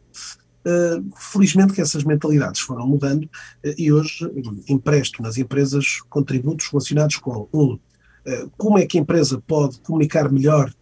Uh, 0.66 1.12
felizmente 1.14 1.74
que 1.74 1.80
essas 1.82 2.04
mentalidades 2.04 2.62
foram 2.62 2.86
mudando 2.86 3.24
uh, 3.24 3.74
e 3.76 3.92
hoje 3.92 4.26
empresto 4.66 5.22
nas 5.22 5.36
empresas 5.36 6.00
contributos 6.08 6.68
relacionados 6.68 7.16
com, 7.18 7.46
um, 7.52 7.78
como 8.56 8.78
é 8.78 8.86
que 8.86 8.96
a 8.96 9.02
empresa 9.02 9.42
pode 9.46 9.78
comunicar 9.80 10.32
melhor 10.32 10.72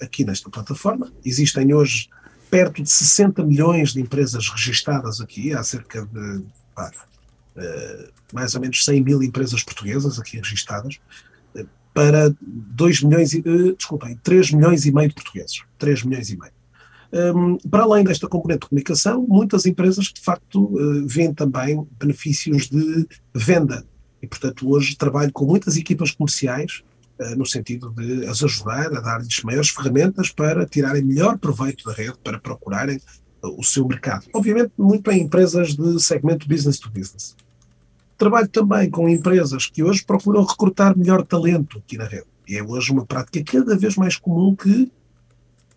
aqui 0.00 0.24
nesta 0.24 0.48
plataforma. 0.48 1.12
Existem 1.24 1.74
hoje 1.74 2.08
perto 2.48 2.82
de 2.82 2.88
60 2.88 3.42
milhões 3.44 3.94
de 3.94 4.00
empresas 4.00 4.48
registadas 4.48 5.20
aqui, 5.20 5.54
há 5.54 5.62
cerca 5.64 6.06
de 6.06 6.36
uh, 6.36 6.46
mais 8.32 8.54
ou 8.54 8.60
menos 8.60 8.84
100 8.84 9.02
mil 9.02 9.22
empresas 9.22 9.62
portuguesas 9.62 10.18
aqui 10.18 10.38
registadas, 10.38 11.00
uh, 11.54 11.66
para 11.92 12.34
2 12.40 13.02
milhões, 13.02 13.34
e, 13.34 13.40
uh, 13.40 13.76
desculpem, 13.76 14.18
3 14.22 14.52
milhões 14.52 14.86
e 14.86 14.92
meio 14.92 15.08
de 15.08 15.14
portugueses. 15.14 15.62
3 15.78 16.04
milhões 16.04 16.30
e 16.30 16.38
meio. 16.38 16.52
Para 17.70 17.82
além 17.82 18.04
desta 18.04 18.26
componente 18.26 18.60
de 18.60 18.68
comunicação, 18.70 19.26
muitas 19.28 19.66
empresas 19.66 20.06
de 20.06 20.20
facto 20.20 20.64
uh, 20.64 21.06
veem 21.06 21.34
também 21.34 21.86
benefícios 22.00 22.70
de 22.70 23.06
venda. 23.34 23.84
E, 24.22 24.26
portanto, 24.26 24.70
hoje 24.70 24.96
trabalho 24.96 25.30
com 25.30 25.44
muitas 25.44 25.76
equipas 25.76 26.10
comerciais 26.12 26.82
eh, 27.22 27.34
no 27.36 27.46
sentido 27.46 27.90
de 27.90 28.26
as 28.26 28.42
ajudar 28.42 28.86
a 28.86 29.00
dar-lhes 29.00 29.42
maiores 29.42 29.70
ferramentas 29.70 30.30
para 30.30 30.66
tirarem 30.66 31.02
melhor 31.02 31.38
proveito 31.38 31.84
da 31.84 31.92
rede, 31.92 32.16
para 32.24 32.38
procurarem 32.38 32.96
eh, 32.96 33.46
o 33.46 33.62
seu 33.62 33.86
mercado. 33.86 34.26
Obviamente, 34.34 34.72
muito 34.76 35.10
em 35.10 35.20
empresas 35.20 35.76
de 35.76 36.02
segmento 36.02 36.48
business 36.48 36.78
to 36.78 36.90
business. 36.90 37.36
Trabalho 38.22 38.46
também 38.46 38.88
com 38.88 39.08
empresas 39.08 39.66
que 39.66 39.82
hoje 39.82 40.04
procuram 40.04 40.44
recrutar 40.44 40.96
melhor 40.96 41.26
talento 41.26 41.78
aqui 41.78 41.98
na 41.98 42.04
rede. 42.04 42.26
E 42.46 42.56
é 42.56 42.62
hoje 42.62 42.92
uma 42.92 43.04
prática 43.04 43.42
cada 43.42 43.76
vez 43.76 43.96
mais 43.96 44.14
comum 44.14 44.54
que 44.54 44.92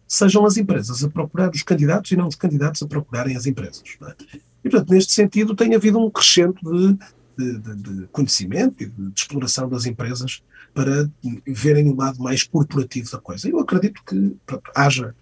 sejam 0.07 0.45
as 0.45 0.55
empresas 0.55 1.03
a 1.03 1.09
procurar 1.09 1.49
os 1.49 1.63
candidatos 1.63 2.11
e 2.11 2.15
não 2.15 2.27
os 2.27 2.35
candidatos 2.35 2.83
a 2.83 2.87
procurarem 2.87 3.35
as 3.35 3.47
empresas. 3.47 3.81
É? 3.99 4.15
E, 4.63 4.69
portanto, 4.69 4.91
neste 4.91 5.11
sentido, 5.13 5.55
tem 5.55 5.73
havido 5.73 5.97
um 5.97 6.07
crescente 6.07 6.63
de, 6.63 6.97
de, 7.35 7.57
de, 7.57 7.75
de 8.01 8.07
conhecimento 8.11 8.83
e 8.83 8.85
de, 8.85 9.11
exploração 9.15 9.67
das 9.67 9.87
empresas 9.87 10.43
para 10.71 11.09
verem 11.47 11.89
o 11.89 11.95
lado 11.95 12.21
mais 12.21 12.43
corporativo 12.43 13.09
da 13.09 13.17
coisa. 13.17 13.49
Eu 13.49 13.59
acredito 13.59 14.03
que 14.05 14.37
pronto, 14.45 14.69
haja, 14.75 15.15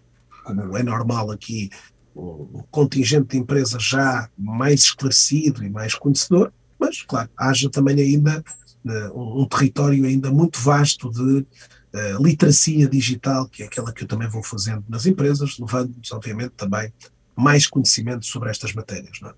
como 0.44 0.76
é 0.76 0.84
normal 0.84 1.32
aqui, 1.32 1.70
um 2.14 2.64
contingente 2.70 3.30
de 3.30 3.38
empresas 3.38 3.82
já 3.82 4.30
mais 4.38 4.82
esclarecido 4.82 5.64
e 5.64 5.70
mais 5.70 5.96
conhecedor, 5.96 6.52
mas, 6.84 7.02
claro, 7.04 7.30
haja 7.38 7.70
também 7.70 7.98
ainda 7.98 8.44
uh, 8.86 9.42
um, 9.42 9.46
território 9.46 10.04
ainda 10.06 10.30
muito 10.30 10.60
vasto 10.60 11.10
de 11.10 11.40
uh, 11.40 12.22
literacia 12.22 12.90
digital, 12.90 13.48
que 13.48 13.64
é 13.64 13.66
aquela 13.68 13.94
que 13.94 14.04
eu 14.04 14.08
também 14.08 14.28
vou 14.28 14.44
fazendo 14.44 14.84
nas 14.90 15.06
empresas, 15.06 15.58
levando-nos, 15.58 16.12
obviamente, 16.12 16.52
também 16.58 16.92
mais 17.38 17.68
conhecimento 17.68 18.26
sobre 18.26 18.50
estas 18.50 18.74
matérias. 18.74 19.18
Não 19.22 19.30
é? 19.30 19.34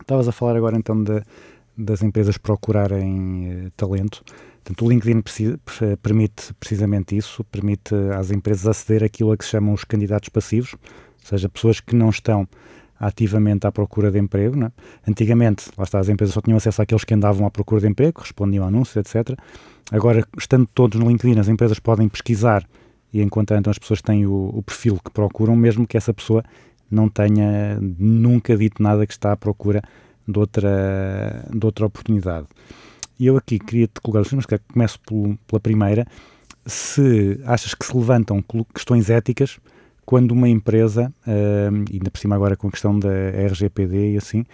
Estavas 0.00 0.28
a 0.28 0.32
falar 0.32 0.56
agora 0.56 0.76
então 0.76 1.02
de, 1.02 1.22
das 1.76 2.02
empresas 2.02 2.36
procurarem 2.36 3.66
uh, 3.66 3.70
talento. 3.76 4.22
Portanto, 4.62 4.84
o 4.86 4.88
LinkedIn 4.88 5.20
precisa, 5.20 5.58
permite 6.02 6.54
precisamente 6.54 7.16
isso, 7.16 7.44
permite 7.44 7.94
às 8.16 8.30
empresas 8.30 8.66
aceder 8.66 9.04
àquilo 9.04 9.32
a 9.32 9.36
que 9.36 9.44
se 9.44 9.50
chamam 9.50 9.74
os 9.74 9.84
candidatos 9.84 10.30
passivos, 10.30 10.72
ou 10.72 11.28
seja, 11.28 11.48
pessoas 11.48 11.80
que 11.80 11.94
não 11.94 12.08
estão 12.08 12.48
ativamente 12.98 13.66
à 13.66 13.72
procura 13.72 14.10
de 14.10 14.18
emprego. 14.18 14.56
Né? 14.56 14.72
Antigamente, 15.06 15.70
lá 15.76 15.84
está, 15.84 15.98
as 15.98 16.08
empresas 16.08 16.32
só 16.32 16.40
tinham 16.40 16.56
acesso 16.56 16.80
àqueles 16.80 17.04
que 17.04 17.12
andavam 17.12 17.46
à 17.46 17.50
procura 17.50 17.82
de 17.82 17.88
emprego, 17.88 18.20
respondiam 18.20 18.64
a 18.64 18.68
anúncios, 18.68 18.96
etc. 18.96 19.38
Agora, 19.92 20.24
estando 20.38 20.66
todos 20.74 20.98
no 20.98 21.08
LinkedIn, 21.08 21.38
as 21.38 21.48
empresas 21.48 21.78
podem 21.78 22.08
pesquisar 22.08 22.66
e 23.12 23.20
encontrar 23.20 23.58
então 23.58 23.70
as 23.70 23.78
pessoas 23.78 24.00
que 24.00 24.06
têm 24.06 24.24
o, 24.26 24.50
o 24.54 24.62
perfil 24.62 24.98
que 25.04 25.10
procuram, 25.10 25.54
mesmo 25.54 25.86
que 25.86 25.96
essa 25.96 26.14
pessoa 26.14 26.42
não 26.90 27.08
tenha 27.08 27.78
nunca 27.80 28.56
dito 28.56 28.82
nada 28.82 29.06
que 29.06 29.12
está 29.12 29.32
à 29.32 29.36
procura 29.36 29.82
de 30.26 30.38
outra, 30.38 31.46
de 31.52 31.64
outra 31.64 31.86
oportunidade. 31.86 32.46
E 33.18 33.26
eu 33.26 33.36
aqui 33.36 33.58
queria 33.58 33.86
te 33.86 34.00
colocar, 34.00 34.28
mas 34.34 34.46
começo 34.72 34.98
pelo, 35.06 35.36
pela 35.46 35.60
primeira, 35.60 36.06
se 36.66 37.40
achas 37.44 37.74
que 37.74 37.84
se 37.84 37.96
levantam 37.96 38.42
questões 38.74 39.10
éticas 39.10 39.58
quando 40.04 40.32
uma 40.32 40.48
empresa, 40.48 41.12
uh, 41.26 41.92
ainda 41.92 42.10
por 42.10 42.18
cima 42.18 42.34
agora 42.34 42.56
com 42.56 42.68
a 42.68 42.70
questão 42.70 42.98
da 42.98 43.08
RGPD 43.08 44.12
e 44.12 44.16
assim, 44.16 44.44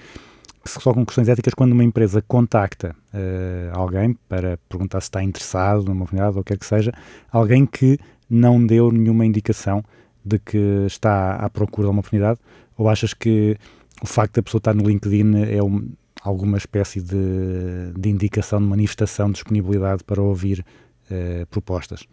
que 0.62 0.70
se 0.70 0.78
colocam 0.78 1.04
questões 1.04 1.28
éticas 1.28 1.54
quando 1.54 1.72
uma 1.72 1.82
empresa 1.82 2.22
contacta 2.22 2.94
uh, 3.14 3.78
alguém 3.78 4.16
para 4.28 4.58
perguntar 4.68 5.00
se 5.00 5.06
está 5.06 5.22
interessado 5.22 5.84
numa 5.84 6.04
oportunidade 6.04 6.36
ou 6.36 6.42
o 6.42 6.44
que 6.44 6.52
quer 6.52 6.58
que 6.58 6.66
seja, 6.66 6.92
alguém 7.32 7.66
que 7.66 7.98
não 8.28 8.64
deu 8.64 8.92
nenhuma 8.92 9.24
indicação 9.24 9.82
de 10.24 10.38
que 10.38 10.84
está 10.86 11.36
à 11.36 11.48
procura 11.48 11.86
de 11.86 11.90
uma 11.90 12.00
oportunidade, 12.00 12.38
ou 12.76 12.88
achas 12.88 13.14
que 13.14 13.56
o 14.02 14.06
facto 14.06 14.34
da 14.34 14.42
pessoa 14.42 14.58
estar 14.58 14.74
no 14.74 14.88
LinkedIn 14.88 15.44
é 15.44 15.62
um, 15.62 15.90
alguma 16.22 16.58
espécie 16.58 17.00
de, 17.00 17.92
de, 17.96 18.08
indicação, 18.08 18.60
de 18.60 18.66
manifestação 18.66 19.26
de 19.28 19.34
disponibilidade 19.34 20.04
para 20.04 20.22
ouvir 20.22 20.64
uh, 21.10 21.46
propostas? 21.46 22.06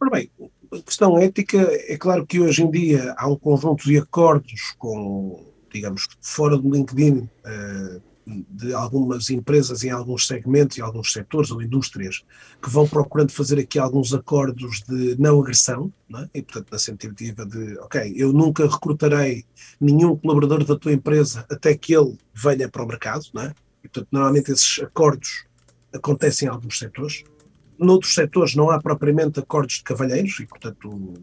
Ora 0.00 0.10
bem, 0.10 0.30
a 0.72 0.82
questão 0.82 1.18
ética, 1.18 1.58
é 1.88 1.96
claro 1.96 2.26
que 2.26 2.40
hoje 2.40 2.62
em 2.62 2.70
dia 2.70 3.14
há 3.16 3.28
um 3.28 3.36
conjunto 3.36 3.84
de 3.84 3.98
acordos 3.98 4.74
com, 4.78 5.44
digamos, 5.72 6.08
fora 6.20 6.56
do 6.56 6.70
LinkedIn, 6.70 7.18
uh, 7.18 8.02
de 8.26 8.72
algumas 8.74 9.30
empresas 9.30 9.82
em 9.82 9.90
alguns 9.90 10.26
segmentos 10.26 10.76
e 10.76 10.82
alguns 10.82 11.12
setores 11.12 11.50
ou 11.50 11.62
indústrias 11.62 12.22
que 12.62 12.70
vão 12.70 12.86
procurando 12.86 13.32
fazer 13.32 13.58
aqui 13.58 13.78
alguns 13.78 14.12
acordos 14.12 14.82
de 14.88 15.16
não 15.18 15.40
agressão, 15.40 15.92
não 16.08 16.20
é? 16.20 16.30
e 16.34 16.42
portanto 16.42 16.70
na 16.70 16.78
sentido 16.78 17.14
de, 17.14 17.78
ok, 17.78 18.12
eu 18.16 18.32
nunca 18.32 18.66
recrutarei 18.66 19.44
nenhum 19.80 20.16
colaborador 20.16 20.64
da 20.64 20.76
tua 20.76 20.92
empresa 20.92 21.44
até 21.50 21.74
que 21.76 21.94
ele 21.94 22.16
venha 22.34 22.68
para 22.68 22.84
o 22.84 22.86
mercado, 22.86 23.24
não 23.32 23.42
é? 23.42 23.54
e 23.82 23.88
portanto 23.88 24.08
normalmente 24.12 24.52
esses 24.52 24.80
acordos 24.80 25.44
acontecem 25.92 26.46
em 26.46 26.50
alguns 26.50 26.78
setores. 26.78 27.24
Noutros 27.78 28.14
setores 28.14 28.54
não 28.54 28.70
há 28.70 28.80
propriamente 28.80 29.40
acordos 29.40 29.76
de 29.76 29.84
cavalheiros 29.84 30.38
e 30.38 30.46
portanto 30.46 31.14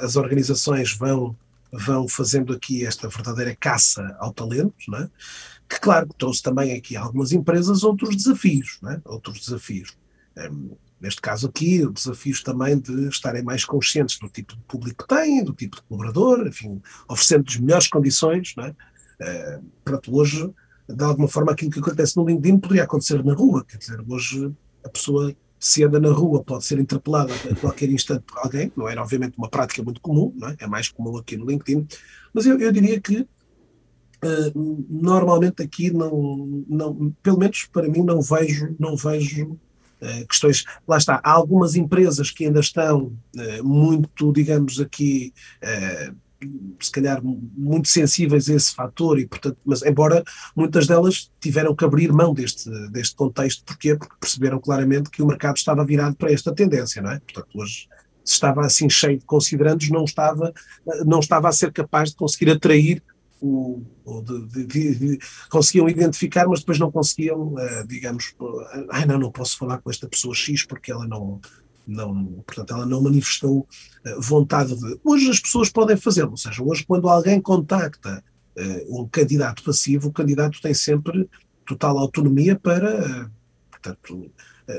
as 0.00 0.16
organizações 0.16 0.92
vão 0.96 1.36
vão 1.72 2.06
fazendo 2.06 2.52
aqui 2.52 2.84
esta 2.84 3.08
verdadeira 3.08 3.56
caça 3.58 4.14
ao 4.20 4.32
talento, 4.32 4.74
não 4.88 4.98
é? 4.98 5.10
Que 5.72 5.80
claro 5.80 6.08
trouxe 6.18 6.42
também 6.42 6.74
aqui 6.74 6.96
algumas 6.96 7.32
empresas 7.32 7.82
outros 7.82 8.14
desafios, 8.14 8.78
é? 8.86 9.00
outros 9.04 9.40
desafios. 9.40 9.96
Um, 10.36 10.76
neste 11.00 11.20
caso 11.20 11.48
aqui, 11.48 11.86
desafios 11.86 12.42
também 12.42 12.78
de 12.78 13.08
estarem 13.08 13.42
mais 13.42 13.64
conscientes 13.64 14.18
do 14.18 14.28
tipo 14.28 14.54
de 14.54 14.62
público 14.62 15.06
que 15.06 15.14
têm, 15.14 15.42
do 15.42 15.54
tipo 15.54 15.76
de 15.76 15.82
colaborador, 15.82 16.46
enfim, 16.46 16.80
oferecendo-lhes 17.08 17.58
melhores 17.58 17.88
condições. 17.88 18.54
Não 18.56 18.64
é? 18.66 18.70
Uh, 18.70 20.00
hoje, 20.08 20.50
de 20.88 21.04
alguma 21.04 21.28
forma, 21.28 21.52
aquilo 21.52 21.70
que 21.70 21.80
acontece 21.80 22.16
no 22.16 22.26
LinkedIn 22.26 22.58
poderia 22.58 22.84
acontecer 22.84 23.24
na 23.24 23.34
rua, 23.34 23.64
quer 23.64 23.78
dizer, 23.78 23.98
hoje 24.06 24.52
a 24.84 24.88
pessoa 24.90 25.34
se 25.58 25.84
anda 25.84 26.00
na 26.00 26.10
rua 26.10 26.42
pode 26.42 26.64
ser 26.64 26.78
interpelada 26.80 27.32
a 27.50 27.54
qualquer 27.54 27.88
instante 27.88 28.24
por 28.26 28.38
alguém, 28.38 28.72
não 28.76 28.88
era 28.88 29.00
obviamente 29.00 29.38
uma 29.38 29.48
prática 29.48 29.82
muito 29.82 30.00
comum, 30.00 30.34
é? 30.42 30.64
é? 30.64 30.66
mais 30.66 30.88
comum 30.88 31.16
aqui 31.16 31.36
no 31.36 31.46
LinkedIn, 31.46 31.86
mas 32.34 32.46
eu, 32.46 32.58
eu 32.58 32.72
diria 32.72 33.00
que 33.00 33.26
Uh, 34.24 34.86
normalmente 34.88 35.62
aqui 35.62 35.90
não, 35.92 36.64
não, 36.68 37.12
pelo 37.22 37.38
menos 37.38 37.68
para 37.72 37.88
mim 37.88 38.04
não 38.04 38.22
vejo, 38.22 38.74
não 38.78 38.96
vejo 38.96 39.50
uh, 39.50 40.26
questões. 40.28 40.64
Lá 40.86 40.96
está, 40.96 41.20
há 41.24 41.32
algumas 41.32 41.74
empresas 41.74 42.30
que 42.30 42.44
ainda 42.44 42.60
estão 42.60 43.12
uh, 43.36 43.64
muito, 43.64 44.32
digamos 44.32 44.78
aqui, 44.80 45.32
se 46.80 46.90
calhar 46.90 47.20
muito 47.22 47.88
sensíveis 47.88 48.48
a 48.48 48.54
esse 48.54 48.74
fator 48.74 49.18
e 49.18 49.26
portanto, 49.26 49.58
mas 49.64 49.82
embora 49.82 50.24
muitas 50.56 50.86
delas 50.86 51.30
tiveram 51.40 51.74
que 51.74 51.84
abrir 51.84 52.12
mão 52.12 52.34
deste, 52.34 52.68
deste 52.90 53.14
contexto, 53.14 53.64
porquê? 53.64 53.96
Porque 53.96 54.14
perceberam 54.20 54.60
claramente 54.60 55.10
que 55.10 55.22
o 55.22 55.26
mercado 55.26 55.56
estava 55.56 55.84
virado 55.84 56.16
para 56.16 56.32
esta 56.32 56.54
tendência, 56.54 57.02
não 57.02 57.10
é? 57.10 57.20
Portanto, 57.20 57.48
hoje 57.54 57.88
se 58.24 58.34
estava 58.34 58.64
assim 58.64 58.88
cheio 58.88 59.18
de 59.18 59.24
considerandos, 59.24 59.90
não 59.90 60.04
estava, 60.04 60.52
não 61.04 61.18
estava 61.18 61.48
a 61.48 61.52
ser 61.52 61.72
capaz 61.72 62.10
de 62.10 62.16
conseguir 62.16 62.50
atrair 62.50 63.02
o, 63.42 63.82
de, 64.22 64.64
de, 64.64 64.94
de, 64.94 65.18
conseguiam 65.50 65.88
identificar, 65.88 66.46
mas 66.46 66.60
depois 66.60 66.78
não 66.78 66.92
conseguiam, 66.92 67.54
uh, 67.54 67.86
digamos, 67.86 68.34
ai 68.90 69.04
não, 69.04 69.18
não 69.18 69.32
posso 69.32 69.58
falar 69.58 69.78
com 69.78 69.90
esta 69.90 70.08
pessoa 70.08 70.34
X 70.34 70.64
porque 70.64 70.92
ela 70.92 71.06
não, 71.08 71.40
não 71.86 72.42
portanto, 72.46 72.72
ela 72.72 72.86
não 72.86 73.02
manifestou 73.02 73.60
uh, 73.60 74.20
vontade 74.20 74.76
de. 74.76 75.00
Hoje 75.02 75.28
as 75.28 75.40
pessoas 75.40 75.68
podem 75.68 75.96
fazê-lo, 75.96 76.30
ou 76.30 76.36
seja, 76.36 76.62
hoje 76.62 76.86
quando 76.86 77.08
alguém 77.08 77.40
contacta 77.40 78.22
uh, 78.56 79.02
um 79.02 79.08
candidato 79.08 79.64
passivo, 79.64 80.08
o 80.08 80.12
candidato 80.12 80.62
tem 80.62 80.72
sempre 80.72 81.28
total 81.66 81.98
autonomia 81.98 82.56
para, 82.56 83.28
portanto, 83.70 84.30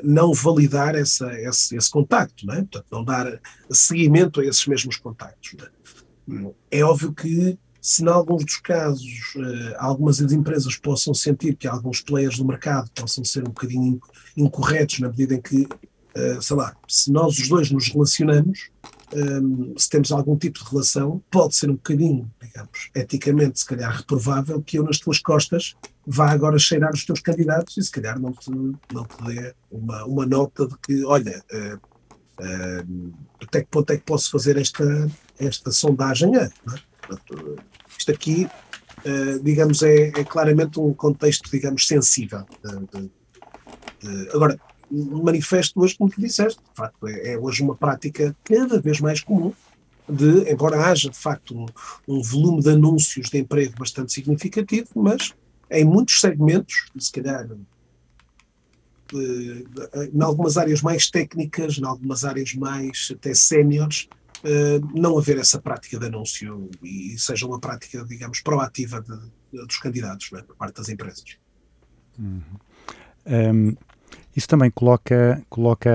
não 0.04 0.34
validar 0.34 0.95
essa, 0.95 1.34
esse, 1.39 1.76
esse 1.76 1.89
contacto, 1.89 2.45
não 2.45 2.54
é? 2.54 2.58
portanto, 2.58 2.86
não 2.91 3.04
dar 3.04 3.39
seguimento 3.69 4.39
a 4.39 4.45
esses 4.45 4.65
mesmos 4.65 4.97
contactos. 4.97 5.56
É? 5.62 6.80
é 6.80 6.84
óbvio 6.84 7.13
que 7.13 7.58
se 7.84 8.02
em 8.02 8.08
alguns 8.08 8.46
dos 8.46 8.56
casos 8.56 9.36
uh, 9.36 9.76
algumas 9.78 10.22
empresas 10.22 10.78
possam 10.78 11.13
sentir 11.13 11.58
que 11.58 11.67
alguns 11.67 12.00
players 12.00 12.38
do 12.38 12.46
mercado 12.46 12.89
possam 12.96 13.26
ser 13.26 13.41
um 13.41 13.52
bocadinho 13.52 14.00
incorretos 14.38 15.00
na 15.00 15.10
medida 15.10 15.36
em 15.36 15.41
que, 15.41 15.63
uh, 15.63 16.41
sei 16.41 16.56
lá, 16.56 16.74
se 16.88 17.12
nós 17.12 17.38
os 17.38 17.50
dois 17.50 17.69
nos 17.72 17.89
relacionamos, 17.89 18.69
ehm, 19.12 19.74
se 19.78 19.89
temos 19.89 20.13
algum 20.13 20.38
tipo 20.38 20.63
de 20.63 20.69
relação, 20.72 21.22
pode 21.30 21.58
ser 21.58 21.69
um 21.69 21.76
bocadinho, 21.76 22.32
digamos, 22.41 22.89
eticamente, 22.96 23.60
se 23.60 23.65
calhar 23.65 23.98
reprovável 23.98 24.62
que 24.62 24.80
eu 24.80 24.84
nas 24.86 24.98
tuas 24.98 25.19
costas 25.19 25.76
vá 26.08 26.32
agora 26.32 26.58
cheirar 26.58 26.93
os 26.93 27.04
teus 27.04 27.19
candidatos 27.19 27.76
e 27.76 27.84
se 27.84 27.91
calhar 27.91 28.17
não 28.17 28.32
te, 28.32 28.50
não 28.50 29.04
te 29.04 29.24
dê 29.26 29.54
uma, 29.69 30.06
uma 30.06 30.26
nota 30.26 30.67
de 30.67 30.78
que, 30.78 31.04
olha, 31.04 31.43
até 33.41 33.62
que 33.62 33.67
ponto 33.67 33.91
é 33.91 33.98
que 33.98 34.04
posso 34.04 34.32
fazer 34.32 34.58
esta, 34.58 35.12
esta 35.38 35.69
sondagem? 35.69 36.32
Não 36.32 36.41
é? 36.41 36.50
Portanto, 37.06 37.56
isto 37.98 38.12
aqui, 38.12 38.48
uh, 39.06 39.39
digamos, 39.44 39.84
é, 39.84 40.08
é, 40.08 40.24
claramente 40.24 40.80
um 40.80 40.94
contexto, 40.94 41.50
digamos, 41.52 41.88
sensível. 41.88 42.46
De, 42.63 43.02
de, 43.02 43.12
de, 44.02 44.30
agora, 44.32 44.60
manifesto 44.92 45.82
hoje, 45.82 45.98
como 45.98 46.10
tu 46.10 46.22
disseste, 46.22 46.60
de 46.62 46.76
facto, 46.76 47.08
é, 47.08 47.34
é, 47.34 47.38
hoje 47.38 47.63
uma 47.63 47.76
prática 47.76 48.36
cada 48.44 48.80
vez 48.80 49.00
mais 49.00 49.22
comum 49.22 49.54
de, 50.08 50.52
embora 50.52 50.86
haja 50.86 51.10
de 51.10 51.18
facto 51.18 51.58
um, 51.58 51.66
um 52.08 52.22
volume 52.22 52.62
de 52.62 52.70
anúncios 52.70 53.30
de 53.30 53.38
emprego 53.38 53.74
bastante 53.78 54.12
significativo, 54.12 54.89
mas 54.96 55.34
em 55.72 55.86
muitos 55.86 56.20
segmentos, 56.20 56.92
se 56.98 57.12
calhar 57.12 57.48
eh, 59.13 60.10
em 60.13 60.22
algumas 60.22 60.58
áreas 60.58 60.82
mais 60.82 61.10
técnicas, 61.10 61.78
em 61.78 61.86
algumas 61.86 62.24
áreas 62.24 62.54
mais 62.54 63.10
até 63.13 63.34
séniores, 63.34 64.08
eh, 64.12 64.23
não 64.94 65.18
haver 65.18 65.38
essa 65.38 65.62
prática 65.62 65.98
de 65.98 66.06
anúncio 66.06 66.70
e 66.84 67.18
seja 67.18 67.46
uma 67.46 67.60
prática, 67.60 68.04
digamos, 68.04 68.42
proativa 68.42 69.02
de, 69.02 69.18
de, 69.52 69.66
dos 69.66 69.78
candidatos, 69.78 70.30
é? 70.34 70.42
por 70.42 70.56
parte 70.56 70.76
das 70.76 70.90
empresas. 70.90 71.38
Uhum. 72.20 72.42
Um, 73.26 73.76
isso 74.36 74.48
também 74.48 74.70
coloca, 74.72 75.42
coloca 75.50 75.90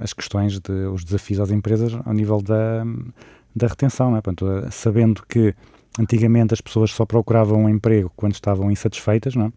as 0.00 0.12
questões, 0.12 0.58
de, 0.60 0.72
os 0.86 1.04
desafios 1.04 1.40
às 1.40 1.50
empresas 1.50 1.92
ao 2.04 2.14
nível 2.14 2.40
da, 2.40 2.84
da 3.54 3.66
retenção, 3.66 4.16
é? 4.16 4.20
Portanto, 4.20 4.46
sabendo 4.70 5.22
que 5.28 5.54
antigamente 5.98 6.54
as 6.54 6.60
pessoas 6.60 6.90
só 6.90 7.04
procuravam 7.04 7.64
um 7.64 7.68
emprego 7.68 8.10
quando 8.16 8.34
estavam 8.34 8.70
insatisfeitas, 8.70 9.34
não 9.34 9.46
é? 9.46 9.52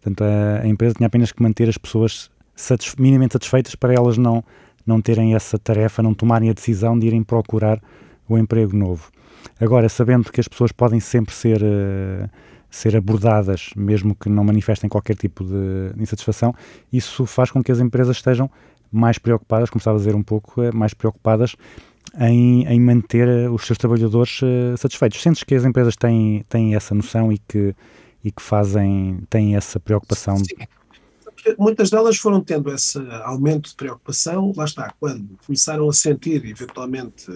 Portanto, 0.00 0.22
a, 0.22 0.62
a 0.62 0.68
empresa 0.68 0.94
tinha 0.94 1.06
apenas 1.06 1.32
que 1.32 1.42
manter 1.42 1.68
as 1.68 1.78
pessoas 1.78 2.30
satisfe 2.54 3.00
minimamente 3.00 3.32
satisfeitas 3.32 3.74
para 3.74 3.94
elas 3.94 4.18
não 4.18 4.44
não 4.86 5.00
terem 5.00 5.34
essa 5.34 5.58
tarefa, 5.58 6.02
não 6.02 6.14
tomarem 6.14 6.50
a 6.50 6.52
decisão 6.52 6.98
de 6.98 7.06
irem 7.06 7.22
procurar 7.22 7.80
o 8.28 8.38
emprego 8.38 8.76
novo. 8.76 9.10
Agora, 9.60 9.88
sabendo 9.88 10.30
que 10.30 10.40
as 10.40 10.48
pessoas 10.48 10.72
podem 10.72 11.00
sempre 11.00 11.34
ser, 11.34 11.62
uh, 11.62 12.28
ser 12.70 12.96
abordadas, 12.96 13.70
mesmo 13.76 14.14
que 14.14 14.28
não 14.28 14.44
manifestem 14.44 14.88
qualquer 14.88 15.16
tipo 15.16 15.44
de 15.44 15.92
insatisfação, 15.98 16.54
isso 16.92 17.26
faz 17.26 17.50
com 17.50 17.62
que 17.62 17.72
as 17.72 17.80
empresas 17.80 18.16
estejam 18.16 18.50
mais 18.90 19.18
preocupadas, 19.18 19.70
como 19.70 19.78
estava 19.78 19.96
a 19.96 20.00
dizer 20.00 20.14
um 20.14 20.22
pouco, 20.22 20.62
eh, 20.62 20.70
mais 20.70 20.92
preocupadas 20.92 21.56
em, 22.20 22.66
em 22.66 22.78
manter 22.78 23.26
eh, 23.26 23.48
os 23.48 23.64
seus 23.66 23.78
trabalhadores 23.78 24.42
uh, 24.42 24.76
satisfeitos. 24.76 25.22
Sentes 25.22 25.42
que 25.42 25.54
as 25.54 25.64
empresas 25.64 25.96
têm, 25.96 26.44
têm 26.48 26.74
essa 26.74 26.94
noção 26.94 27.32
e 27.32 27.38
que, 27.38 27.74
e 28.22 28.30
que 28.30 28.42
fazem, 28.42 29.20
têm 29.30 29.56
essa 29.56 29.80
preocupação? 29.80 30.36
Sim 30.36 30.66
muitas 31.58 31.90
delas 31.90 32.16
foram 32.16 32.40
tendo 32.40 32.72
esse 32.72 32.98
aumento 33.24 33.70
de 33.70 33.76
preocupação, 33.76 34.52
lá 34.56 34.64
está, 34.64 34.92
quando 34.98 35.38
começaram 35.44 35.88
a 35.88 35.92
sentir 35.92 36.44
eventualmente 36.44 37.26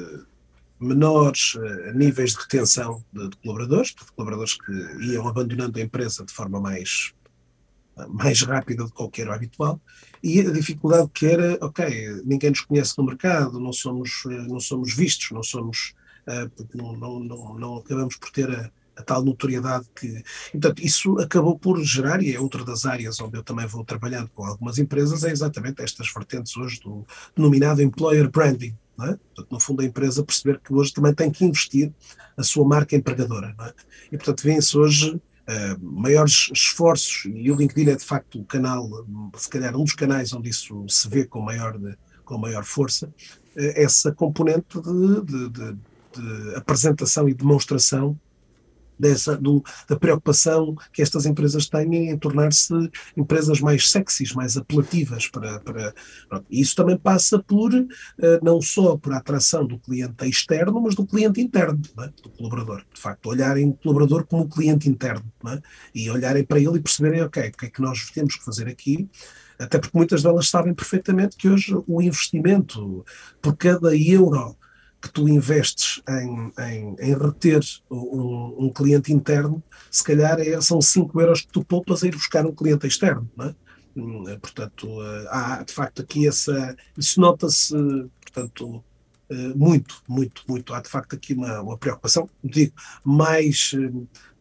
menores 0.79 1.55
uh, 1.55 1.92
níveis 1.95 2.33
de 2.33 2.38
retenção 2.40 3.03
de, 3.12 3.29
de, 3.31 3.37
colaboradores, 3.38 3.88
de 3.88 4.12
colaboradores 4.12 4.55
que 4.55 4.73
iam 5.07 5.27
abandonando 5.27 5.79
a 5.79 5.83
empresa 5.83 6.25
de 6.25 6.33
forma 6.33 6.61
mais, 6.61 7.14
mais 8.09 8.42
rápida 8.42 8.85
do 8.85 8.90
que 8.90 8.97
qualquer 8.97 9.29
habitual, 9.29 9.81
e 10.23 10.40
a 10.40 10.51
dificuldade 10.51 11.11
que 11.14 11.27
era, 11.27 11.59
ok, 11.62 12.23
ninguém 12.25 12.51
nos 12.51 12.61
conhece 12.61 12.97
no 12.99 13.05
mercado, 13.05 13.59
não 13.59 13.73
somos, 13.73 14.25
eh, 14.27 14.47
não 14.49 14.61
somos 14.61 14.95
vistos, 14.95 15.31
não 15.31 15.42
somos, 15.42 15.95
eh, 16.27 16.51
não, 16.75 16.92
não, 16.97 17.21
não, 17.21 17.59
não 17.59 17.77
acabamos 17.77 18.16
por 18.16 18.31
ter 18.31 18.51
a, 18.51 18.71
a 18.96 19.02
tal 19.02 19.22
notoriedade 19.24 19.87
que. 19.94 20.06
E, 20.06 20.59
portanto, 20.59 20.80
isso 20.82 21.18
acabou 21.18 21.59
por 21.59 21.82
gerar, 21.82 22.22
e 22.22 22.35
é 22.35 22.40
outra 22.40 22.64
das 22.64 22.87
áreas 22.87 23.20
onde 23.20 23.37
eu 23.37 23.42
também 23.42 23.66
vou 23.66 23.85
trabalhando 23.85 24.30
com 24.35 24.44
algumas 24.44 24.78
empresas, 24.78 25.22
é 25.24 25.30
exatamente 25.30 25.82
estas 25.82 26.12
vertentes 26.12 26.56
hoje 26.56 26.80
do 26.80 27.06
denominado 27.37 27.82
employer 27.82 28.28
branding. 28.30 28.76
É? 28.98 29.09
Portanto, 29.09 29.48
no 29.50 29.61
fundo, 29.61 29.82
a 29.82 29.85
empresa 29.85 30.24
perceber 30.24 30.59
que 30.59 30.72
hoje 30.72 30.92
também 30.92 31.12
tem 31.12 31.30
que 31.30 31.44
investir 31.44 31.92
a 32.35 32.42
sua 32.42 32.66
marca 32.66 32.96
empregadora. 32.96 33.54
É? 33.61 33.74
E, 34.12 34.16
portanto, 34.16 34.42
vêem-se 34.42 34.76
hoje 34.76 35.20
Uh, 35.48 35.78
maiores 35.80 36.50
esforços, 36.52 37.24
e 37.26 37.52
o 37.52 37.54
LinkedIn 37.54 37.90
é 37.90 37.94
de 37.94 38.04
facto 38.04 38.40
o 38.40 38.44
canal, 38.44 39.06
se 39.37 39.48
calhar 39.48 39.76
um 39.76 39.85
dos 39.85 39.94
canais 39.94 40.32
onde 40.32 40.50
isso 40.50 40.85
se 40.88 41.09
vê 41.09 41.24
com 41.24 41.40
maior, 41.40 41.78
de, 41.78 41.96
com 42.24 42.37
maior 42.37 42.64
força, 42.64 43.06
uh, 43.06 43.12
essa 43.54 44.11
componente 44.11 44.80
de, 44.80 45.48
de, 45.48 45.48
de, 45.50 46.56
apresentação 46.56 47.28
e 47.28 47.35
demonstração 47.35 48.18
dessa, 48.98 49.37
do, 49.37 49.62
da 49.88 49.96
preocupação 49.96 50.74
que 50.92 51.02
estas 51.02 51.26
empresas 51.26 51.68
têm 51.68 52.11
em 52.11 52.18
tornar-se 52.18 52.74
empresas 53.16 53.61
mais 53.61 53.90
sexys, 53.90 54.32
mais 54.32 54.56
apelativas 54.56 55.28
para, 55.28 55.61
para 55.61 55.94
isso 56.50 56.74
também 56.74 56.96
passa 56.96 57.38
por 57.38 57.72
uh, 57.74 57.87
não 58.42 58.61
só 58.61 58.96
por 58.96 59.12
atração 59.12 59.66
do 59.66 59.78
cliente 59.78 60.26
externo, 60.26 60.80
mas 60.80 60.94
do 60.94 61.06
cliente 61.06 61.40
interno, 61.40 61.80
é? 62.00 62.09
do 62.22 62.30
colaborador. 62.30 62.82
De 62.92 63.00
facto, 63.00 63.26
olharem 63.26 63.68
o 63.68 63.74
colaborador 63.74 64.26
como 64.26 64.48
cliente 64.48 64.88
interno 64.88 65.24
é? 65.46 65.61
e 65.94 66.11
olharem 66.11 66.44
para 66.44 66.59
ele 66.59 66.78
e 66.78 66.82
perceberem, 66.82 67.22
ok, 67.22 67.48
o 67.48 67.52
que 67.52 67.66
é 67.66 67.70
que 67.70 67.82
nós 67.82 68.11
temos 68.11 68.37
que 68.37 68.44
fazer 68.44 68.68
aqui 68.68 69.09
até 69.59 69.78
porque 69.78 69.96
muitas 69.96 70.22
delas 70.22 70.48
sabem 70.48 70.74
perfeitamente 70.74 71.37
que 71.37 71.48
hoje 71.48 71.74
o 71.87 72.02
investimento 72.02 73.04
por 73.40 73.56
cada 73.56 73.96
euro 73.96 74.56
que 75.07 75.12
tu 75.12 75.29
investes 75.29 76.03
em, 76.09 76.53
em, 76.59 76.97
em 76.99 77.14
reter 77.14 77.61
um, 77.90 78.66
um, 78.66 78.71
cliente 78.71 79.12
interno, 79.12 79.62
se 79.90 80.03
calhar 80.03 80.38
é, 80.40 80.61
são 80.61 80.81
5 80.81 81.21
euros 81.21 81.40
que 81.42 81.53
tu 81.53 81.64
poupas 81.64 82.03
a 82.03 82.07
ir 82.07 82.12
buscar 82.12 82.45
um 82.45 82.55
cliente 82.55 82.87
externo. 82.87 83.31
Não 83.37 83.47
é? 83.47 83.55
Hum, 83.97 84.25
portanto, 84.40 84.87
eh, 85.03 85.27
há 85.31 85.62
de 85.62 85.73
facto 85.73 86.03
aqui 86.03 86.29
essa. 86.29 86.77
Isso 86.99 87.19
nota-se, 87.19 87.75
portanto, 88.21 88.85
eh, 89.31 89.55
muito, 89.55 90.03
muito, 90.07 90.42
muito. 90.47 90.75
Há 90.75 90.81
de 90.81 90.88
facto 90.88 91.14
aqui 91.14 91.33
uma, 91.33 91.62
uma 91.62 91.79
preocupação, 91.79 92.29
digo, 92.45 92.75
mais, 93.03 93.73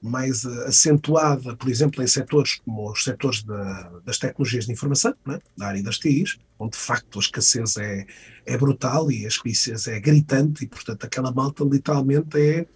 mais 0.02 0.46
acentuada, 0.46 1.56
por 1.56 1.70
exemplo, 1.70 2.04
em 2.04 2.08
setores 2.08 2.60
como 2.64 2.92
os 2.92 3.04
setores 3.04 3.44
da, 3.44 4.00
das 4.06 4.18
tecnologias 4.18 4.66
de 4.66 4.72
informação, 4.72 5.14
é? 5.30 5.40
da 5.58 5.68
área 5.68 5.84
das 5.84 5.98
TIs, 5.98 6.38
onde 6.60 6.78
de 6.78 6.84
facto 6.84 7.18
a 7.18 7.22
escassez 7.22 7.78
é, 7.78 8.06
é 8.46 8.58
brutal 8.58 9.12
e 9.12 9.26
a 9.26 9.28
escassez 9.28 9.88
é 9.88 10.00
gritante, 10.00 10.64
e 10.64 10.68
portanto 10.68 11.04
aquela 11.04 11.32
malta 11.32 11.64
literalmente 11.64 12.38
é 12.38 12.68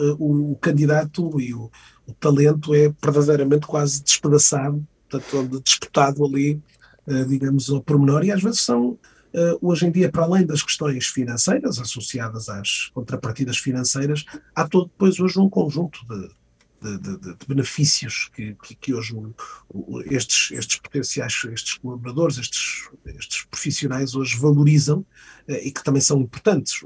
uh, 0.00 0.16
o, 0.18 0.52
o, 0.52 0.56
candidato 0.56 1.40
e 1.40 1.52
o, 1.54 1.70
o, 2.06 2.12
talento 2.14 2.74
é 2.74 2.92
verdadeiramente 3.02 3.66
quase 3.66 4.02
despedaçado, 4.02 4.86
portanto, 5.10 5.60
disputado 5.62 6.24
ali, 6.24 6.62
uh, 7.06 7.24
digamos, 7.26 7.68
ao 7.70 7.82
pormenor, 7.82 8.24
e 8.24 8.30
às 8.30 8.42
vezes 8.42 8.60
são 8.60 8.98
Uh, 9.34 9.58
hoje 9.60 9.84
em 9.84 9.90
dia, 9.90 10.10
para 10.10 10.22
além 10.22 10.46
das 10.46 10.62
questões 10.62 11.08
financeiras 11.08 11.78
associadas 11.78 12.48
às 12.48 12.88
contrapartidas 12.94 13.58
financeiras, 13.58 14.24
há 14.54 14.66
todo 14.66 14.86
depois 14.86 15.20
hoje 15.20 15.38
um 15.38 15.50
conjunto 15.50 15.98
de, 16.08 16.30
de, 16.98 17.18
de, 17.18 17.34
de 17.34 17.46
benefícios 17.46 18.30
que, 18.34 18.54
que, 18.62 18.74
que 18.74 18.94
hoje 18.94 19.14
o, 19.14 19.34
o, 19.68 20.00
estes, 20.02 20.50
estes 20.52 20.76
potenciais, 20.76 21.34
estes 21.52 21.74
colaboradores, 21.74 22.38
estes, 22.38 22.88
estes 23.06 23.44
profissionais 23.44 24.14
hoje 24.14 24.36
valorizam 24.36 25.00
uh, 25.00 25.52
e 25.62 25.70
que 25.70 25.82
também 25.82 26.00
são 26.00 26.20
importantes. 26.20 26.80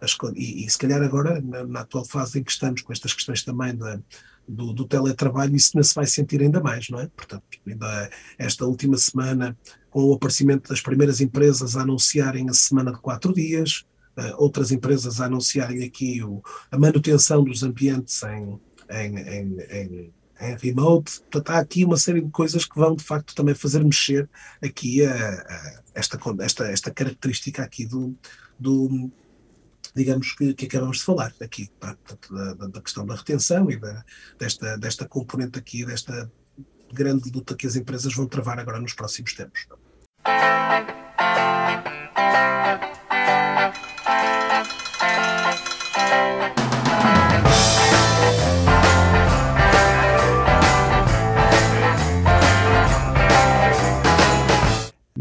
As, 0.00 0.16
e, 0.34 0.64
e, 0.64 0.70
se 0.70 0.78
calhar 0.78 1.02
agora, 1.02 1.40
na, 1.40 1.64
na, 1.64 1.80
atual 1.80 2.04
fase 2.04 2.38
em 2.38 2.42
que 2.42 2.52
estamos, 2.52 2.82
com 2.82 2.92
estas 2.92 3.12
questões 3.12 3.42
também 3.42 3.74
da, 3.74 4.00
do, 4.46 4.72
do, 4.72 4.84
teletrabalho, 4.84 5.56
isso 5.56 5.72
não 5.74 5.82
se 5.82 5.94
vai 5.94 6.06
sentir 6.06 6.40
ainda 6.40 6.60
mais, 6.60 6.88
não 6.88 7.00
é? 7.00 7.06
Portanto, 7.08 7.44
ainda 7.66 8.10
esta 8.38 8.66
última 8.66 8.96
semana, 8.96 9.56
com 9.90 10.04
o 10.04 10.14
aparecimento 10.14 10.68
das 10.68 10.80
primeiras 10.80 11.20
empresas 11.20 11.76
a 11.76 11.82
anunciarem 11.82 12.48
a 12.48 12.54
semana 12.54 12.92
de 12.92 12.98
quatro 12.98 13.32
dias, 13.32 13.84
uh, 14.16 14.34
outras 14.36 14.70
empresas 14.70 15.20
a 15.20 15.26
anunciarem 15.26 15.84
aqui 15.84 16.22
o, 16.22 16.42
a 16.70 16.78
manutenção 16.78 17.42
dos 17.44 17.62
ambientes 17.62 18.22
em, 18.22 18.60
em, 18.90 19.18
em, 19.18 19.60
em, 19.70 20.14
em 20.40 20.56
remote. 20.56 21.20
Portanto, 21.20 21.50
há 21.50 21.58
aqui 21.58 21.84
uma 21.84 21.96
série 21.96 22.20
de 22.20 22.30
coisas 22.30 22.64
que 22.64 22.76
vão, 22.76 22.94
de 22.94 23.04
facto, 23.04 23.34
também 23.34 23.54
fazer 23.54 23.84
mexer 23.84 24.28
aqui 24.62 25.04
a, 25.04 25.12
a 25.14 25.82
esta, 25.94 26.18
esta, 26.40 26.70
esta 26.70 26.90
característica 26.90 27.62
aqui 27.62 27.86
do, 27.86 28.14
do 28.58 29.10
digamos, 29.94 30.32
que, 30.32 30.54
que 30.54 30.66
acabamos 30.66 30.98
de 30.98 31.04
falar 31.04 31.32
aqui, 31.40 31.68
tá? 31.78 31.96
da, 32.30 32.66
da, 32.66 32.80
questão 32.80 33.06
da 33.06 33.14
retenção 33.14 33.70
e 33.70 33.76
da, 33.76 34.04
desta, 34.38 34.76
desta 34.76 35.06
componente 35.06 35.58
aqui, 35.58 35.84
desta 35.84 36.30
grande 36.92 37.30
luta 37.30 37.54
que 37.54 37.66
as 37.66 37.76
empresas 37.76 38.14
vão 38.14 38.26
travar 38.26 38.58
agora 38.58 38.80
nos 38.80 38.92
próximos 38.92 39.34
tempos. 39.34 39.66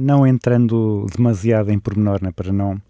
Não 0.04 0.28
entrando 0.28 1.06
demasiado 1.16 1.72
em 1.72 1.80
pormenor, 1.80 2.22
né, 2.22 2.32
para 2.32 2.52
não 2.52 2.82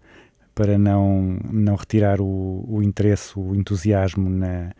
para 0.54 0.78
não, 0.78 1.36
não 1.50 1.74
retirar 1.74 2.20
o, 2.20 2.64
o 2.68 2.80
interesse, 2.80 3.36
o 3.36 3.56
entusiasmo 3.56 4.30
na, 4.30 4.70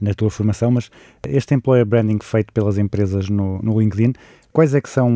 na 0.00 0.14
tua 0.14 0.30
formação, 0.30 0.70
mas 0.70 0.90
este 1.26 1.54
employer 1.54 1.84
branding 1.84 2.18
feito 2.22 2.52
pelas 2.52 2.78
empresas 2.78 3.28
no, 3.28 3.60
no 3.60 3.80
LinkedIn, 3.80 4.12
quais 4.52 4.74
é 4.76 4.80
que 4.80 4.88
são 4.88 5.10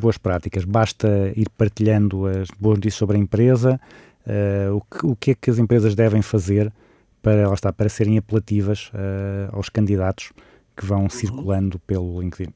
boas 0.00 0.16
práticas? 0.16 0.64
Basta 0.64 1.30
ir 1.36 1.46
partilhando 1.50 2.26
as 2.26 2.48
boas 2.58 2.78
notícias 2.78 2.98
sobre 2.98 3.18
a 3.18 3.20
empresa? 3.20 3.78
Uh, 4.26 4.76
o, 4.76 4.80
que, 4.80 5.06
o 5.06 5.16
que 5.16 5.30
é 5.32 5.34
que 5.34 5.50
as 5.50 5.58
empresas 5.58 5.94
devem 5.94 6.22
fazer 6.22 6.72
para, 7.20 7.46
lá 7.46 7.54
está, 7.54 7.70
para 7.70 7.90
serem 7.90 8.16
apelativas 8.16 8.90
uh, 8.94 9.54
aos 9.54 9.68
candidatos 9.68 10.32
que 10.74 10.86
vão 10.86 11.02
uhum. 11.02 11.10
circulando 11.10 11.78
pelo 11.80 12.18
LinkedIn? 12.22 12.50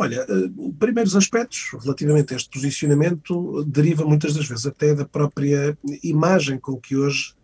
Olha, 0.00 0.24
eh, 0.26 0.50
primeiros 0.78 1.14
aspectos 1.14 1.72
relativamente 1.78 2.32
a 2.32 2.36
este 2.38 2.48
posicionamento 2.48 3.62
deriva 3.64 4.02
muitas 4.02 4.32
das 4.32 4.48
vezes 4.48 4.64
até 4.64 4.94
da 4.94 5.04
própria 5.04 5.76
imagem 6.02 6.58
com 6.58 6.80
que 6.80 6.96
hoje 6.96 7.34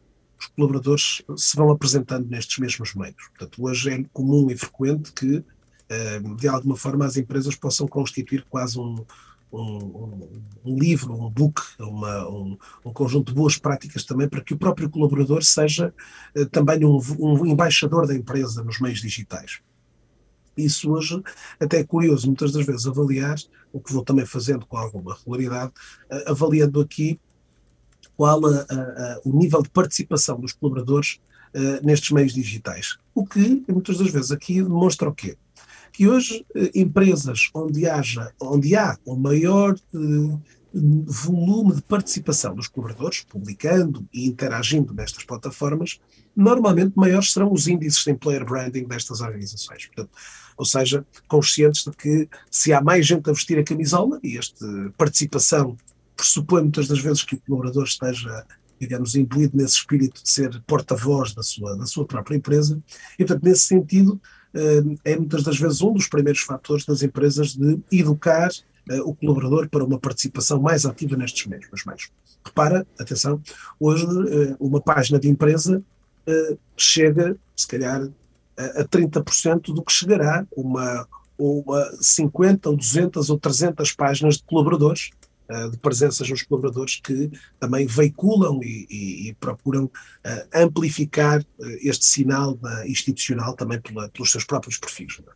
os 0.40 0.46
colaboradores 0.46 1.22
se 1.36 1.54
vão 1.54 1.70
apresentando 1.70 2.26
nestes 2.30 2.56
mesmos 2.56 2.94
meios. 2.94 3.28
Portanto, 3.28 3.62
hoje 3.62 3.90
é 3.90 4.02
comum 4.10 4.50
e 4.50 4.56
frequente 4.56 5.12
que, 5.12 5.44
eh, 5.90 6.18
de 6.38 6.48
alguma 6.48 6.78
forma, 6.78 7.04
as 7.04 7.18
empresas 7.18 7.54
possam 7.54 7.86
constituir 7.86 8.42
quase 8.48 8.78
um, 8.78 9.04
um, 9.52 10.26
um 10.64 10.78
livro, 10.78 11.12
um 11.12 11.28
book, 11.28 11.60
uma, 11.78 12.26
um, 12.26 12.56
um, 12.86 12.90
conjunto 12.90 13.32
de 13.32 13.34
boas 13.34 13.58
práticas 13.58 14.02
também 14.02 14.30
para 14.30 14.40
que 14.40 14.54
o 14.54 14.58
próprio 14.58 14.88
colaborador 14.88 15.42
seja 15.42 15.92
eh, 16.34 16.46
também 16.46 16.82
um 16.86 17.44
embaixador 17.44 18.06
da 18.06 18.14
empresa 18.14 18.64
nos 18.64 18.80
meios 18.80 19.02
digitais. 19.02 19.60
Isso 20.56 20.90
hoje 20.90 21.22
até 21.60 21.80
é 21.80 21.84
curioso, 21.84 22.26
muitas 22.26 22.52
das 22.52 22.64
vezes 22.64 22.86
avaliar, 22.86 23.36
o 23.72 23.80
que 23.80 23.92
vou 23.92 24.02
também 24.02 24.24
fazendo 24.24 24.64
com 24.66 24.76
alguma 24.76 25.14
regularidade, 25.14 25.72
uh, 26.10 26.30
avaliando 26.30 26.80
aqui 26.80 27.20
qual 28.16 28.46
a, 28.46 28.50
a, 28.50 28.74
a, 28.74 29.20
o 29.24 29.36
nível 29.36 29.62
de 29.62 29.68
participação 29.68 30.40
dos 30.40 30.52
colaboradores 30.52 31.20
uh, 31.54 31.84
nestes 31.84 32.10
meios 32.10 32.32
digitais. 32.32 32.96
O 33.14 33.26
que, 33.26 33.64
muitas 33.68 33.98
das 33.98 34.10
vezes, 34.10 34.30
aqui 34.30 34.62
demonstra 34.62 35.08
o 35.08 35.14
quê? 35.14 35.36
Que 35.92 36.08
hoje, 36.08 36.46
uh, 36.54 36.70
empresas 36.74 37.50
onde, 37.54 37.86
haja, 37.86 38.32
onde 38.40 38.74
há 38.74 38.96
o 39.04 39.16
maior 39.16 39.76
volume 40.72 41.74
de 41.74 41.82
participação 41.82 42.54
dos 42.54 42.68
colaboradores, 42.68 43.22
publicando 43.22 44.06
e 44.12 44.26
interagindo 44.26 44.92
nestas 44.92 45.24
plataformas, 45.24 45.98
normalmente 46.34 46.92
maiores 46.96 47.32
serão 47.32 47.50
os 47.50 47.66
índices 47.66 48.04
de 48.04 48.10
employer 48.10 48.44
branding 48.44 48.84
destas 48.84 49.20
organizações. 49.20 49.86
Portanto, 49.86 50.10
ou 50.56 50.64
seja, 50.64 51.04
conscientes 51.28 51.84
de 51.84 51.90
que 51.92 52.28
se 52.50 52.72
há 52.72 52.80
mais 52.80 53.06
gente 53.06 53.28
a 53.28 53.32
vestir 53.32 53.58
a 53.58 53.64
camisola, 53.64 54.18
e 54.22 54.38
esta 54.38 54.66
participação 54.96 55.76
pressupõe 56.16 56.62
muitas 56.62 56.88
das 56.88 56.98
vezes 56.98 57.22
que 57.22 57.34
o 57.34 57.40
colaborador 57.40 57.84
esteja, 57.84 58.44
digamos, 58.80 59.14
imbuído 59.14 59.56
nesse 59.56 59.74
espírito 59.76 60.22
de 60.22 60.28
ser 60.28 60.62
porta-voz 60.66 61.34
da 61.34 61.42
sua, 61.42 61.76
da 61.76 61.86
sua 61.86 62.06
própria 62.06 62.36
empresa, 62.36 62.80
e 63.18 63.24
portanto, 63.24 63.44
nesse 63.44 63.62
sentido, 63.62 64.20
eh, 64.54 65.12
é 65.12 65.16
muitas 65.16 65.42
das 65.42 65.58
vezes 65.58 65.82
um 65.82 65.92
dos 65.92 66.08
primeiros 66.08 66.40
fatores 66.40 66.86
das 66.86 67.02
empresas 67.02 67.54
de 67.54 67.78
educar 67.92 68.50
eh, 68.88 69.00
o 69.02 69.14
colaborador 69.14 69.68
para 69.68 69.84
uma 69.84 69.98
participação 69.98 70.60
mais 70.60 70.86
ativa 70.86 71.16
nestes 71.16 71.46
meios. 71.46 71.68
Repara, 72.42 72.86
atenção, 72.98 73.42
hoje 73.78 74.06
eh, 74.06 74.56
uma 74.58 74.80
página 74.80 75.18
de 75.18 75.28
empresa 75.28 75.82
chega, 76.76 77.36
se 77.54 77.68
calhar, 77.68 78.08
a 78.56 78.84
30% 78.84 79.72
do 79.74 79.82
que 79.82 79.92
chegará 79.92 80.46
uma, 80.56 81.06
uma 81.38 81.90
50 82.00 82.70
ou 82.70 82.76
200 82.76 83.30
ou 83.30 83.38
300 83.38 83.92
páginas 83.92 84.36
de 84.36 84.44
colaboradores, 84.44 85.10
eh, 85.48 85.68
de 85.68 85.76
presenças 85.78 86.28
nos 86.28 86.42
colaboradores 86.42 87.00
que 87.02 87.30
também 87.60 87.86
veiculam 87.86 88.60
e, 88.62 88.86
e- 88.90 89.28
e 89.28 89.34
procuram 89.34 89.90
eh, 90.24 90.46
amplificar 90.54 91.40
eh, 91.60 91.78
este 91.82 92.04
sinal 92.04 92.58
institucional 92.86 93.54
também 93.54 93.80
pela- 93.80 94.08
pelos 94.08 94.30
seus 94.32 94.44
próprios 94.44 94.78
perfis. 94.78 95.18
é? 95.20 95.35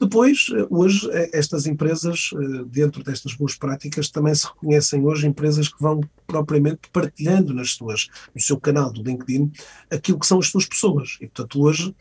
Depois, 0.00 0.46
eh, 0.50 0.66
hoje, 0.70 1.10
eh, 1.10 1.30
estas 1.34 1.66
empresas, 1.66 2.30
eh, 2.32 2.64
dentro 2.66 3.04
destas 3.04 3.34
boas 3.34 3.54
práticas, 3.54 4.08
também 4.08 4.34
se 4.34 4.46
reconhecem 4.46 5.04
hoje 5.04 5.26
empresas 5.26 5.68
que 5.68 5.78
vão 5.78 6.00
propriamente 6.26 6.88
partilhando 6.90 7.52
nas 7.52 7.72
suas, 7.72 8.08
no 8.34 8.40
seu 8.40 8.58
canal 8.58 8.90
do 8.90 9.02
LinkedIn 9.02 9.52
aquilo 9.90 10.18
que 10.18 10.26
são 10.26 10.38
as 10.38 10.46
suas 10.46 10.64
pessoas. 10.64 11.18
E, 11.20 11.26
portanto, 11.26 11.60
hoje, 11.60 11.94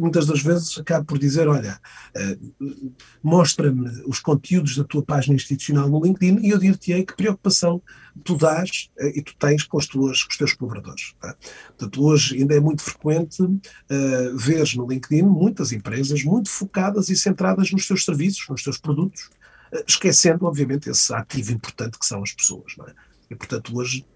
muitas 0.00 0.26
das 0.26 0.42
vezes, 0.42 0.76
acabo 0.78 1.04
por 1.04 1.18
dizer: 1.18 1.46
olha, 1.46 1.78
mostra-me 3.22 4.02
os 4.06 4.18
conteúdos 4.18 4.76
da 4.76 4.84
tua 4.84 5.04
página 5.04 5.36
institucional 5.36 5.88
no 5.88 6.02
LinkedIn 6.02 6.40
e 6.40 6.50
eu 6.50 6.58
dir-te-ei 6.58 7.04
que 7.04 7.14
preocupação 7.14 7.80
tu 8.22 8.36
dás 8.36 8.90
eh, 8.98 9.18
e 9.18 9.22
tu 9.22 9.34
tens 9.36 9.64
com, 9.64 9.78
as 9.78 9.86
tuas, 9.86 10.22
com 10.22 10.30
os 10.30 10.36
teus 10.36 10.52
colaboradores. 10.52 11.14
tá? 11.20 11.36
Portanto, 11.68 12.04
hoje 12.04 12.36
ainda 12.36 12.54
é 12.54 12.60
muito 12.60 12.82
frequente 12.82 13.42
eh, 13.88 14.32
veres 14.36 14.74
no 14.74 14.86
LinkedIn 14.86 15.22
muitas 15.22 15.72
empresas 15.72 16.22
muito 16.22 16.48
focadas 16.48 17.08
e 17.08 17.16
centradas 17.16 17.70
nos 17.72 17.86
seus 17.86 18.04
serviços, 18.04 18.46
nos 18.48 18.62
seus 18.62 18.78
produtos, 18.78 19.30
eh, 19.72 19.84
esquecendo, 19.86 20.46
obviamente, 20.46 20.88
esse 20.88 21.12
ativo 21.12 21.52
importante 21.52 21.98
que 21.98 22.06
são 22.06 22.22
as 22.22 22.32
pessoas. 22.32 22.74
É? 22.88 22.92
E, 23.30 23.34
portanto, 23.34 23.76
hoje 23.76 24.06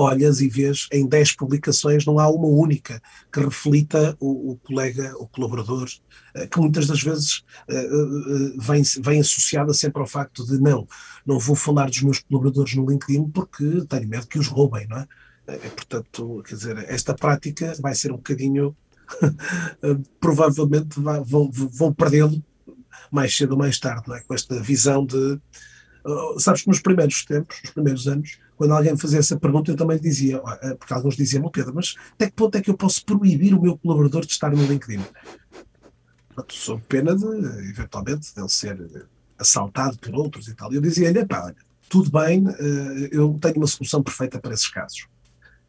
olhas 0.00 0.40
e 0.40 0.48
vês 0.48 0.88
em 0.90 1.06
10 1.06 1.32
publicações, 1.32 2.06
não 2.06 2.18
há 2.18 2.28
uma 2.28 2.46
única 2.46 3.00
que 3.32 3.40
reflita 3.40 4.16
o, 4.18 4.52
o 4.52 4.56
colega, 4.58 5.14
o 5.18 5.28
colaborador, 5.28 5.88
eh, 6.34 6.46
que 6.46 6.58
muitas 6.58 6.86
das 6.86 7.02
vezes 7.02 7.44
eh, 7.68 7.74
eh, 7.74 8.56
vem, 8.58 8.82
vem 9.00 9.20
associada 9.20 9.74
sempre 9.74 10.00
ao 10.00 10.06
facto 10.06 10.46
de 10.46 10.58
não, 10.58 10.86
não 11.26 11.38
vou 11.38 11.54
falar 11.54 11.88
dos 11.88 12.02
meus 12.02 12.18
colaboradores 12.20 12.74
no 12.74 12.88
LinkedIn 12.88 13.28
porque 13.30 13.84
tenho 13.88 14.08
medo 14.08 14.26
que 14.26 14.38
os 14.38 14.46
roubem, 14.46 14.86
não 14.88 14.98
é? 14.98 15.06
Portanto, 15.70 16.42
quer 16.46 16.54
dizer, 16.54 16.78
esta 16.88 17.12
prática 17.12 17.74
vai 17.80 17.92
ser 17.92 18.12
um 18.12 18.16
bocadinho, 18.16 18.76
provavelmente 20.20 21.00
vai- 21.00 21.22
vão, 21.24 21.92
perdê-lo 21.92 22.40
mais 23.10 23.36
cedo 23.36 23.52
ou 23.52 23.58
mais 23.58 23.78
tarde, 23.80 24.04
não 24.06 24.14
é? 24.14 24.20
Com 24.20 24.32
esta 24.32 24.60
visão 24.62 25.04
de. 25.04 25.40
Sabes 26.38 26.62
que 26.62 26.68
nos 26.68 26.80
primeiros 26.80 27.24
tempos, 27.24 27.58
nos 27.64 27.72
primeiros 27.72 28.06
anos, 28.06 28.38
quando 28.60 28.74
alguém 28.74 28.94
fazia 28.94 29.18
essa 29.20 29.38
pergunta, 29.38 29.70
eu 29.70 29.74
também 29.76 29.96
lhe 29.96 30.02
dizia, 30.02 30.36
eh, 30.60 30.74
porque 30.74 30.92
alguns 30.92 31.16
diziam, 31.16 31.46
"Ó, 31.46 31.48
Pedro, 31.48 31.72
mas 31.74 31.94
até 32.12 32.26
que 32.26 32.34
ponto 32.34 32.54
é 32.58 32.60
que 32.60 32.68
eu 32.68 32.76
posso 32.76 33.02
proibir 33.06 33.54
o 33.54 33.62
meu 33.62 33.78
colaborador 33.78 34.20
de 34.26 34.32
estar 34.32 34.50
no 34.50 34.62
LinkedIn? 34.66 35.02
Portanto, 36.28 36.54
sob 36.54 36.82
pena 36.86 37.16
de, 37.16 37.24
eventualmente, 37.70 38.34
de 38.34 38.38
ele 38.38 38.48
ser 38.50 38.78
eh, 38.94 39.02
assaltado 39.38 39.96
por 39.98 40.14
outros 40.14 40.46
e 40.46 40.54
tal. 40.54 40.70
Eu 40.74 40.82
dizia-lhe, 40.82 41.24
pá, 41.24 41.54
tudo 41.88 42.10
bem, 42.10 42.44
eh, 42.48 43.08
eu 43.12 43.38
tenho 43.40 43.56
uma 43.56 43.66
solução 43.66 44.02
perfeita 44.02 44.38
para 44.38 44.52
esses 44.52 44.68
casos. 44.68 45.06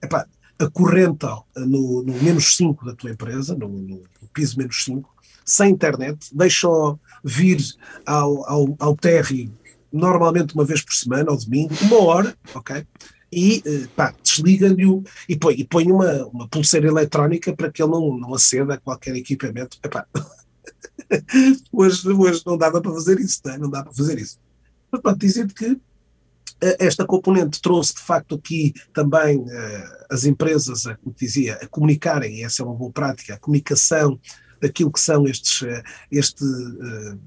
Epá, 0.04 0.28
acorrenta 0.60 1.30
no, 1.56 2.04
no 2.04 2.14
menos 2.22 2.58
5 2.58 2.86
da 2.86 2.94
tua 2.94 3.12
empresa, 3.12 3.56
no, 3.56 3.70
no- 3.70 4.04
no 4.22 4.28
piso 4.34 4.58
menos 4.58 4.84
5, 4.84 5.10
sem 5.46 5.72
internet, 5.72 6.28
deixa-o 6.34 7.00
vir 7.24 7.58
ao, 8.06 8.46
ao, 8.50 8.76
ao 8.80 8.96
térreo 8.98 9.50
normalmente 9.92 10.54
uma 10.54 10.66
vez 10.66 10.82
por 10.82 10.94
semana, 10.94 11.32
ao 11.32 11.38
domingo, 11.38 11.74
uma 11.82 12.02
hora, 12.04 12.38
ok? 12.54 12.86
E 13.32 13.64
eh, 13.66 13.88
pá, 13.96 14.14
desliga-lhe 14.22 14.86
e 15.28 15.38
põe, 15.38 15.56
e 15.56 15.64
põe 15.64 15.92
uma, 15.92 16.26
uma 16.28 16.48
pulseira 16.48 16.88
eletrónica 16.88 17.56
para 17.56 17.72
que 17.72 17.82
ele 17.82 17.92
não, 17.92 18.18
não 18.18 18.34
aceda 18.34 18.74
a 18.74 18.78
qualquer 18.78 19.16
equipamento. 19.16 19.78
Epá, 19.84 20.06
hoje, 21.72 22.10
hoje 22.10 22.42
não 22.46 22.58
dava 22.58 22.82
para 22.82 22.92
fazer 22.92 23.20
isso, 23.20 23.40
não, 23.46 23.54
é? 23.54 23.58
não 23.58 23.70
dá 23.70 23.84
para 23.84 23.94
fazer 23.94 24.20
isso. 24.20 24.40
Mas 24.92 25.02
pronto, 25.02 25.20
dizer 25.20 25.48
que 25.54 25.80
eh, 26.62 26.78
esta 26.80 27.06
componente 27.06 27.62
trouxe 27.62 27.96
de 27.96 28.02
facto 28.02 28.36
aqui 28.36 28.74
também 28.94 29.44
eh, 29.50 30.06
as 30.10 30.26
empresas, 30.26 30.86
a, 30.86 30.96
como 30.96 31.16
dizia, 31.16 31.56
a 31.56 31.68
comunicarem, 31.68 32.40
e 32.40 32.44
essa 32.44 32.62
é 32.62 32.66
uma 32.66 32.76
boa 32.76 32.92
prática, 32.92 33.34
a 33.34 33.40
comunicação 33.40 34.20
daquilo 34.62 34.92
que 34.92 35.00
são 35.00 35.26
estes, 35.26 35.68
este, 36.12 36.44
eh, 36.44 37.18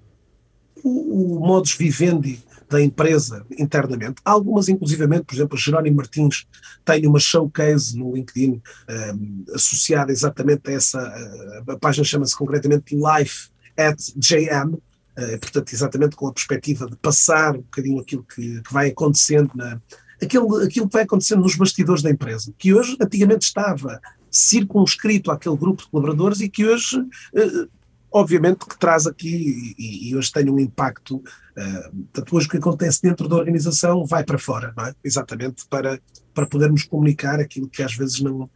o, 0.85 1.37
o 1.37 1.41
modus 1.41 1.75
vivendi 1.75 2.41
da 2.69 2.81
empresa 2.81 3.45
internamente. 3.59 4.21
Algumas, 4.25 4.69
inclusivamente, 4.69 5.25
por 5.25 5.35
exemplo, 5.35 5.57
a 5.57 5.61
Jerónimo 5.61 5.97
Martins 5.97 6.47
tem 6.85 7.07
uma 7.07 7.19
showcase 7.19 7.97
no 7.99 8.15
LinkedIn 8.15 8.61
eh, 8.89 9.15
associada 9.55 10.13
exatamente 10.13 10.71
a 10.71 10.73
essa, 10.73 11.01
eh, 11.01 11.73
a 11.73 11.79
página 11.79 12.05
chama-se 12.05 12.37
concretamente 12.37 12.95
Life 12.95 13.51
at 13.77 13.99
JM, 14.17 14.77
eh, 15.17 15.39
portanto, 15.39 15.73
exatamente 15.73 16.17
com 16.17 16.27
a 16.27 16.33
perspectiva 16.33 16.87
de 16.87 16.97
passar 16.97 17.55
um 17.55 17.63
bocadinho 17.63 18.01
aquilo 18.01 18.25
que, 18.25 18.61
que 18.63 18.73
vai 18.73 18.89
acontecendo, 18.91 19.51
na, 19.55 19.81
aquilo, 20.21 20.57
aquilo 20.57 20.89
que 20.89 20.93
vai 20.93 21.03
acontecendo 21.03 21.43
nos 21.43 21.57
bastidores 21.57 22.03
da 22.03 22.11
empresa, 22.11 22.53
que 22.59 22.75
hoje, 22.75 22.97
antigamente, 23.01 23.47
estava 23.47 24.01
circunscrito 24.31 25.31
àquele 25.31 25.57
grupo 25.57 25.85
de 25.85 25.89
colaboradores 25.91 26.41
e 26.41 26.49
que 26.49 26.67
hoje, 26.67 26.99
eh, 27.35 27.69
obviamente, 28.15 28.65
que 28.65 28.79
traz 28.79 29.07
aqui 29.09 29.75
e, 29.77 30.09
e 30.09 30.17
hoje 30.17 30.31
tem 30.33 30.49
um 30.49 30.59
impacto. 30.59 31.21
eh, 31.57 31.91
portanto, 31.91 32.37
hoje 32.37 32.47
o 32.47 32.51
que 32.51 32.57
acontece 32.59 33.03
dentro 33.03 33.29
da 33.29 33.35
organização 33.37 34.07
vai 34.07 34.23
para 34.25 34.39
fora, 34.39 34.73
não 34.77 34.87
é? 34.87 34.95
Exatamente 35.03 35.67
para, 35.69 36.01
para 36.33 36.47
podermos 36.47 36.85
comunicar 36.85 37.41
aquilo 37.41 37.69
que 37.69 37.83
às 37.83 37.95
vezes 37.95 38.21
não, 38.21 38.49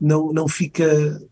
não, 0.00 0.32
não 0.32 0.48
fica 0.48 0.84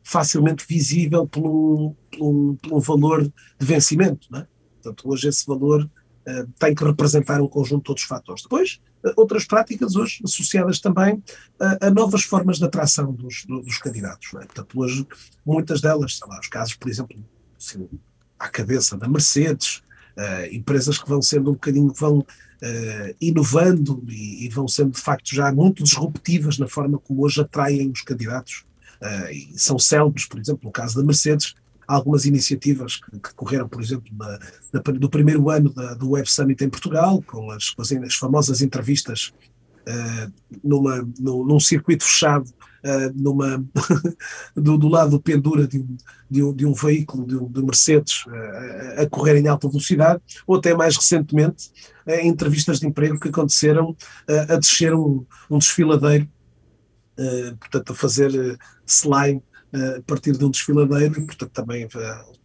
facilmente 0.05 0.64
visível 0.68 1.28
um, 1.37 1.95
por 2.12 2.57
um 2.70 2.80
valor 2.80 3.22
de 3.24 3.66
vencimento, 3.66 4.28
não 4.30 4.39
é? 4.41 4.47
Portanto, 4.80 5.09
hoje 5.11 5.28
esse 5.28 5.45
valor 5.47 5.91
eh, 6.26 6.47
tem 6.61 6.74
que 6.74 6.85
representar 6.85 7.41
um 7.43 7.49
conjunto 7.49 7.85
de 7.85 7.91
outros 7.91 8.07
fatores. 8.07 8.43
Depois, 8.45 8.80
eh, 9.05 9.12
outras 9.16 9.45
práticas 9.45 9.97
hoje 9.97 10.20
associadas 10.24 10.78
também 10.80 11.20
a, 11.61 11.87
a 11.87 11.91
novas 11.91 12.22
formas 12.22 12.59
de 12.59 12.64
atração 12.64 13.12
dos, 13.12 13.45
do- 13.45 13.61
dos 13.62 13.78
candidatos. 13.78 14.28
É? 14.35 14.39
Portanto, 14.45 14.80
hoje, 14.80 15.05
muitas 15.45 15.80
delas, 15.80 16.16
sei 16.18 16.28
lá, 16.28 16.39
os 16.41 16.49
casos, 16.49 16.74
por 16.74 16.89
exemplo, 16.89 17.16
assim, 17.62 17.88
à 18.38 18.48
cabeça 18.48 18.96
da 18.96 19.08
Mercedes, 19.08 19.82
eh, 20.16 20.54
empresas 20.54 20.98
que 20.98 21.08
vão 21.08 21.22
sendo 21.22 21.50
um 21.50 21.54
bocadinho, 21.54 21.92
vão 21.94 22.26
eh, 22.60 23.14
inovando 23.20 24.04
e, 24.08 24.44
e 24.44 24.48
vão 24.48 24.66
sendo 24.66 24.90
de 24.90 25.00
facto 25.00 25.34
já 25.34 25.52
muito 25.52 25.82
disruptivas 25.82 26.58
na 26.58 26.66
forma 26.66 26.98
como 26.98 27.24
hoje 27.24 27.40
atraem 27.40 27.90
os 27.90 28.02
candidatos. 28.02 28.64
Eh, 29.00 29.32
e 29.32 29.58
são 29.58 29.78
célebres, 29.78 30.26
por 30.26 30.40
exemplo, 30.40 30.64
no 30.64 30.72
caso 30.72 30.96
da 30.96 31.04
Mercedes, 31.04 31.54
algumas 31.86 32.26
iniciativas 32.26 32.96
que, 32.96 33.18
que 33.18 33.34
correram, 33.34 33.68
por 33.68 33.82
exemplo, 33.82 34.12
na, 34.12 34.38
na, 34.72 34.82
no 35.00 35.08
primeiro 35.08 35.48
ano 35.48 35.72
da, 35.72 35.94
do 35.94 36.10
Web 36.10 36.30
Summit 36.30 36.62
em 36.64 36.68
Portugal, 36.68 37.22
com 37.22 37.50
as, 37.50 37.70
com 37.70 37.82
as, 37.82 37.92
as 37.92 38.14
famosas 38.14 38.60
entrevistas 38.60 39.32
numa, 40.62 41.04
no, 41.18 41.44
num 41.44 41.58
circuito 41.58 42.04
fechado, 42.04 42.48
eh, 42.85 43.12
numa, 43.14 43.64
do, 44.57 44.76
do 44.76 44.89
lado 44.89 45.12
do 45.12 45.20
pendura 45.20 45.68
de 45.68 45.78
um, 45.78 45.97
de 46.28 46.43
um, 46.43 46.53
de 46.53 46.66
um 46.66 46.74
veículo, 46.74 47.26
de 47.26 47.37
um 47.37 47.49
de 47.49 47.62
Mercedes, 47.62 48.24
eh, 48.28 49.03
a 49.03 49.09
correr 49.09 49.37
em 49.37 49.47
alta 49.47 49.68
velocidade, 49.68 50.20
ou 50.47 50.57
até 50.57 50.74
mais 50.74 50.97
recentemente, 50.97 51.70
eh, 52.07 52.26
entrevistas 52.26 52.80
de 52.80 52.87
emprego 52.87 53.20
que 53.20 53.28
aconteceram 53.28 53.97
a 54.49 54.57
descer 54.57 54.95
um, 54.95 55.24
um 55.51 55.59
desfiladeiro, 55.59 56.28
portanto, 57.61 57.93
a 57.93 57.95
fazer 57.95 58.59
slime 58.87 59.43
a 59.72 60.03
partir 60.03 60.33
de 60.33 60.45
um 60.45 60.51
desfiladeiro, 60.51 61.20
e, 61.20 61.26
portanto, 61.26 61.51
também 61.53 61.89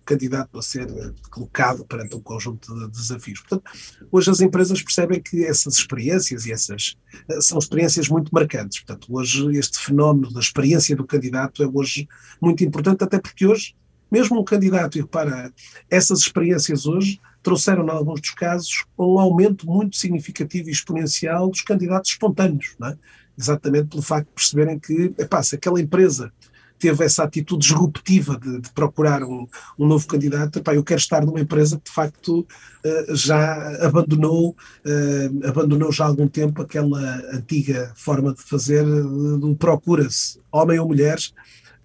candidato 0.08 0.58
a 0.58 0.62
ser 0.62 0.88
colocado 1.30 1.86
perante 1.86 2.16
um 2.16 2.22
conjunto 2.22 2.74
de 2.74 2.88
desafios. 2.90 3.42
Portanto, 3.42 3.70
hoje 4.10 4.32
as 4.32 4.40
empresas 4.40 4.82
percebem 4.82 5.22
que 5.22 5.44
essas 5.44 5.76
experiências 5.76 6.46
e 6.46 6.54
essas 6.54 6.96
eh, 7.30 7.42
são 7.42 7.60
experiências 7.60 8.08
muito 8.08 8.34
marcantes. 8.34 8.80
Portanto, 8.80 9.08
hoje 9.14 9.46
este 9.58 9.78
fenómeno 9.80 10.32
da 10.32 10.40
experiência 10.40 10.96
do 10.96 11.06
candidato 11.06 11.62
é 11.62 11.68
hoje 11.68 12.08
muito 12.42 12.64
importante, 12.64 13.04
até 13.04 13.20
porque 13.20 13.46
hoje, 13.46 13.76
mesmo 14.10 14.40
um 14.40 14.44
candidato, 14.44 14.98
e 14.98 15.02
repara, 15.02 15.54
essas 15.90 16.20
experiências 16.20 16.86
hoje 16.86 17.20
trouxeram, 17.44 17.86
em 17.86 17.90
alguns 17.90 18.22
dos 18.22 18.32
casos, 18.32 18.86
um 18.98 19.20
aumento 19.20 19.66
muito 19.68 19.98
significativo 19.98 20.70
e 20.70 20.72
exponencial 20.72 21.50
dos 21.50 21.62
candidatos 21.62 22.12
espontâneos, 22.12 22.76
é? 22.84 22.98
exatamente 23.38 23.90
pelo 23.90 24.02
facto 24.02 24.28
de 24.28 24.34
perceberem 24.34 24.80
que, 24.80 25.14
epá, 25.18 25.44
se 25.44 25.56
aquela 25.56 25.80
empresa 25.80 26.32
teve 26.78 27.04
essa 27.04 27.24
atitude 27.24 27.66
disruptiva 27.66 28.40
de, 28.40 28.62
de 28.62 28.72
procurar 28.72 29.24
um, 29.24 29.48
um, 29.78 29.88
novo 29.88 30.08
candidato, 30.08 30.60
epá, 30.60 30.76
eu 30.76 30.84
quero 30.84 31.00
estar 31.00 31.26
numa 31.26 31.40
empresa 31.40 31.78
que 31.78 31.86
de 31.86 31.92
facto 31.92 32.40
uh, 32.40 33.16
já 33.16 33.86
abandonou, 33.86 34.52
uh, 34.52 35.48
abandonou 35.48 35.92
já 35.92 36.06
há 36.06 36.08
algum 36.08 36.28
tempo 36.28 36.62
aquela 36.62 37.00
antiga 37.34 37.92
forma 37.96 38.34
de 38.34 38.42
fazer 38.42 38.84
do 38.86 39.56
procura-se, 39.56 40.40
homem 40.52 40.80
ou 40.80 40.88
mulher, 40.88 41.18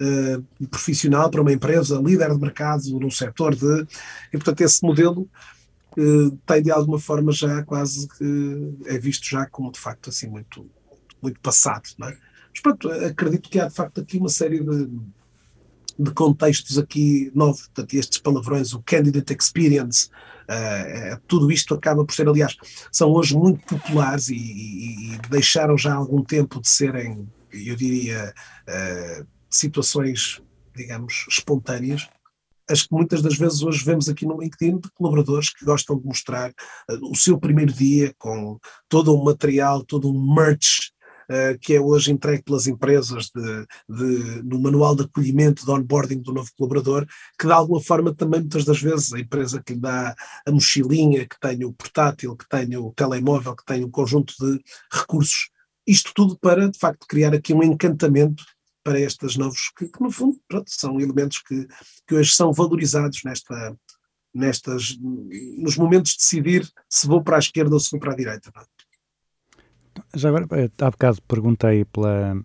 uh, 0.00 0.66
profissional 0.68 1.30
para 1.30 1.42
uma 1.42 1.52
empresa, 1.52 2.00
líder 2.00 2.32
de 2.32 2.40
mercado 2.40 2.98
num 2.98 3.10
setor 3.10 3.54
de... 3.54 3.86
E 4.32 4.38
portanto 4.38 4.60
esse 4.60 4.82
modelo 4.82 5.28
uh, 5.96 6.30
tem 6.46 6.62
de 6.62 6.70
alguma 6.70 6.98
forma 6.98 7.32
já 7.32 7.62
quase 7.62 8.08
que 8.08 8.74
é 8.86 8.98
visto 8.98 9.28
já 9.28 9.46
como 9.46 9.72
de 9.72 9.80
facto 9.80 10.10
assim 10.10 10.28
muito, 10.28 10.68
muito 11.20 11.40
passado, 11.40 11.88
não 11.98 12.08
é? 12.08 12.16
Mas 12.52 12.60
pronto, 12.62 12.90
acredito 12.90 13.48
que 13.48 13.58
há 13.58 13.66
de 13.68 13.74
facto 13.74 14.00
aqui 14.00 14.18
uma 14.18 14.28
série 14.28 14.62
de, 14.62 14.88
de 15.98 16.10
contextos 16.12 16.78
aqui 16.78 17.30
novos, 17.34 17.62
portanto, 17.62 17.94
estes 17.94 18.18
palavrões, 18.18 18.72
o 18.72 18.82
candidate 18.82 19.32
experience, 19.34 20.08
eh, 20.48 21.18
tudo 21.26 21.50
isto 21.50 21.74
acaba 21.74 22.04
por 22.04 22.14
ser, 22.14 22.28
aliás, 22.28 22.56
são 22.90 23.10
hoje 23.10 23.36
muito 23.36 23.64
populares 23.64 24.28
e, 24.28 24.34
e- 24.34 25.14
e 25.14 25.18
deixaram 25.30 25.78
já 25.78 25.92
há 25.92 25.96
algum 25.96 26.22
tempo 26.22 26.60
de 26.60 26.68
serem, 26.68 27.26
eu 27.52 27.76
diria, 27.76 28.34
eh, 28.66 29.24
situações, 29.48 30.42
digamos, 30.74 31.26
espontâneas. 31.28 32.08
As 32.68 32.82
que 32.82 32.94
muitas 32.94 33.20
das 33.22 33.36
vezes 33.36 33.62
hoje 33.62 33.84
vemos 33.84 34.08
aqui 34.08 34.24
no 34.24 34.40
LinkedIn 34.40 34.78
de 34.78 34.90
colaboradores 34.92 35.50
que 35.50 35.64
gostam 35.64 35.98
de 35.98 36.04
mostrar 36.06 36.50
eh, 36.50 36.98
o 37.02 37.14
seu 37.14 37.38
primeiro 37.38 37.72
dia 37.72 38.14
com 38.18 38.58
todo 38.88 39.14
um 39.14 39.24
material, 39.24 39.84
todo 39.84 40.10
um 40.10 40.34
merch 40.34 40.90
que 41.60 41.74
é 41.74 41.80
hoje 41.80 42.12
entregue 42.12 42.42
pelas 42.42 42.66
empresas 42.66 43.30
de, 43.34 43.66
de- 43.88 44.42
no 44.42 44.60
manual 44.60 44.94
de 44.94 45.04
acolhimento, 45.04 45.64
de 45.64 45.70
onboarding 45.70 46.20
do 46.20 46.32
novo 46.32 46.50
colaborador, 46.56 47.06
que 47.38 47.46
de 47.46 47.52
alguma 47.52 47.80
forma 47.80 48.14
também 48.14 48.40
muitas 48.40 48.64
das 48.64 48.80
vezes 48.80 49.12
a 49.12 49.20
empresa 49.20 49.62
que 49.62 49.74
lhe 49.74 49.80
dá 49.80 50.14
a 50.46 50.50
mochilinha, 50.50 51.26
que 51.26 51.38
tem 51.40 51.64
o 51.64 51.72
portátil, 51.72 52.36
que 52.36 52.48
tem 52.48 52.76
o 52.76 52.92
telemóvel, 52.92 53.54
que 53.56 53.64
tem 53.64 53.84
um 53.84 53.90
conjunto 53.90 54.34
de 54.40 54.60
recursos, 54.92 55.50
isto 55.86 56.12
tudo 56.14 56.38
para 56.38 56.70
de 56.70 56.78
facto 56.78 57.06
criar 57.06 57.34
aqui 57.34 57.52
um 57.52 57.62
encantamento 57.62 58.44
para 58.84 58.98
estes 59.00 59.36
novos, 59.36 59.70
que, 59.76 59.86
que, 59.86 60.02
no 60.02 60.10
fundo 60.10 60.38
pronto, 60.48 60.68
são 60.68 61.00
elementos 61.00 61.40
que, 61.42 61.66
que 62.06 62.14
hoje 62.14 62.34
são 62.34 62.52
valorizados 62.52 63.22
nesta, 63.24 63.76
nestas, 64.34 64.96
nos 65.58 65.76
momentos 65.76 66.12
de 66.12 66.18
decidir 66.18 66.68
se 66.88 67.06
vou 67.06 67.22
para 67.22 67.36
a 67.36 67.38
esquerda 67.38 67.74
ou 67.74 67.80
se 67.80 67.90
vou 67.90 68.00
para 68.00 68.12
a 68.12 68.16
direita. 68.16 68.50
Já 70.14 70.28
agora, 70.28 70.46
eh, 70.52 70.70
há 70.80 70.90
bocado 70.90 71.18
perguntei 71.28 71.84
pela, 71.84 72.36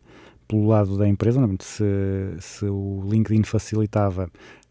pelo 0.47 0.67
lado 0.67 0.97
da 0.97 1.07
empresa 1.07 1.41
é? 1.41 1.63
se, 1.63 1.83
se 2.39 2.65
o 2.65 3.01
LinkedIn 3.05 3.43
facilitava 3.43 4.29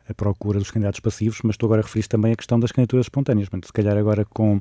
a 0.09 0.15
procura 0.15 0.59
dos 0.59 0.71
candidatos 0.71 1.01
passivos, 1.01 1.41
mas 1.43 1.57
tu 1.57 1.67
agora 1.67 1.83
referiste 1.83 2.09
também 2.09 2.33
a 2.33 2.37
questão 2.37 2.61
das 2.61 2.71
candidaturas 2.73 3.07
espontâneas. 3.07 3.49
Se 3.65 3.73
calhar 3.73 3.97
agora 3.97 4.25
com, 4.25 4.61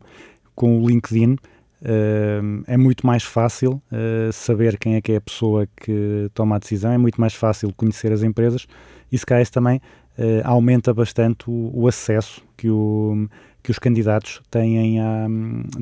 com 0.56 0.82
o 0.82 0.88
LinkedIn 0.88 1.38
eh, 1.84 2.42
é 2.68 2.78
muito 2.78 3.06
mais 3.06 3.24
fácil 3.24 3.82
eh, 3.92 4.30
saber 4.32 4.78
quem 4.78 4.96
é 4.96 5.02
que 5.02 5.12
é 5.12 5.18
a 5.18 5.22
pessoa 5.22 5.68
que 5.76 6.30
toma 6.34 6.56
a 6.56 6.60
decisão, 6.60 6.92
é 6.92 6.98
muito 6.98 7.22
mais 7.22 7.34
fácil 7.34 7.72
conhecer 7.74 8.12
as 8.12 8.24
empresas 8.24 8.66
e 9.12 9.18
se 9.18 9.26
calhar 9.26 9.42
isso 9.44 9.52
também 9.52 9.80
eh, 10.18 10.42
aumenta 10.44 10.94
bastante 10.94 11.50
o, 11.50 11.72
o 11.74 11.88
acesso 11.88 12.42
que, 12.58 12.70
o, 12.70 13.28
que 13.64 13.72
os 13.72 13.80
candidatos 13.80 14.42
têm, 14.50 15.00
à, 15.00 15.28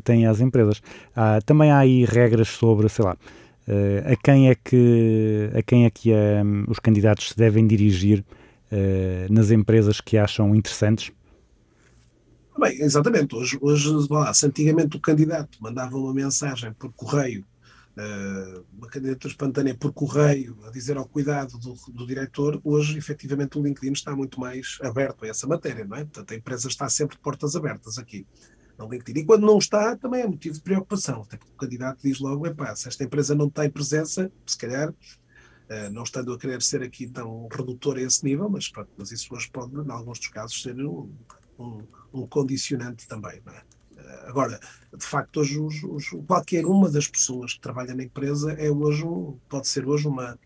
têm 0.03 0.25
às 0.27 0.39
empresas. 0.41 0.81
Há- 1.15 1.39
também 1.45 1.71
há 1.71 1.79
aí 1.79 2.05
regras 2.05 2.49
sobre, 2.49 2.89
sei 2.89 3.05
lá, 3.05 3.17
eh, 3.67 4.03
a 4.13 4.15
quem 4.15 4.49
é 4.49 4.55
que, 4.55 5.49
a 5.57 5.61
quem 5.61 5.85
é 5.85 5.89
que 5.89 6.11
hum, 6.13 6.65
os 6.67 6.79
candidatos 6.79 7.29
se 7.29 7.37
devem 7.37 7.65
dirigir 7.67 8.23
eh, 8.71 9.27
nas 9.29 9.51
empresas 9.51 10.01
que 10.01 10.17
acham 10.17 10.55
interessantes. 10.55 11.11
Bem, 12.57 12.79
exatamente. 12.81 13.35
Hoje, 13.35 13.57
hoje 13.61 13.89
lá, 14.09 14.33
se 14.33 14.45
antigamente 14.45 14.95
o 14.97 14.99
candidato 15.01 15.57
mandava 15.61 15.97
uma 15.97 16.13
mensagem 16.13 16.71
por 16.73 16.93
correio, 16.93 17.43
eh, 17.43 17.52
uma 18.75 18.87
candidatura 18.87 19.31
espontânea 19.31 19.75
por 19.75 19.93
correio, 19.93 20.57
a 20.65 20.71
dizer 20.71 20.97
ao 20.97 21.07
cuidado 21.07 21.57
do, 21.59 21.75
do 21.91 22.07
diretor, 22.07 22.59
hoje, 22.63 22.97
efetivamente, 22.97 23.57
o 23.57 23.61
LinkedIn 23.61 23.93
está 23.93 24.15
muito 24.15 24.39
mais 24.39 24.79
aberto 24.81 25.25
a 25.25 25.27
essa 25.27 25.45
matéria, 25.45 25.85
não 25.85 25.97
é? 25.97 26.03
Portanto, 26.03 26.31
a 26.31 26.35
empresa 26.35 26.67
está 26.67 26.89
sempre 26.89 27.17
de 27.17 27.21
portas 27.21 27.55
abertas 27.55 27.97
aqui 27.97 28.25
no 28.77 28.89
LinkedIn. 28.89 29.21
E 29.21 29.25
quando 29.25 29.45
não 29.45 29.57
está, 29.57 29.95
também 29.95 30.21
é 30.21 30.27
motivo 30.27 30.55
de 30.55 30.61
preocupação. 30.61 31.21
Até 31.21 31.37
porque 31.37 31.53
o 31.53 31.57
candidato 31.57 32.01
diz 32.01 32.19
logo, 32.19 32.47
epá, 32.47 32.75
se 32.75 32.87
esta 32.87 33.03
empresa 33.03 33.35
não 33.35 33.49
tem 33.49 33.69
presença, 33.69 34.31
se 34.45 34.57
calhar, 34.57 34.91
eh, 35.69 35.89
não 35.89 36.03
estando 36.03 36.33
a 36.33 36.37
querer 36.37 36.61
ser 36.61 36.81
aqui 36.81 37.07
tão 37.07 37.47
redutor 37.51 37.97
a 37.97 38.01
esse 38.01 38.23
nível, 38.23 38.49
mas, 38.49 38.67
pronto, 38.69 38.89
mas 38.97 39.11
isso 39.11 39.33
hoje 39.33 39.49
pode, 39.51 39.75
em 39.75 39.91
alguns 39.91 40.19
dos 40.19 40.29
casos, 40.29 40.61
ser 40.61 40.75
um, 40.75 41.11
um, 41.59 41.83
um 42.13 42.27
condicionante 42.27 43.07
também. 43.07 43.41
Não 43.45 43.53
é? 43.53 43.61
Agora, 44.27 44.59
de 44.97 45.05
facto, 45.05 45.39
hoje 45.41 45.59
os- 45.59 45.83
os- 45.83 46.09
qualquer 46.27 46.65
uma 46.65 46.89
das 46.89 47.07
pessoas 47.07 47.53
que 47.53 47.61
trabalha 47.61 47.93
na 47.95 48.03
empresa 48.03 48.53
é 48.53 48.69
hoje 48.71 49.03
pode 49.49 49.67
ser 49.67 49.87
hoje 49.87 50.07
uma, 50.07 50.37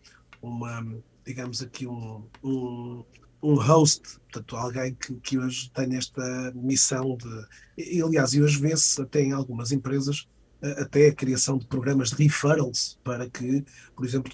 uma 0.42 0.84
digamos 1.24 1.62
aqui, 1.62 1.86
um, 1.86 2.26
um, 2.42 3.04
um 3.42 3.54
host, 3.54 4.02
portanto, 4.30 4.56
alguém 4.56 4.94
que, 4.94 5.14
que 5.16 5.38
hoje 5.38 5.70
tem 5.72 5.94
esta 5.96 6.52
missão 6.54 7.16
de. 7.16 7.46
E, 7.76 8.02
aliás, 8.02 8.32
e 8.34 8.42
hoje 8.42 8.58
vê-se 8.60 9.00
até 9.00 9.20
em 9.22 9.32
algumas 9.32 9.72
empresas 9.72 10.26
até 10.60 11.06
a 11.08 11.14
criação 11.14 11.56
de 11.56 11.66
programas 11.66 12.10
de 12.10 12.24
referrals 12.24 12.98
para 13.04 13.30
que, 13.30 13.64
por 13.94 14.04
exemplo, 14.04 14.32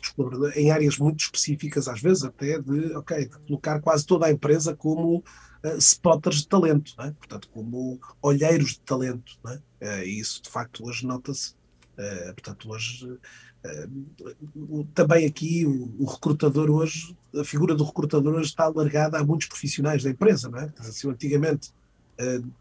em 0.57 0.71
áreas 0.71 0.97
muito 0.97 1.21
específicas, 1.21 1.87
às 1.87 2.01
vezes 2.01 2.25
até 2.25 2.59
de, 2.59 2.95
ok, 2.97 3.29
de 3.29 3.39
colocar 3.47 3.79
quase 3.81 4.07
toda 4.07 4.25
a 4.27 4.31
empresa 4.31 4.75
como 4.75 5.23
eh, 5.65 5.77
spotters 5.79 6.39
de 6.43 6.49
talento, 6.49 6.95
é? 7.01 7.11
portanto, 7.13 7.49
como 7.53 7.99
olheiros 8.23 8.73
de 8.73 8.81
talento. 8.81 9.33
É? 9.49 9.59
Eh, 9.81 10.07
E 10.07 10.21
isso, 10.21 10.43
de 10.43 10.51
facto, 10.51 10.85
hoje 10.87 11.07
nota-se. 11.07 11.55
eh, 11.97 12.33
portanto, 12.33 12.71
hoje, 12.71 13.19
o- 14.55 14.85
também 14.95 15.27
aqui, 15.27 15.65
o, 15.67 15.95
o 15.99 16.05
recrutador 16.07 16.71
hoje, 16.71 17.17
a 17.35 17.45
figura 17.45 17.75
do 17.75 17.85
recrutador 17.85 18.35
hoje 18.35 18.49
está 18.51 18.65
alargada 18.65 19.19
a 19.19 19.25
muitos 19.25 19.47
profissionais 19.49 20.03
da 20.03 20.11
empresa, 20.11 20.49
não 20.49 20.59
é? 20.59 20.73
Eu 21.03 21.11
antigamente 21.11 21.73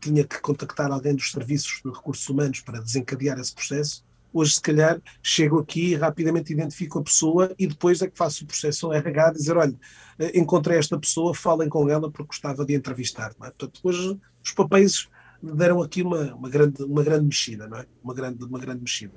tinha 0.01 0.23
que 0.23 0.39
contactar 0.41 0.91
alguém 0.91 1.13
dos 1.15 1.29
serviços 1.31 1.79
de 1.85 1.91
recursos 1.91 2.27
humanos 2.27 2.61
para 2.61 2.81
desencadear 2.81 3.37
esse 3.39 3.53
processo, 3.53 4.03
hoje, 4.33 4.55
se 4.55 4.61
calhar, 4.61 4.99
chego 5.21 5.59
aqui, 5.59 5.95
rapidamente 5.95 6.51
identifico 6.51 6.99
a 6.99 7.03
pessoa 7.03 7.53
e 7.57 7.67
depois 7.67 8.01
é 8.01 8.09
que 8.09 8.17
faço 8.17 8.43
o 8.43 8.47
processo 8.47 8.87
ao 8.87 8.93
RH, 8.93 9.31
dizer, 9.31 9.55
olha, 9.55 9.75
eh, 10.19 10.39
encontrei 10.39 10.77
esta 10.77 10.99
pessoa, 10.99 11.33
falem 11.33 11.69
com 11.69 11.89
ela 11.89 12.09
porque 12.11 12.27
gostava 12.27 12.65
de 12.65 12.73
entrevistar. 12.73 13.31
É? 13.31 13.51
Portanto, 13.51 13.79
hoje 13.83 14.19
os 14.43 14.51
papéis 14.51 15.07
deram 15.41 15.81
aqui 15.81 16.01
uma, 16.01 16.33
uma, 16.35 16.49
grande, 16.49 16.83
uma 16.83 17.03
grande 17.03 17.25
mexida, 17.25 17.67
não 17.67 17.77
é? 17.77 17.85
Uma 18.03 18.13
grande, 18.13 18.43
uma 18.43 18.59
grande 18.59 18.81
mexida. 18.81 19.13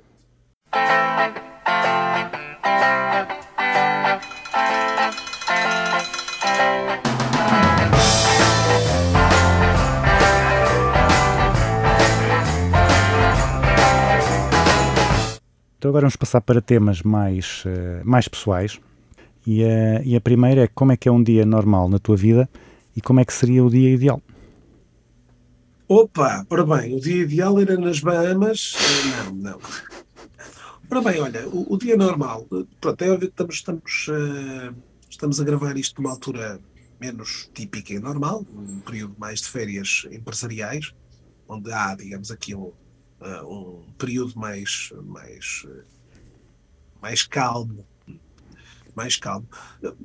Então 15.87 15.91
agora 15.93 16.01
vamos 16.03 16.17
passar 16.17 16.41
para 16.41 16.61
temas 16.61 17.01
mais, 17.01 17.63
eh, 17.65 18.01
mais 18.03 18.27
pessoais. 18.27 18.77
E 19.45 19.63
a, 19.63 20.01
e 20.03 20.17
a 20.17 20.19
primeira 20.19 20.63
é 20.63 20.67
como 20.67 20.91
é 20.91 20.97
que 20.97 21.07
é 21.07 21.11
um 21.11 21.23
dia 21.23 21.45
normal 21.45 21.87
na 21.87 21.97
tua 21.97 22.17
vida 22.17 22.49
e 22.93 22.99
como 22.99 23.21
é 23.21 23.25
que 23.25 23.31
seria 23.31 23.63
o 23.63 23.69
dia 23.69 23.89
ideal. 23.91 24.21
Opa, 25.87 26.45
ora 26.49 26.65
bem, 26.65 26.93
o 26.93 26.99
dia 26.99 27.23
ideal 27.23 27.57
era 27.61 27.77
nas 27.77 28.01
Bahamas? 28.01 28.75
Eh, 28.75 29.31
Não, 29.31 29.35
não. 29.35 29.59
Ora 30.91 31.01
bem, 31.01 31.21
olha, 31.21 31.47
o, 31.47 31.75
o 31.75 31.77
dia 31.77 31.95
normal, 31.95 32.45
eh, 32.51 32.65
pronto, 32.81 33.01
é 33.01 33.09
óbvio 33.09 33.29
que 33.29 33.33
estamos, 33.33 33.55
estamos, 33.55 34.07
eh, 34.09 34.73
estamos 35.09 35.39
a 35.39 35.43
gravar 35.45 35.77
isto 35.77 36.01
numa 36.01 36.11
altura 36.11 36.59
menos 36.99 37.49
típica 37.53 37.93
e 37.93 37.99
normal, 37.99 38.45
um 38.53 38.81
período 38.81 39.15
mais 39.17 39.39
de 39.39 39.47
férias 39.47 40.05
empresariais, 40.11 40.93
onde 41.47 41.71
há, 41.71 41.95
digamos, 41.95 42.29
aqui 42.29 42.53
um, 42.53 42.73
eh, 43.21 43.41
um 43.43 43.83
período 43.97 44.37
mais, 44.37 44.91
mais, 45.03 45.65
eh, 45.67 45.83
mais 47.01 47.23
calmo, 47.23 47.85
mais 48.95 49.15
calmo. 49.17 49.47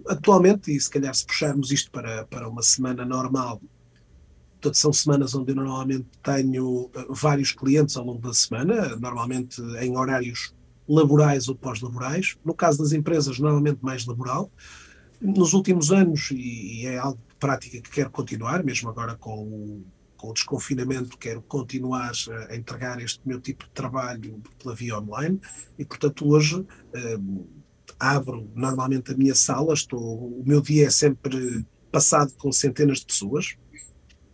Atualmente, 0.06 0.74
e 0.74 0.80
se 0.80 0.90
calhar 0.90 1.14
se 1.14 1.26
puxarmos 1.26 1.70
isto 1.70 1.90
para, 1.90 2.24
para 2.26 2.48
uma 2.48 2.62
semana 2.62 3.04
normal, 3.04 3.60
Portanto, 4.62 4.78
são 4.78 4.92
semanas 4.92 5.34
onde 5.34 5.50
eu 5.50 5.56
normalmente 5.56 6.06
tenho 6.22 6.88
eh, 6.94 7.06
vários 7.10 7.50
clientes 7.50 7.96
ao 7.96 8.04
longo 8.04 8.20
da 8.20 8.32
semana, 8.32 8.94
normalmente 8.94 9.60
em 9.80 9.96
horários 9.96 10.54
laborais 10.88 11.48
ou 11.48 11.56
pós-laborais. 11.56 12.36
No 12.44 12.54
caso 12.54 12.78
das 12.78 12.92
empresas, 12.92 13.40
normalmente 13.40 13.80
mais 13.82 14.06
laboral. 14.06 14.52
Nos 15.20 15.52
últimos 15.52 15.90
anos, 15.90 16.30
e, 16.30 16.82
e 16.82 16.86
é 16.86 16.96
algo 16.96 17.18
prática 17.40 17.80
que 17.80 17.90
quero 17.90 18.10
continuar, 18.10 18.62
mesmo 18.62 18.88
agora 18.88 19.16
com 19.16 19.42
o, 19.42 19.84
com 20.22 20.30
o 20.30 20.32
desconfinamento, 20.32 21.18
quero 21.18 21.42
continuar 21.42 22.12
a 22.48 22.54
entregar 22.54 23.00
este 23.02 23.20
meu 23.26 23.40
tipo 23.40 23.64
de 23.64 23.70
trabalho 23.72 24.40
pela 24.56 24.72
via 24.72 24.96
online. 24.96 25.40
E, 25.76 25.84
portanto, 25.84 26.28
hoje 26.28 26.64
eh, 26.94 27.18
abro 27.98 28.48
normalmente 28.54 29.10
a 29.12 29.16
minha 29.16 29.34
sala, 29.34 29.74
estou, 29.74 30.00
o 30.00 30.44
meu 30.46 30.60
dia 30.60 30.86
é 30.86 30.90
sempre 30.90 31.66
passado 31.90 32.32
com 32.38 32.52
centenas 32.52 33.00
de 33.00 33.06
pessoas 33.06 33.56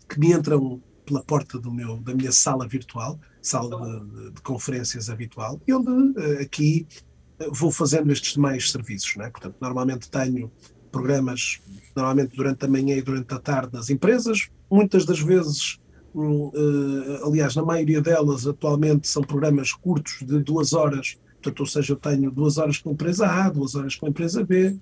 que 0.07 0.21
me 0.21 0.31
entram 0.35 0.83
pela 1.07 1.25
porta 1.25 1.59
do 1.59 1.73
meu, 1.73 1.97
da 2.03 2.15
minha 2.15 2.33
sala 2.33 2.69
virtual, 2.69 3.19
sala 3.41 4.01
de, 4.05 4.31
de- 4.33 4.43
conferências 4.43 5.09
habitual, 5.09 5.59
e 5.67 5.73
onde 5.73 6.21
eh, 6.21 6.43
aqui 6.43 6.87
eh, 7.39 7.49
vou 7.51 7.73
fazendo 7.73 8.13
estes 8.13 8.35
demais 8.35 8.71
serviços. 8.71 9.17
Não 9.17 9.25
é? 9.25 9.31
Portanto, 9.31 9.57
normalmente 9.59 10.11
tenho 10.11 10.53
programas, 10.89 11.61
normalmente 11.95 12.37
durante 12.37 12.65
a 12.65 12.69
manhã 12.69 12.97
e 12.97 13.03
durante 13.03 13.33
a 13.35 13.39
tarde 13.39 13.73
nas 13.73 13.91
empresas, 13.91 14.49
muitas 14.71 15.05
das 15.05 15.21
vezes, 15.21 15.79
hum, 16.15 16.51
eh, 16.55 17.21
aliás, 17.25 17.55
na 17.55 17.63
maioria 17.63 18.01
delas 18.01 18.47
atualmente 18.47 19.09
são 19.09 19.23
programas 19.23 19.73
curtos 19.73 20.19
de 20.23 20.41
duas 20.41 20.73
horas, 20.73 21.19
portanto, 21.35 21.61
ou 21.61 21.67
seja, 21.67 21.93
eu 21.93 21.97
tenho 21.97 22.31
duas 22.31 22.59
horas 22.59 22.79
com 22.79 22.91
a 22.91 22.93
empresa 22.93 23.27
A, 23.27 23.49
duas 23.49 23.75
horas 23.75 23.97
com 23.97 24.07
a 24.07 24.09
empresa 24.09 24.45
B, 24.45 24.77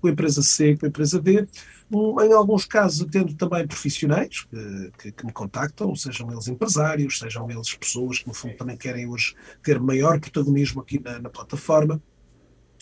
com 0.00 0.08
a 0.08 0.10
empresa 0.10 0.42
C, 0.42 0.76
com 0.76 0.84
a 0.84 0.88
empresa 0.88 1.20
D, 1.20 1.48
um, 1.90 2.20
em 2.20 2.32
alguns 2.32 2.64
casos 2.64 3.06
atendo 3.06 3.34
também 3.34 3.66
profissionais 3.66 4.44
que, 4.44 4.92
que, 4.98 5.12
que 5.12 5.26
me 5.26 5.32
contactam, 5.32 5.94
sejam 5.94 6.30
eles 6.30 6.48
empresários, 6.48 7.18
sejam 7.18 7.50
eles 7.50 7.74
pessoas 7.74 8.18
que 8.18 8.28
no 8.28 8.34
fundo 8.34 8.54
também 8.56 8.76
querem 8.76 9.08
hoje 9.08 9.34
ter 9.62 9.80
maior 9.80 10.20
protagonismo 10.20 10.82
aqui 10.82 11.00
na, 11.02 11.20
na 11.20 11.30
plataforma, 11.30 12.02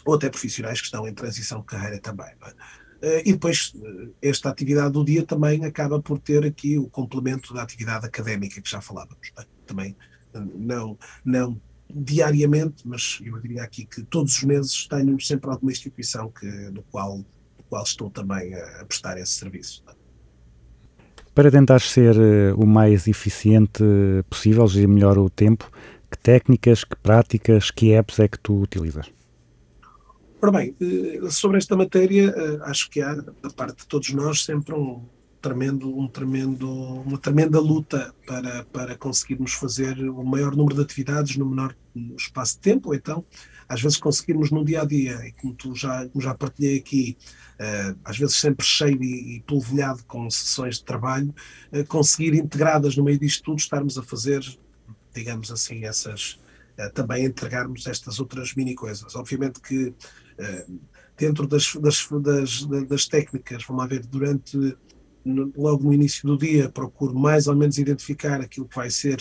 ou 0.05 0.15
até 0.15 0.29
profissionais 0.29 0.81
que 0.81 0.87
estão 0.87 1.07
em 1.07 1.15
transição 1.15 1.61
de 1.61 1.67
carreira 1.67 1.99
também. 2.01 2.27
é? 2.27 2.53
Eh, 3.03 3.23
E 3.27 3.33
depois, 3.33 3.73
eh, 3.77 4.29
esta 4.31 4.49
atividade 4.49 4.93
do 4.93 5.05
dia 5.05 5.25
também 5.27 5.65
acaba 5.65 6.01
por 6.01 6.19
ter 6.19 6.45
aqui 6.47 6.79
o 6.79 6.89
complemento 6.89 7.53
da 7.53 7.63
atividade 7.63 8.07
académica 8.07 8.61
que 8.61 8.71
já 8.71 8.81
falávamos. 8.81 9.33
é? 9.39 9.45
Também, 9.67 9.97
eh, 10.35 10.41
não, 10.55 10.97
não 11.25 11.61
diariamente, 11.95 12.87
mas 12.87 13.19
eu 13.23 13.39
diria 13.41 13.63
aqui 13.65 13.85
que 13.85 14.03
todos 14.05 14.37
os 14.37 14.43
meses 14.45 14.87
tenho 14.89 15.21
sempre 15.21 15.51
alguma 15.51 15.73
instituição 15.73 16.31
que, 16.31 16.47
no, 16.47 16.83
qual, 16.85 17.19
no 17.19 17.27
qual 17.69 17.83
estou 17.83 18.09
também 18.09 18.55
a, 18.55 18.85
prestar 18.87 19.19
esse 19.19 19.33
serviço. 19.33 19.83
é? 19.89 19.93
Para 21.35 21.51
tentar 21.51 21.81
ser 21.81 22.15
o 22.57 22.67
mais 22.67 23.09
eficiente 23.09 23.83
possível, 24.29 24.67
gerir 24.69 24.89
melhor 24.89 25.19
o 25.19 25.31
tempo, 25.31 25.71
que 26.11 26.19
técnicas, 26.19 26.85
que 26.85 26.97
práticas, 26.97 27.71
que 27.71 27.93
apps 27.93 28.19
é 28.19 28.29
que 28.29 28.39
tu 28.39 28.61
utilizas? 28.61 29.11
Ora 30.45 30.51
bem, 30.51 30.75
eh, 30.81 31.31
sobre 31.31 31.59
esta 31.59 31.77
matéria, 31.77 32.35
eh, 32.37 32.59
acho 32.63 32.91
que 32.91 33.01
há, 33.01 33.15
da 33.15 33.49
parte 33.55 33.83
de 33.83 33.87
todos 33.87 34.11
nós, 34.13 34.45
sempre 34.45 34.75
um 34.75 35.09
tremendo, 35.41 35.97
um 35.97 36.09
tremendo, 36.09 36.69
uma 36.69 37.17
tremenda 37.17 37.61
luta 37.61 38.13
para, 38.27 38.65
para 38.65 38.99
conseguirmos 38.99 39.53
fazer 39.53 39.97
o 40.01 40.25
maior 40.25 40.57
número 40.57 40.75
de 40.75 40.83
atividades 40.83 41.37
no 41.37 41.47
menor 41.49 41.77
espaço 42.19 42.55
de 42.55 42.61
tempo, 42.61 42.89
ou 42.89 42.95
então, 42.97 43.25
às 43.69 43.81
vezes 43.81 43.99
conseguirmos 43.99 44.51
no 44.51 44.65
dia 44.65 44.83
a 44.83 44.85
dia, 44.85 45.25
e 45.25 45.31
como 45.31 45.55
tu 45.55 45.77
já, 45.77 46.09
como 46.09 46.21
já 46.21 46.35
partilhei 46.35 46.77
aqui, 46.77 47.17
eh, 47.61 47.95
às 48.05 48.19
vezes 48.19 48.35
sempre 48.35 48.67
cheio 48.67 49.01
e, 49.01 49.37
e 49.37 49.41
polvilhado 49.43 50.03
com 50.07 50.29
sessões 50.29 50.79
de 50.79 50.85
trabalho, 50.85 51.33
conseguir 51.87 52.35
integradas 52.35 52.97
no 52.97 53.05
meio 53.05 53.17
disto 53.21 53.45
tudo, 53.45 53.61
estarmos 53.61 53.97
a 53.97 54.03
fazer, 54.03 54.45
digamos 55.15 55.53
assim, 55.53 55.85
essas, 55.85 56.41
também 56.95 57.27
entregarmos 57.27 57.87
estas 57.87 58.19
outras 58.19 58.55
mini 58.57 58.75
coisas. 58.75 59.15
Obviamente 59.15 59.61
que 59.61 59.95
dentro 61.17 61.47
das, 61.47 61.75
das, 61.77 62.09
das, 62.11 62.67
das 62.87 63.07
técnicas, 63.07 63.65
vamos 63.65 63.89
ver, 63.89 64.05
durante 64.07 64.77
logo 65.25 65.85
no 65.85 65.93
início 65.93 66.27
do 66.27 66.37
dia, 66.37 66.69
procuro 66.69 67.15
mais 67.15 67.47
ou 67.47 67.55
menos 67.55 67.79
identificar 67.79 68.41
aquilo 68.41 68.67
que 68.67 68.77
vai 68.77 68.91
ser. 68.91 69.19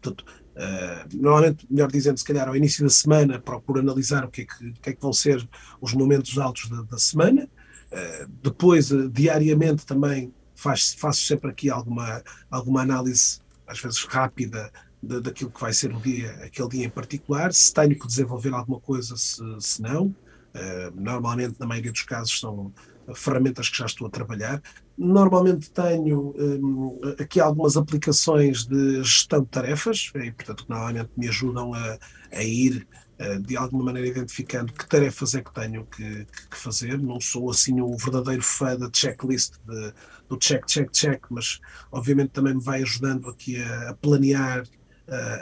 Portanto, 0.00 0.24
eh, 0.56 1.06
normalmente, 1.14 1.66
melhor 1.70 1.90
dizendo, 1.90 2.18
se 2.18 2.24
calhar 2.24 2.48
ao 2.48 2.56
início 2.56 2.84
da 2.84 2.90
semana, 2.90 3.40
procuro 3.40 3.80
analisar 3.80 4.24
o 4.24 4.30
que 4.30 4.42
é 4.42 4.44
que, 4.44 4.72
que, 4.72 4.90
é 4.90 4.92
que 4.92 5.00
vão 5.02 5.12
ser 5.12 5.46
os 5.80 5.92
momentos 5.94 6.38
altos 6.38 6.68
da, 6.68 6.82
da 6.82 6.98
semana. 6.98 7.48
Eh, 7.90 8.26
depois, 8.42 8.90
eh, 8.90 9.08
diariamente, 9.10 9.86
também 9.86 10.32
faz, 10.54 10.94
faço 10.94 11.22
sempre 11.22 11.50
aqui 11.50 11.70
alguma, 11.70 12.22
alguma 12.50 12.82
análise, 12.82 13.40
às 13.66 13.80
vezes 13.80 14.04
rápida, 14.04 14.70
da- 15.06 15.20
daquilo 15.20 15.52
que 15.52 15.60
vai 15.60 15.72
ser 15.72 15.94
o 15.94 16.00
dia, 16.00 16.32
aquele 16.44 16.68
dia 16.68 16.84
em 16.86 16.90
particular, 16.90 17.52
se 17.52 17.72
tenho 17.72 17.98
que 17.98 18.06
desenvolver 18.06 18.52
alguma 18.54 18.80
coisa, 18.80 19.16
se, 19.16 19.42
se 19.60 19.80
não. 19.82 20.14
Eh, 20.54 20.90
normalmente, 20.94 21.56
na 21.58 21.66
maioria 21.66 21.92
dos 21.92 22.02
casos, 22.02 22.38
são 22.40 22.72
ferramentas 23.14 23.68
que 23.68 23.76
já 23.78 23.86
estou 23.86 24.06
a 24.06 24.10
trabalhar. 24.10 24.62
Normalmente 24.96 25.70
tenho 25.72 26.32
hum, 26.38 27.00
aqui 27.18 27.40
algumas 27.40 27.76
aplicações 27.76 28.64
de 28.66 29.02
gestão 29.02 29.42
de 29.42 29.48
tarefas, 29.50 30.10
e, 30.14 30.32
portanto, 30.32 30.64
que 30.64 30.70
normalmente 30.70 31.10
me 31.16 31.28
ajudam 31.28 31.74
a, 31.74 31.98
a 32.32 32.42
ir 32.44 32.86
eh, 33.18 33.38
de 33.40 33.56
alguma 33.56 33.84
maneira 33.84 34.08
identificando 34.08 34.72
que 34.72 34.88
tarefas 34.88 35.34
é 35.34 35.42
que 35.42 35.52
tenho 35.52 35.86
que, 35.86 36.24
que- 36.26 36.56
fazer. 36.56 36.98
Não 37.00 37.20
sou 37.20 37.50
assim 37.50 37.80
um 37.80 37.96
verdadeiro 37.96 38.42
fã 38.42 38.76
da 38.76 38.88
checklist, 38.94 39.54
de- 39.64 39.92
do 40.28 40.36
check, 40.38 40.64
check, 40.66 40.90
check, 40.92 41.24
mas 41.30 41.58
obviamente 41.90 42.30
também 42.30 42.54
me 42.54 42.62
vai 42.62 42.82
ajudando 42.82 43.28
aqui 43.28 43.60
a, 43.60 43.90
a 43.90 43.94
planear 43.96 44.62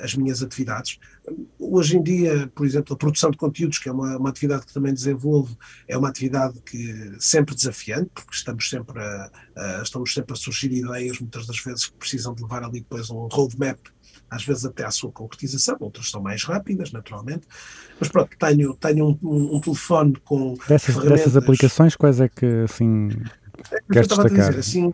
as 0.02 0.14
minhas 0.14 0.42
atividades. 0.42 0.98
Hoje 1.58 1.96
em 1.96 2.02
dia, 2.02 2.50
por 2.54 2.66
exemplo, 2.66 2.94
a 2.94 2.96
produção 2.96 3.30
de 3.30 3.36
conteúdos, 3.36 3.78
que 3.78 3.88
é 3.88 3.92
uma, 3.92 4.16
uma 4.16 4.28
atividade 4.30 4.66
que 4.66 4.72
também 4.74 4.92
desenvolvo, 4.92 5.56
é 5.88 5.96
uma 5.96 6.08
atividade 6.08 6.60
que 6.62 7.12
sempre 7.20 7.54
desafiante, 7.54 8.10
porque 8.14 8.34
estamos 8.34 8.68
sempre 8.68 9.00
a, 9.00 9.30
a- 9.56 9.82
estamos 9.82 10.12
sempre 10.12 10.32
a 10.32 10.36
surgir 10.36 10.72
ideias, 10.72 11.20
muitas 11.20 11.46
das 11.46 11.58
vezes 11.60 11.86
que 11.86 11.96
precisam 11.96 12.34
de 12.34 12.42
levar 12.42 12.64
ali 12.64 12.80
depois 12.80 13.08
um 13.10 13.28
roadmap, 13.30 13.78
às 14.28 14.44
vezes 14.44 14.64
até 14.64 14.84
à 14.84 14.90
sua 14.90 15.12
concretização, 15.12 15.76
outras 15.80 16.10
são 16.10 16.20
mais 16.20 16.42
rápidas, 16.42 16.90
naturalmente. 16.90 17.46
Mas 18.00 18.08
pronto, 18.08 18.30
tenho, 18.38 18.74
tenho 18.74 19.06
um, 19.10 19.18
um- 19.22 19.56
um 19.56 19.60
telefone 19.60 20.16
com 20.24 20.54
Dessas, 20.66 20.96
dessas 20.96 21.36
aplicações, 21.36 21.94
quais 21.94 22.20
é 22.20 22.28
que 22.28 22.46
assim 22.64 23.08
É 23.70 23.80
queres 23.92 24.08
destacar? 24.08 24.28
dizer, 24.50 24.58
assim, 24.58 24.92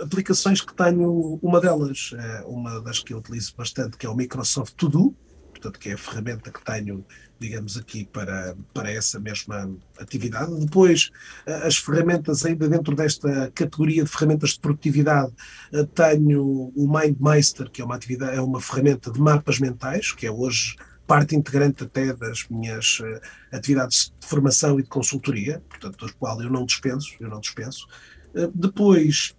aplicações 0.00 0.60
que 0.60 0.74
tenho, 0.74 1.38
uma 1.42 1.60
delas, 1.60 2.12
é 2.16 2.42
uma 2.46 2.80
das 2.80 3.00
que 3.00 3.12
eu 3.12 3.18
utilizo 3.18 3.54
bastante, 3.56 3.96
que 3.96 4.06
é 4.06 4.08
o 4.08 4.14
Microsoft 4.14 4.74
To 4.74 4.88
Do, 4.88 5.16
portanto, 5.50 5.78
que 5.78 5.88
é 5.88 5.92
a 5.94 5.98
ferramenta 5.98 6.50
que 6.50 6.62
tenho, 6.64 7.04
digamos, 7.38 7.76
aqui 7.76 8.04
para, 8.12 8.56
para 8.74 8.90
essa 8.90 9.18
mesma 9.18 9.70
atividade. 9.98 10.54
Depois, 10.60 11.10
eh, 11.46 11.66
as 11.66 11.76
ferramentas, 11.78 12.44
ainda 12.44 12.68
dentro 12.68 12.94
desta 12.94 13.50
categoria 13.54 14.04
de 14.04 14.10
ferramentas 14.10 14.50
de 14.50 14.60
produtividade, 14.60 15.32
eh, 15.72 15.84
tenho 15.94 16.72
o 16.74 16.86
MindMeister, 16.86 17.70
que 17.70 17.80
é 17.80 17.84
uma, 17.84 17.94
atividade, 17.96 18.36
é 18.36 18.40
uma 18.40 18.60
ferramenta 18.60 19.10
de 19.10 19.20
mapas 19.20 19.58
mentais, 19.58 20.12
que 20.12 20.26
é 20.26 20.30
hoje 20.30 20.76
parte 21.06 21.36
integrante 21.36 21.84
até 21.84 22.12
das 22.12 22.46
minhas 22.48 22.98
eh, 23.02 23.20
atividades 23.52 24.12
de 24.18 24.26
formação 24.26 24.78
e 24.78 24.82
de 24.82 24.88
consultoria, 24.88 25.62
portanto, 25.68 26.04
das 26.04 26.10
qual 26.12 26.40
eu 26.42 26.50
não 26.50 26.66
dispenso, 26.66 27.14
eu 27.20 27.28
não 27.28 27.40
dispenso. 27.40 27.86
Eh, 28.34 28.50
Depois, 28.54 29.35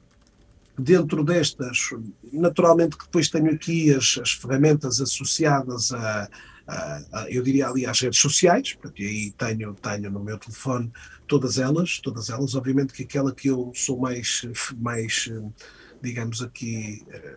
dentro 0.77 1.23
destas, 1.23 1.89
naturalmente 2.31 2.97
que 2.97 3.05
depois 3.05 3.29
tenho 3.29 3.51
aqui 3.51 3.93
as, 3.93 4.17
as 4.21 4.31
ferramentas 4.31 5.01
associadas 5.01 5.91
a, 5.91 6.29
a- 6.67 7.01
a- 7.13 7.29
eu 7.31 7.41
diria 7.41 7.67
ali 7.67 7.85
às 7.85 7.99
redes 7.99 8.19
sociais, 8.19 8.73
porque 8.81 9.03
aí 9.03 9.31
tenho, 9.31 9.73
tenho 9.75 10.11
no 10.11 10.23
meu 10.23 10.37
telefone 10.37 10.91
todas 11.27 11.57
elas, 11.57 11.99
todas 11.99 12.29
elas, 12.29 12.55
obviamente 12.55 12.93
que 12.93 13.03
aquela 13.03 13.33
que 13.33 13.47
eu 13.49 13.71
sou 13.75 13.99
mais, 13.99 14.41
mais 14.77 15.31
digamos 16.01 16.41
aqui, 16.41 17.03
eh, 17.09 17.35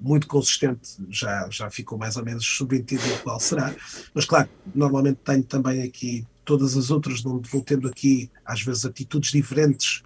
muito 0.00 0.26
consistente, 0.28 0.90
já, 1.08 1.48
já 1.50 1.68
ficou 1.70 1.98
mais 1.98 2.16
ou 2.16 2.24
menos 2.24 2.46
subentendido 2.46 3.18
qual 3.22 3.40
será, 3.40 3.74
mas 4.14 4.24
claro, 4.24 4.48
normalmente 4.74 5.18
tenho 5.24 5.42
também 5.42 5.82
aqui 5.82 6.24
todas 6.44 6.76
as 6.76 6.90
outras, 6.90 7.24
onde 7.26 7.48
vou 7.50 7.62
tendo 7.62 7.88
aqui 7.88 8.30
às 8.44 8.62
vezes 8.62 8.84
atitudes 8.84 9.32
diferentes 9.32 10.02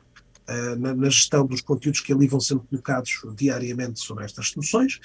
eh, 0.48 0.76
na, 0.76 0.94
na 0.94 1.10
gestão 1.10 1.46
dos 1.46 1.60
conteúdos 1.60 2.00
que 2.00 2.12
ali 2.12 2.26
vão 2.26 2.40
sendo 2.40 2.62
colocados 2.62 3.20
diariamente 3.36 4.00
sobre 4.00 4.24
estas 4.24 4.48
soluções. 4.48 5.00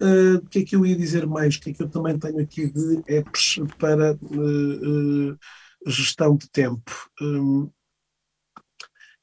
Eh, 0.00 0.34
O 0.36 0.46
que 0.48 0.60
é 0.60 0.64
que 0.64 0.76
eu 0.76 0.84
ia 0.86 0.96
dizer 0.96 1.26
mais? 1.26 1.56
O 1.56 1.60
que 1.60 1.70
é 1.70 1.72
que 1.72 1.82
eu 1.82 1.88
também 1.88 2.18
tenho 2.18 2.40
aqui 2.40 2.70
de 2.70 3.02
apps 3.08 3.58
para 3.78 4.12
eh, 4.12 5.36
gestão 5.86 6.36
de 6.36 6.48
tempo? 6.50 6.90
Hum, 7.20 7.70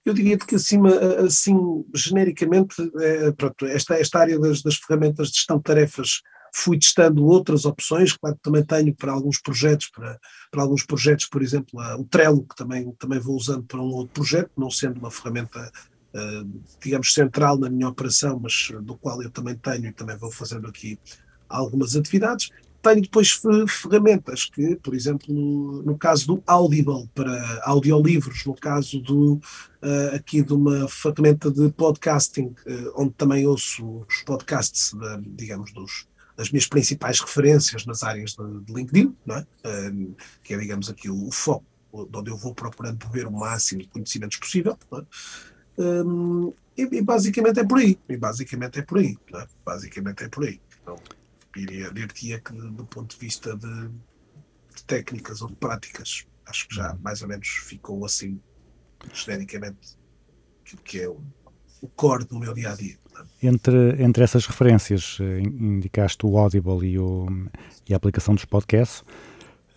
eu 0.05 0.13
diria 0.13 0.37
que 0.37 0.55
acima, 0.55 0.89
assim, 1.25 1.55
genericamente, 1.95 2.75
eh, 2.99 3.31
pronto, 3.31 3.65
esta, 3.65 3.95
esta 3.95 4.19
área 4.19 4.37
das, 4.37 4.61
das 4.61 4.75
ferramentas 4.75 5.29
de 5.29 5.35
gestão 5.35 5.57
de 5.57 5.63
tarefas 5.63 6.21
fui 6.55 6.77
testando 6.77 7.25
outras 7.25 7.65
opções, 7.65 8.13
claro 8.15 8.35
que 8.35 8.41
também 8.43 8.63
tenho 8.63 8.95
para 8.95 9.11
alguns 9.11 9.41
projetos, 9.41 9.89
para, 9.89 10.19
para 10.51 10.61
alguns 10.61 10.85
projetos, 10.85 11.25
por 11.25 11.41
exemplo, 11.41 11.79
a- 11.79 11.97
o 11.97 12.05
Trello, 12.05 12.45
que 12.47 12.55
também, 12.55 12.91
também 12.99 13.19
vou 13.19 13.35
usando 13.35 13.63
para 13.63 13.81
um 13.81 13.85
outro 13.91 14.13
projeto, 14.13 14.51
não 14.55 14.69
sendo 14.69 14.99
uma 14.99 15.09
ferramenta, 15.11 15.71
eh, 16.13 16.43
digamos, 16.83 17.13
central 17.13 17.57
na 17.57 17.69
minha 17.69 17.89
operação, 17.89 18.39
mas 18.39 18.69
do 18.83 18.95
qual 18.97 19.21
eu 19.23 19.31
também 19.31 19.55
tenho 19.57 19.87
e 19.87 19.93
também 19.93 20.15
vou 20.17 20.31
fazendo 20.31 20.67
aqui 20.67 20.97
algumas 21.49 21.95
atividades. 21.95 22.49
Tenho 22.83 23.01
depois 23.01 23.31
fe- 23.31 23.65
ferramentas 23.67 24.45
que, 24.45 24.75
por 24.75 24.93
exemplo, 24.93 25.33
no, 25.83 25.97
caso 25.97 26.27
do 26.27 26.43
Audible, 26.45 27.07
para 27.15 27.61
audiolivros, 27.63 28.45
no 28.45 28.53
caso 28.53 28.99
do, 29.01 29.39
eh, 29.81 30.15
aqui 30.17 30.43
de 30.43 30.53
uma 30.53 30.87
ferramenta 30.89 31.49
de 31.49 31.71
podcasting, 31.71 32.53
eh, 32.67 32.91
onde 32.95 33.13
também 33.13 33.47
ouço 33.47 34.05
os 34.07 34.21
podcasts, 34.25 34.93
da- 34.93 35.19
digamos, 35.25 35.71
dos, 35.73 36.05
das 36.35 36.49
minhas 36.49 36.67
principais 36.67 37.19
referências 37.19 37.85
nas 37.85 38.03
áreas 38.03 38.31
de, 38.31 38.61
de 38.61 38.73
LinkedIn, 38.73 39.15
não 39.25 39.35
é? 39.35 39.47
Eh, 39.63 39.91
que 40.43 40.53
é, 40.53 40.57
digamos, 40.57 40.89
aqui 40.89 41.09
o, 41.09 41.31
foco, 41.31 41.65
onde 41.91 42.31
eu 42.31 42.37
vou 42.37 42.55
procurando 42.55 43.05
beber 43.05 43.27
o 43.27 43.31
máximo 43.31 43.81
de 43.81 43.87
conhecimentos 43.89 44.37
possível. 44.37 44.77
é? 44.93 45.81
Hum, 45.81 46.53
e, 46.77 46.81
e 46.81 47.01
basicamente 47.01 47.59
é 47.59 47.63
por 47.63 47.79
aí. 47.79 47.99
E 48.09 48.17
basicamente 48.17 48.79
é 48.79 48.81
por 48.81 48.97
aí. 48.97 49.17
não 49.31 49.41
é? 49.41 49.47
Basicamente 49.63 50.23
é 50.23 50.27
por 50.27 50.45
aí. 50.45 50.59
Então, 50.81 50.99
iria 51.55 51.91
dir-te 51.91 52.39
que 52.39 52.53
do 52.53 52.85
ponto 52.85 53.13
de 53.13 53.19
vista 53.19 53.55
de, 53.55 53.89
de 54.75 54.83
técnicas 54.87 55.41
ou 55.41 55.49
de 55.49 55.55
práticas, 55.55 56.25
acho 56.45 56.67
que 56.67 56.75
já 56.75 56.95
mais 57.01 57.21
ou 57.21 57.27
menos 57.27 57.47
ficou 57.47 58.03
assim, 58.05 58.41
genericamente, 59.13 59.97
aquilo 60.61 60.81
que 60.81 61.01
é 61.01 61.07
o, 61.07 61.21
o 61.83 61.87
core 61.89 62.23
do 62.25 62.39
meu 62.39 62.53
dia 62.53 62.71
a 62.71 62.75
dia. 62.75 62.95
Entre, 63.41 64.01
entre 64.01 64.23
essas 64.23 64.45
referências, 64.45 65.17
eh, 65.19 65.41
in- 65.41 65.75
indicaste 65.75 66.25
o 66.25 66.37
Audible 66.37 66.87
e, 66.87 66.97
o, 66.97 67.27
e 67.87 67.93
a 67.93 67.97
aplicação 67.97 68.33
dos 68.33 68.45
podcasts. 68.45 69.03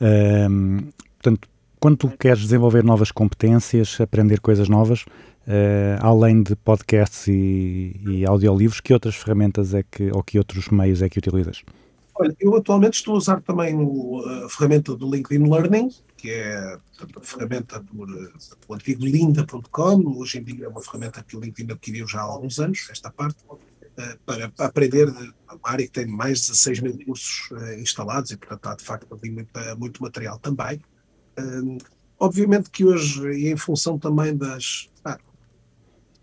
Ehm, 0.01 0.91
portanto, 1.19 1.49
quando 1.81 1.97
tu 1.97 2.09
queres 2.17 2.41
desenvolver 2.43 2.85
novas 2.85 3.11
competências, 3.11 4.01
aprender 4.01 4.41
coisas 4.41 4.69
novas, 4.69 5.05
eh, 5.49 5.99
além 6.01 6.43
de 6.43 6.55
podcasts 6.55 7.27
e, 7.27 8.01
e 8.07 8.25
audiolivros, 8.25 8.81
que 8.81 8.93
outras 8.93 9.17
ferramentas 9.17 9.75
é 9.75 9.83
que, 9.83 10.11
ou 10.13 10.23
que 10.23 10.39
outros 10.39 10.69
meios 10.69 11.03
é 11.03 11.09
que 11.09 11.19
utilizas? 11.19 11.63
Eu 12.39 12.57
atualmente 12.57 12.95
estou 12.95 13.15
a 13.15 13.19
usar 13.19 13.43
também 13.43 13.75
o- 13.77 14.23
a 14.45 14.49
ferramenta 14.49 14.97
do 14.97 15.11
LinkedIn 15.11 15.49
Learning, 15.51 15.91
que 16.17 16.31
é 16.31 16.79
portanto, 16.97 17.19
a 17.19 17.23
ferramenta 17.23 17.81
por 17.83 18.09
eh, 18.09 18.33
o 18.69 18.75
antigo 18.75 19.05
linda.com, 19.05 20.19
hoje 20.19 20.39
em 20.39 20.45
dia 20.45 20.65
é 20.67 20.69
uma 20.69 20.81
ferramenta 20.81 21.23
que 21.23 21.37
o 21.37 21.41
LinkedIn 21.41 21.73
adquiriu 21.73 22.07
já 22.07 22.21
há 22.21 22.25
alguns 22.25 22.59
anos, 22.59 22.89
esta 22.91 23.11
parte, 23.11 23.37
eh, 23.99 24.19
para 24.25 24.51
aprender 24.59 25.11
de 25.11 25.33
uma 25.49 25.61
área 25.65 25.85
que 25.87 25.93
tem 25.93 26.07
mais 26.07 26.41
de 26.41 26.47
16 26.49 26.81
mil 26.81 26.99
cursos 27.05 27.51
eh, 27.61 27.81
instalados 27.81 28.31
e, 28.31 28.37
portanto, 28.37 28.67
há 28.67 28.75
de 28.77 28.85
facto 28.85 29.15
ali 29.15 29.31
muita- 29.31 29.77
muito 29.77 30.03
material 30.03 30.39
também. 30.39 30.81
Obviamente 32.19 32.71
que 32.71 32.83
hoje, 32.85 33.31
e 33.33 33.49
em 33.53 33.57
função 33.59 33.99
também 33.99 34.35
das, 34.35 34.89
ah, 35.05 35.19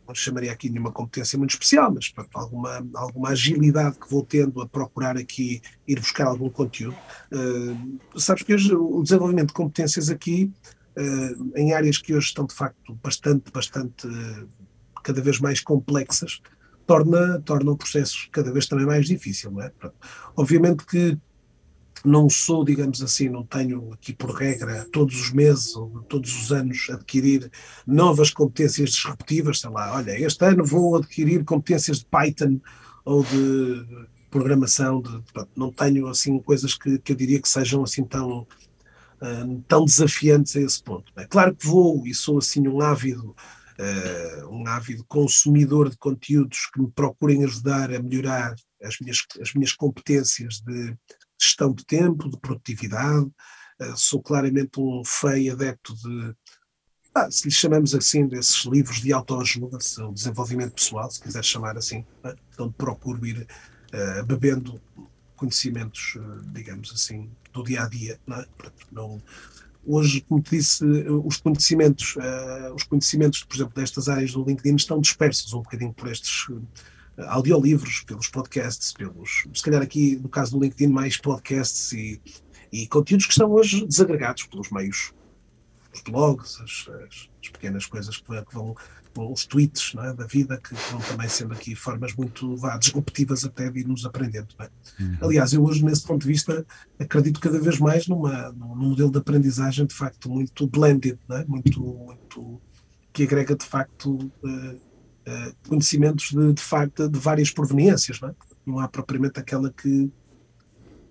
não 0.08 0.16
chamaria 0.16 0.52
aqui 0.52 0.70
nenhuma 0.70 0.92
competência 0.92 1.38
muito 1.38 1.52
especial, 1.52 1.92
mas 1.94 2.10
pronto, 2.10 2.30
alguma, 2.34 2.88
alguma 2.96 3.30
agilidade 3.30 3.98
que 3.98 4.10
vou 4.10 4.24
tendo 4.24 4.62
a 4.62 4.68
procurar 4.68 5.18
aqui 5.18 5.62
ir 5.88 6.00
buscar 6.00 6.28
algum 6.28 6.50
conteúdo. 6.50 6.96
Uh, 7.32 8.20
sabes 8.20 8.44
que 8.44 8.54
hoje 8.54 8.74
o 8.76 9.02
desenvolvimento 9.02 9.48
de 9.48 9.54
competências 9.54 10.10
aqui, 10.10 10.52
uh, 10.98 11.58
em 11.58 11.74
áreas 11.74 11.98
que 11.98 12.14
hoje 12.14 12.28
estão 12.28 12.46
de 12.46 12.54
facto 12.54 12.98
bastante, 13.04 13.52
bastante, 13.52 14.08
uh, 14.08 14.50
cada 15.04 15.22
vez 15.22 15.40
mais 15.40 15.60
complexas, 15.60 16.42
torna, 16.86 17.42
torna 17.42 17.72
o 17.72 17.78
processo 17.78 18.28
cada 18.32 18.52
vez 18.52 18.68
também 18.68 18.86
mais 18.86 19.06
difícil. 19.08 19.52
Não 19.52 19.62
é? 19.62 19.70
Pronto. 19.70 19.96
Obviamente 20.36 20.86
que 20.86 21.18
não 22.04 22.30
sou, 22.30 22.66
digamos 22.66 23.02
assim, 23.02 23.30
não 23.30 23.46
tenho 23.46 23.94
aqui 23.94 24.14
por 24.14 24.32
regra 24.32 24.86
todos 24.92 25.20
os 25.20 25.32
meses 25.32 25.76
ou 25.76 26.04
todos 26.04 26.36
os 26.36 26.52
anos 26.52 26.88
adquirir 26.90 27.50
novas 27.88 28.30
competências 28.30 28.92
disruptivas, 28.92 29.60
sei 29.62 29.70
lá, 29.70 29.96
olha, 29.96 30.20
este 30.20 30.46
ano 30.46 30.66
vou 30.66 30.98
adquirir 30.98 31.46
competências 31.46 32.00
de 32.00 32.06
Python 32.06 32.60
ou 33.06 33.24
de 33.24 34.08
programação, 34.30 35.02
de, 35.02 35.22
pronto, 35.32 35.52
não 35.56 35.72
tenho 35.72 36.08
assim 36.08 36.40
coisas 36.40 36.74
que, 36.74 36.98
que 37.00 37.14
eu 37.14 37.16
diria 37.16 37.42
que 37.42 37.48
sejam 37.48 37.84
assim 37.84 38.04
tão, 38.04 38.42
uh, 38.42 39.64
tão 39.68 39.86
desafiantes 39.86 40.56
a 40.56 40.62
esse 40.62 40.84
ponto. 40.84 41.12
É 41.16 41.26
claro 41.26 41.56
que 41.56 41.66
vou 41.66 42.06
e 42.06 42.14
sou 42.14 42.40
assim 42.40 42.68
um 42.68 42.82
ávido 42.82 43.36
Uh, 43.74 44.48
um 44.50 44.68
ávido 44.68 45.04
consumidor 45.06 45.90
de 45.90 45.98
conteúdos 45.98 46.70
que 46.72 46.80
me 46.80 46.92
procurem 46.92 47.44
ajudar 47.44 47.92
a 47.92 48.00
melhorar 48.00 48.54
as 48.84 49.00
minhas, 49.00 49.26
as 49.42 49.52
minhas 49.56 49.74
competências 49.74 50.62
de 50.62 50.96
gestão 51.44 51.74
de 51.74 51.86
tempo, 51.86 52.30
de 52.30 52.38
produtividade. 52.38 53.26
Uh, 53.80 53.98
sou 53.98 54.22
claramente 54.22 54.80
um 54.80 55.04
feio 55.06 55.54
adepto 55.54 55.96
de, 55.96 56.36
ah, 57.14 57.30
se 57.30 57.46
lhe 57.46 57.54
chamamos 57.54 57.94
assim, 57.94 58.28
desses 58.28 58.66
livros 58.66 59.02
de 59.02 59.12
autoajuda, 59.12 59.78
o 60.00 60.14
desenvolvimento 60.14 60.74
pessoal, 60.74 61.10
se 61.10 61.22
quiser 61.22 61.44
chamar 61.44 61.78
assim, 61.78 62.06
né? 62.24 62.36
onde 62.60 62.74
procuro 62.74 63.26
ir 63.26 63.48
uh, 63.94 64.26
bebendo 64.26 64.82
conhecimentos, 65.36 66.18
digamos 66.54 66.92
assim, 66.94 67.30
do 67.52 67.64
dia 67.64 67.84
a 67.84 67.90
dia. 67.90 68.20
É? 68.32 68.46
hoje, 69.86 70.22
como 70.22 70.42
te 70.42 70.52
disse, 70.52 70.84
os 71.26 71.38
conhecimentos, 71.38 72.16
uh, 72.16 72.74
os 72.74 72.84
conhecimentos, 72.84 73.44
por 73.44 73.56
exemplo, 73.56 73.74
destas 73.76 74.08
áreas 74.08 74.32
do 74.32 74.44
LinkedIn 74.44 74.76
estão 74.76 75.00
dispersos 75.00 75.54
um 75.54 75.62
bocadinho 75.62 75.94
por 75.94 76.10
estes 76.10 76.48
uh, 76.50 76.62
audiolivros, 77.18 78.04
pelos 78.04 78.28
podcasts, 78.28 78.94
pelos, 78.94 79.46
se 79.54 79.64
calhar 79.64 79.82
aqui 79.82 80.18
no 80.18 80.30
caso 80.30 80.52
do 80.52 80.64
LinkedIn, 80.64 80.92
mais 80.92 81.18
podcasts 81.18 81.92
e, 81.92 82.22
e 82.72 82.88
conteúdos 82.88 83.26
que 83.26 83.34
estão 83.34 83.52
hoje 83.52 83.86
desagregados 83.86 84.44
pelos 84.44 84.72
meios, 84.72 85.14
os 85.94 86.02
blogs, 86.02 86.60
as, 86.62 86.90
as, 86.90 87.30
as 87.44 87.50
pequenas 87.50 87.86
coisas 87.86 88.18
que 88.18 88.28
vão, 88.52 88.74
que 88.74 89.12
vão 89.14 89.32
os 89.32 89.46
tweets 89.46 89.94
é, 89.96 90.14
da 90.14 90.26
vida, 90.26 90.58
que 90.58 90.74
vão 90.92 91.00
também 91.02 91.30
sendo 91.30 91.54
aqui 91.54 91.76
formas 91.76 92.16
muito 92.16 92.56
vá, 92.58 92.78
disruptivas 92.78 93.46
até 93.46 93.70
de 93.70 93.82
irmos 93.82 94.06
aprendendo. 94.06 94.48
É? 94.60 94.70
Uhum. 95.00 95.18
Aliás, 95.22 95.54
eu 95.54 95.64
hoje, 95.64 95.86
nesse 95.86 96.02
ponto 96.04 96.22
de 96.22 96.28
vista, 96.28 96.66
acredito 97.00 97.40
cada 97.40 97.60
vez 97.60 97.78
mais 97.80 98.08
numa, 98.08 98.52
num 98.52 98.76
modelo 98.76 99.12
de 99.12 99.20
aprendizagem 99.20 99.86
de 99.86 99.94
facto 99.94 100.30
muito 100.30 100.66
blended, 100.68 101.20
é? 101.30 101.46
muito, 101.46 101.80
muito 101.80 102.60
que 103.14 103.24
agrega 103.24 103.56
de 103.56 103.66
facto 103.66 104.16
uh, 104.16 104.93
conhecimentos 105.68 106.32
de, 106.32 106.54
de 106.54 106.62
facto 106.62 107.08
de 107.08 107.20
várias 107.20 107.52
proveniências. 107.52 108.20
Não, 108.20 108.36
não 108.66 108.80
há 108.80 108.88
propriamente 108.88 109.40
aquela 109.40 109.72
que 109.72 110.12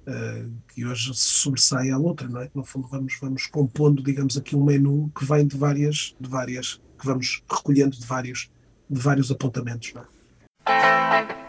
Uh, 0.04 0.50
que 0.74 0.84
hoje 0.84 1.14
se 1.14 1.20
sobressai 1.20 1.90
à 1.90 1.96
outra, 1.96 2.28
não 2.28 2.40
é? 2.40 2.50
No 2.52 2.64
fundo 2.64 2.88
vamos, 2.88 3.16
vamos 3.20 3.46
compondo, 3.46 4.02
digamos 4.02 4.36
aqui, 4.36 4.56
um 4.56 4.64
menu 4.64 5.12
que 5.16 5.24
vem 5.24 5.46
de 5.46 5.56
várias, 5.56 6.16
de 6.18 6.28
várias, 6.28 6.80
que 6.98 7.06
vamos 7.06 7.40
recolhendo 7.48 7.96
de 7.96 8.04
vários, 8.04 8.50
de 8.90 9.00
vários 9.00 9.30
apontamentos, 9.30 9.92
não 9.94 10.02
é? 10.02 11.41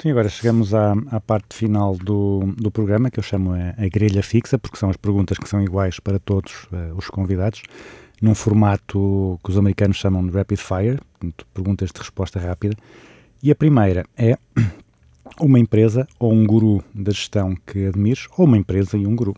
Sim, 0.00 0.12
agora 0.12 0.28
chegamos 0.28 0.74
à, 0.74 0.92
à 1.10 1.20
parte 1.20 1.56
final 1.56 1.96
do, 1.96 2.54
do 2.56 2.70
programa, 2.70 3.10
que 3.10 3.18
eu 3.18 3.22
chamo 3.22 3.50
a, 3.50 3.70
a 3.76 3.88
grelha 3.88 4.22
fixa, 4.22 4.56
porque 4.56 4.76
são 4.76 4.88
as 4.88 4.96
perguntas 4.96 5.36
que 5.38 5.48
são 5.48 5.60
iguais 5.60 5.98
para 5.98 6.20
todos 6.20 6.68
uh, 6.70 6.94
os 6.96 7.08
convidados, 7.08 7.64
num 8.22 8.32
formato 8.32 9.40
que 9.42 9.50
os 9.50 9.58
americanos 9.58 9.96
chamam 9.96 10.24
de 10.24 10.30
rapid 10.30 10.56
fire, 10.56 11.00
portanto, 11.18 11.44
perguntas 11.52 11.90
de 11.90 11.98
resposta 11.98 12.38
rápida. 12.38 12.76
E 13.42 13.50
a 13.50 13.56
primeira 13.56 14.06
é 14.16 14.38
uma 15.40 15.58
empresa 15.58 16.06
ou 16.16 16.32
um 16.32 16.46
guru 16.46 16.80
da 16.94 17.10
gestão 17.10 17.56
que 17.66 17.86
admires, 17.86 18.28
ou 18.36 18.44
uma 18.44 18.56
empresa 18.56 18.96
e 18.96 19.04
um 19.04 19.16
guru. 19.16 19.34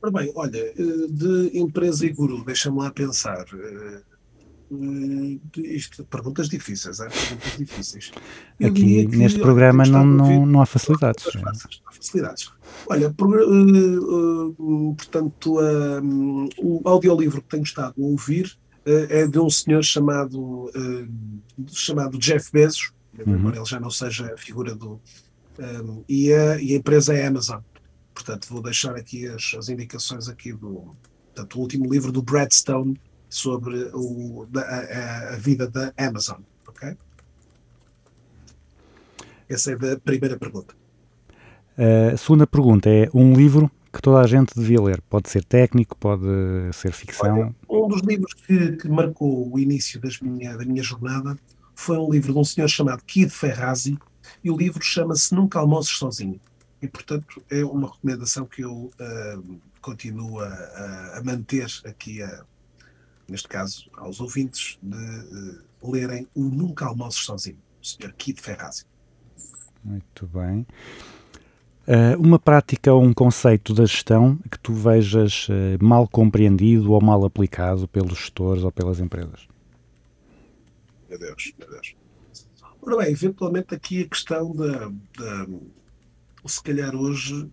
Ora 0.00 0.12
bem, 0.12 0.32
olha, 0.34 0.72
de 1.10 1.50
empresa 1.52 2.06
e 2.06 2.10
guru, 2.10 2.42
deixa-me 2.42 2.78
lá 2.78 2.90
pensar. 2.90 3.44
Isto, 5.56 6.04
perguntas 6.04 6.48
difíceis, 6.48 7.00
é? 7.00 7.08
perguntas 7.08 7.56
difíceis. 7.58 8.12
Eu 8.60 8.68
Aqui 8.70 9.06
neste 9.06 9.38
programa 9.40 9.84
não, 9.86 10.04
não, 10.04 10.46
não 10.46 10.60
há 10.60 10.66
facilidades. 10.66 11.24
Não 11.34 11.48
há 11.86 11.92
facilidades. 11.92 12.50
Olha, 12.86 13.10
por- 13.10 13.38
eh, 13.40 13.44
eh, 13.44 14.94
portanto, 14.96 15.60
eh, 15.60 16.00
o 16.58 16.82
audiolivro 16.88 17.40
que 17.42 17.48
tenho 17.48 17.62
estado 17.62 17.94
a 17.98 18.00
ouvir 18.06 18.58
eh, 18.86 19.22
é 19.22 19.26
de 19.26 19.38
um 19.38 19.48
senhor 19.50 19.82
chamado, 19.82 20.70
eh, 20.74 21.06
chamado 21.68 22.18
Jeff 22.18 22.50
Bezos, 22.52 22.92
embora 23.26 23.56
ele 23.56 23.64
já 23.64 23.80
não 23.80 23.90
seja 23.90 24.32
a 24.32 24.36
figura 24.36 24.74
do. 24.74 25.00
eh, 25.58 25.82
e, 26.08 26.32
a, 26.32 26.60
e 26.60 26.74
a 26.74 26.76
empresa 26.76 27.14
é 27.14 27.24
a 27.24 27.28
Amazon. 27.28 27.60
Portanto, 28.14 28.46
vou 28.50 28.60
deixar 28.62 28.94
aqui 28.96 29.26
as, 29.26 29.54
as 29.56 29.68
indicações 29.68 30.28
aqui 30.28 30.52
do 30.52 30.94
portanto, 31.34 31.56
o 31.56 31.60
último 31.60 31.88
livro 31.92 32.10
do 32.10 32.20
Brad 32.20 32.50
Stone 32.52 33.00
sobre 33.28 33.90
o, 33.94 34.46
da- 34.50 34.62
a, 34.62 34.78
a- 34.80 35.34
a 35.34 35.36
vida 35.36 35.68
da 35.68 35.92
Amazon. 35.96 36.40
ok? 36.66 36.96
Essa 39.48 39.72
é 39.72 39.76
da 39.76 39.98
primeira 39.98 40.38
pergunta. 40.38 40.74
A 42.12 42.16
segunda 42.16 42.46
pergunta 42.46 42.88
é 42.90 43.08
um 43.14 43.32
livro 43.34 43.70
que 43.92 44.02
toda 44.02 44.20
a 44.20 44.26
gente 44.26 44.52
devia 44.54 44.80
ler. 44.82 45.00
Pode 45.08 45.28
ser 45.30 45.44
técnico, 45.44 45.96
pode 45.96 46.22
ser 46.74 46.92
ficção. 46.92 47.54
Olha, 47.68 47.84
um 47.84 47.88
dos 47.88 48.02
livros 48.02 48.34
que, 48.34 48.72
que 48.76 48.88
marcou 48.88 49.50
o 49.52 49.58
início 49.58 50.00
das 50.00 50.20
minha, 50.20 50.56
da 50.56 50.64
minha 50.64 50.82
jornada 50.82 51.38
foi 51.74 51.96
um 51.96 52.10
livro 52.10 52.32
de 52.32 52.38
um 52.38 52.44
senhor 52.44 52.68
chamado 52.68 53.02
Kid 53.04 53.30
Ferrazzi 53.30 53.96
e 54.44 54.50
o 54.50 54.56
livro 54.56 54.82
chama-se 54.82 55.34
Nunca 55.34 55.58
Almoçes 55.60 55.96
Sozinho. 55.96 56.40
E, 56.82 56.86
portanto, 56.88 57.42
é 57.50 57.64
uma 57.64 57.88
recomendação 57.90 58.44
que 58.44 58.62
eu 58.62 58.90
ah, 59.00 59.38
continuo 59.80 60.40
a, 60.40 60.46
a- 60.48 61.18
a 61.18 61.22
manter 61.24 61.66
aqui, 61.86 62.22
a- 62.22 62.44
neste 63.28 63.48
caso, 63.48 63.90
aos 63.94 64.20
ouvintes, 64.20 64.78
de 64.82 64.96
eh, 64.96 65.58
lerem 65.82 66.26
o 66.34 66.44
Nunca 66.44 66.86
Almoçes 66.86 67.24
Sozinho, 67.24 67.58
do 67.80 67.86
senhor 67.86 68.12
Kid 68.14 68.40
Ferrazzi. 68.40 68.84
Muito 69.84 70.26
bem. 70.26 70.66
Eh, 71.86 72.16
uma 72.16 72.38
prática 72.38 72.92
ou 72.92 73.02
um 73.02 73.14
conceito 73.14 73.72
da 73.74 73.84
gestão 73.84 74.36
que 74.50 74.58
tu 74.58 74.72
vejas 74.72 75.46
eh, 75.50 75.78
mal 75.80 76.06
compreendido 76.08 76.92
ou 76.92 77.00
mal 77.00 77.24
aplicado 77.24 77.86
pelos 77.88 78.18
gestores 78.18 78.62
ou 78.62 78.72
pelas 78.72 79.00
empresas. 79.00 79.46
Meu 81.08 81.18
Deus, 81.18 81.52
meu 81.58 81.70
Deus. 81.70 81.96
Ora 82.82 82.96
bem, 82.98 83.12
eventualmente 83.12 83.74
aqui 83.74 84.02
a 84.02 84.08
questão 84.08 84.54
da, 84.54 84.88
da 85.16 85.46
se 86.48 86.62
calhar 86.62 86.94
hoje, 86.94 87.48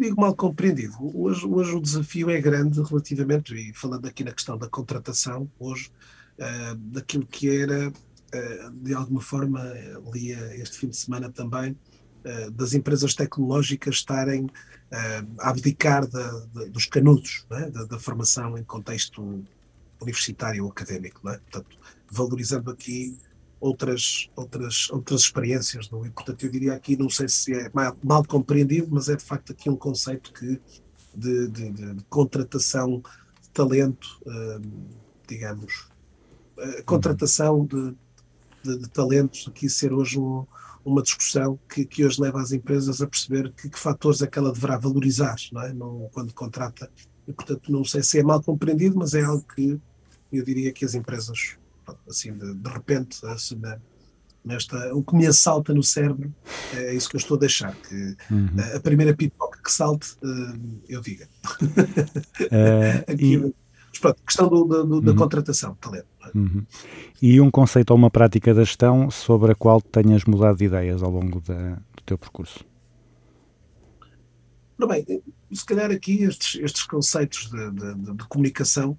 digo 0.00 0.20
mal 0.20 0.34
compreendido, 0.34 0.94
hoje, 1.14 1.46
hoje 1.46 1.72
o 1.74 1.80
desafio 1.80 2.30
é 2.30 2.40
grande 2.40 2.80
relativamente, 2.82 3.54
e 3.54 3.72
falando 3.74 4.06
aqui 4.06 4.24
na 4.24 4.32
questão 4.32 4.56
da 4.56 4.68
contratação, 4.68 5.50
hoje, 5.58 5.90
ah, 6.40 6.74
daquilo 6.78 7.26
que 7.26 7.48
era, 7.50 7.92
ah, 8.34 8.72
de 8.72 8.94
alguma 8.94 9.20
forma, 9.20 9.60
lia 10.12 10.54
este 10.56 10.78
fim 10.78 10.88
de 10.88 10.96
semana 10.96 11.30
também, 11.30 11.76
eh, 12.24 12.50
das 12.50 12.74
empresas 12.74 13.14
tecnológicas 13.14 13.94
estarem 13.96 14.46
eh, 14.92 15.24
a 15.38 15.50
abdicar 15.50 16.06
da- 16.06 16.46
da- 16.52 16.64
dos 16.66 16.84
canudos, 16.84 17.46
é? 17.52 17.70
da, 17.70 17.84
da 17.84 17.98
formação 17.98 18.58
em 18.58 18.64
contexto 18.64 19.42
universitário 20.00 20.64
ou 20.64 20.70
académico, 20.70 21.26
é? 21.28 21.38
Portanto, 21.38 21.78
valorizando 22.10 22.70
aqui 22.70 23.16
outras, 23.60 24.30
outras, 24.34 24.88
outras 24.90 25.20
experiências, 25.22 25.90
não 25.90 26.04
é? 26.04 26.10
Portanto, 26.10 26.44
eu 26.44 26.50
diria 26.50 26.72
aqui, 26.74 26.96
não 26.96 27.10
sei 27.10 27.28
se 27.28 27.52
é 27.54 27.70
mal, 27.74 27.96
mal 28.02 28.24
compreendido, 28.24 28.88
mas 28.90 29.08
é 29.08 29.16
de 29.16 29.24
facto 29.24 29.52
aqui 29.52 29.68
um 29.68 29.76
conceito 29.76 30.32
que 30.32 30.60
de, 31.14 31.48
de- 31.48 31.70
de- 31.70 31.94
de 31.94 32.04
contratação 32.04 33.02
de 33.42 33.48
talento, 33.52 34.20
eh, 34.26 34.60
digamos, 35.28 35.88
a 36.78 36.82
contratação 36.84 37.66
de, 37.66 37.94
de- 38.62 38.88
talentos 38.90 39.46
aqui 39.48 39.68
ser 39.68 39.92
hoje 39.92 40.18
um- 40.18 40.46
uma 40.84 41.02
discussão 41.02 41.58
que, 41.68 41.84
que 41.84 42.04
hoje 42.04 42.20
leva 42.20 42.40
as 42.40 42.52
empresas 42.52 43.02
a 43.02 43.06
perceber 43.06 43.52
que, 43.52 43.68
que 43.68 43.78
fatores 43.78 44.22
é 44.22 44.26
que 44.26 44.38
ela 44.38 44.52
deverá 44.52 44.78
valorizar 44.78 45.36
não 45.52 45.62
é? 45.62 45.72
No- 45.72 46.08
quando 46.12 46.32
contrata. 46.32 46.90
E, 47.28 47.32
portanto, 47.32 47.70
não 47.70 47.84
sei 47.84 48.02
se 48.02 48.18
é 48.18 48.22
mal 48.22 48.42
compreendido, 48.42 48.96
mas 48.96 49.12
é 49.14 49.22
algo 49.22 49.44
que 49.54 49.78
eu 50.32 50.44
diria 50.44 50.72
que 50.72 50.84
as 50.84 50.94
empresas, 50.94 51.56
assim, 52.08 52.32
de, 52.32 52.54
de 52.54 52.70
repente, 52.70 53.24
assim, 53.26 53.56
na- 53.56 53.78
nesta, 54.44 54.94
o 54.94 55.02
que 55.02 55.14
me 55.14 55.26
assalta 55.26 55.72
no 55.74 55.82
cérebro 55.82 56.32
é 56.74 56.94
isso 56.94 57.08
que 57.10 57.16
eu 57.16 57.20
estou 57.20 57.36
a 57.36 57.40
deixar, 57.40 57.74
que 57.76 58.16
Uhum. 58.30 58.48
eh, 58.58 58.76
a 58.76 58.80
primeira 58.80 59.14
pipoca 59.14 59.60
que 59.62 59.70
salte, 59.72 60.16
eh, 60.22 60.58
eu 60.88 61.00
diga. 61.00 61.28
Eh, 62.50 63.04
Aqui, 63.12 63.34
e, 63.34 63.38
mas 63.38 63.98
pronto, 64.00 64.22
questão 64.24 64.48
do- 64.48 64.64
do- 64.64 64.84
do- 64.86 65.00
da 65.02 65.10
Uhum. 65.12 65.16
contratação, 65.18 65.74
talento. 65.80 66.06
é? 66.24 66.38
uhum. 66.38 66.64
E 67.20 67.40
um 67.40 67.50
conceito 67.50 67.90
ou 67.90 67.96
uma 67.96 68.10
prática 68.10 68.54
da 68.54 68.62
gestão 68.64 69.10
sobre 69.10 69.52
a 69.52 69.54
qual 69.54 69.80
tenhas 69.80 70.24
mudado 70.24 70.56
de 70.58 70.64
ideias 70.66 71.02
ao 71.02 71.10
longo 71.10 71.40
da- 71.40 71.74
do 71.74 72.02
teu 72.06 72.16
percurso. 72.16 72.64
Ora 74.78 74.86
bem, 74.94 75.22
se 75.52 75.64
calhar 75.66 75.90
aqui 75.90 76.22
estes, 76.22 76.58
estes 76.62 76.84
conceitos 76.84 77.50
de, 77.50 77.70
de- 77.72 77.94
de- 77.96 78.12
de 78.16 78.24
comunicação 78.28 78.98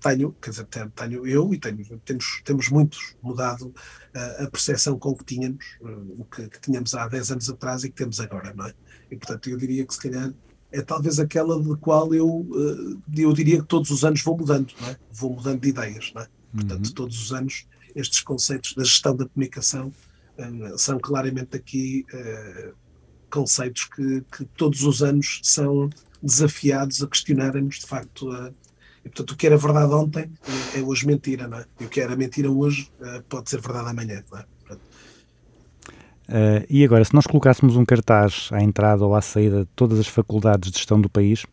tenho, 0.00 0.32
quer 0.40 0.50
dizer, 0.50 0.66
tenho, 0.66 1.26
eu 1.26 1.54
e 1.54 1.58
tenho, 1.58 1.98
temos, 2.04 2.42
temos 2.44 2.68
muitos 2.68 3.16
mudado 3.22 3.72
ah, 4.14 4.44
a 4.44 4.50
percepção 4.50 4.98
com 4.98 5.14
que 5.14 5.24
tínhamos, 5.24 5.64
hum, 5.80 6.16
o 6.18 6.24
que, 6.24 6.48
que 6.48 6.60
tínhamos 6.60 6.94
há 6.94 7.06
10 7.06 7.32
anos 7.32 7.48
atrás 7.48 7.84
e 7.84 7.90
que 7.90 7.96
temos 7.96 8.18
agora, 8.20 8.52
não 8.54 8.66
é? 8.66 8.74
E 9.10 9.16
portanto 9.16 9.48
eu 9.48 9.56
diria 9.56 9.86
que 9.86 9.94
se 9.94 10.00
calhar 10.00 10.32
é 10.72 10.82
talvez 10.82 11.20
aquela 11.20 11.62
de 11.62 11.76
qual 11.76 12.12
eu, 12.12 12.46
ah, 12.52 12.98
eu 13.16 13.32
diria 13.32 13.60
que 13.60 13.66
todos 13.66 13.90
os 13.90 14.04
anos 14.04 14.22
vou 14.22 14.36
mudando, 14.36 14.72
não 14.80 14.88
é? 14.88 14.96
Vou 15.12 15.32
mudando 15.32 15.60
de 15.60 15.68
ideias, 15.68 16.12
não 16.14 16.22
é? 16.22 16.28
Portanto, 16.52 16.94
todos 16.94 17.22
os 17.22 17.32
anos 17.32 17.66
estes 17.94 18.20
conceitos 18.20 18.74
da 18.74 18.82
gestão 18.82 19.14
da 19.14 19.26
comunicação 19.26 19.92
hum, 20.38 20.76
são 20.78 20.98
claramente 20.98 21.56
aqui 21.56 22.04
conceitos 23.30 23.84
que, 23.84 24.22
que 24.32 24.44
todos 24.56 24.82
os 24.82 25.02
anos 25.02 25.40
são 25.42 25.90
desafiados 26.22 27.02
a 27.02 27.06
questionarem-nos 27.06 27.80
de 27.80 27.86
facto 27.86 28.30
a, 28.30 28.52
e, 29.06 29.08
portanto, 29.08 29.30
o 29.30 29.36
que 29.36 29.46
era 29.46 29.56
verdade 29.56 29.94
ontem 29.94 30.30
é 30.74 30.80
hoje 30.80 31.06
mentira, 31.06 31.46
não 31.46 31.58
é? 31.58 31.64
E 31.80 31.84
o 31.84 31.88
que 31.88 32.00
era 32.00 32.16
mentira 32.16 32.50
hoje 32.50 32.90
eh, 33.00 33.22
pode 33.28 33.48
ser 33.48 33.60
verdade 33.60 33.88
amanhã, 33.88 34.22
não 34.30 34.38
é? 34.40 34.44
Eh, 36.28 36.66
e 36.68 36.84
agora, 36.84 37.04
se 37.04 37.14
nós 37.14 37.24
colocássemos 37.26 37.76
um 37.76 37.84
cartaz 37.84 38.48
à 38.52 38.60
entrada 38.60 39.04
ou 39.04 39.14
à 39.14 39.22
saída 39.22 39.60
de 39.60 39.70
todas 39.76 40.00
as 40.00 40.08
faculdades 40.08 40.72
de 40.72 40.78
gestão 40.78 41.00
do 41.00 41.08
país, 41.08 41.46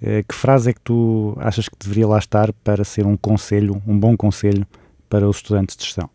eh, 0.00 0.22
que 0.22 0.34
frase 0.34 0.70
é 0.70 0.72
que 0.72 0.80
tu 0.80 1.34
achas 1.38 1.68
que 1.68 1.76
deveria 1.78 2.08
lá 2.08 2.18
estar 2.18 2.50
para 2.64 2.82
ser 2.82 3.06
um 3.06 3.16
conselho, 3.16 3.82
um 3.86 3.98
bom 3.98 4.16
conselho 4.16 4.66
para 5.08 5.28
os 5.28 5.36
estudantes 5.36 5.76
de 5.76 5.84
gestão? 5.84 6.08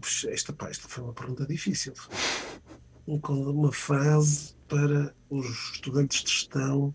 puxar 0.00 0.30
esta, 0.30 0.54
esta 0.68 0.88
foi 0.88 1.04
uma 1.04 1.12
pergunta 1.12 1.46
difícil. 1.46 1.92
Um- 3.06 3.20
Uma 3.50 3.72
frase 3.72 4.54
para 4.72 5.14
os 5.28 5.46
estudantes 5.74 6.24
de 6.24 6.30
gestão. 6.30 6.94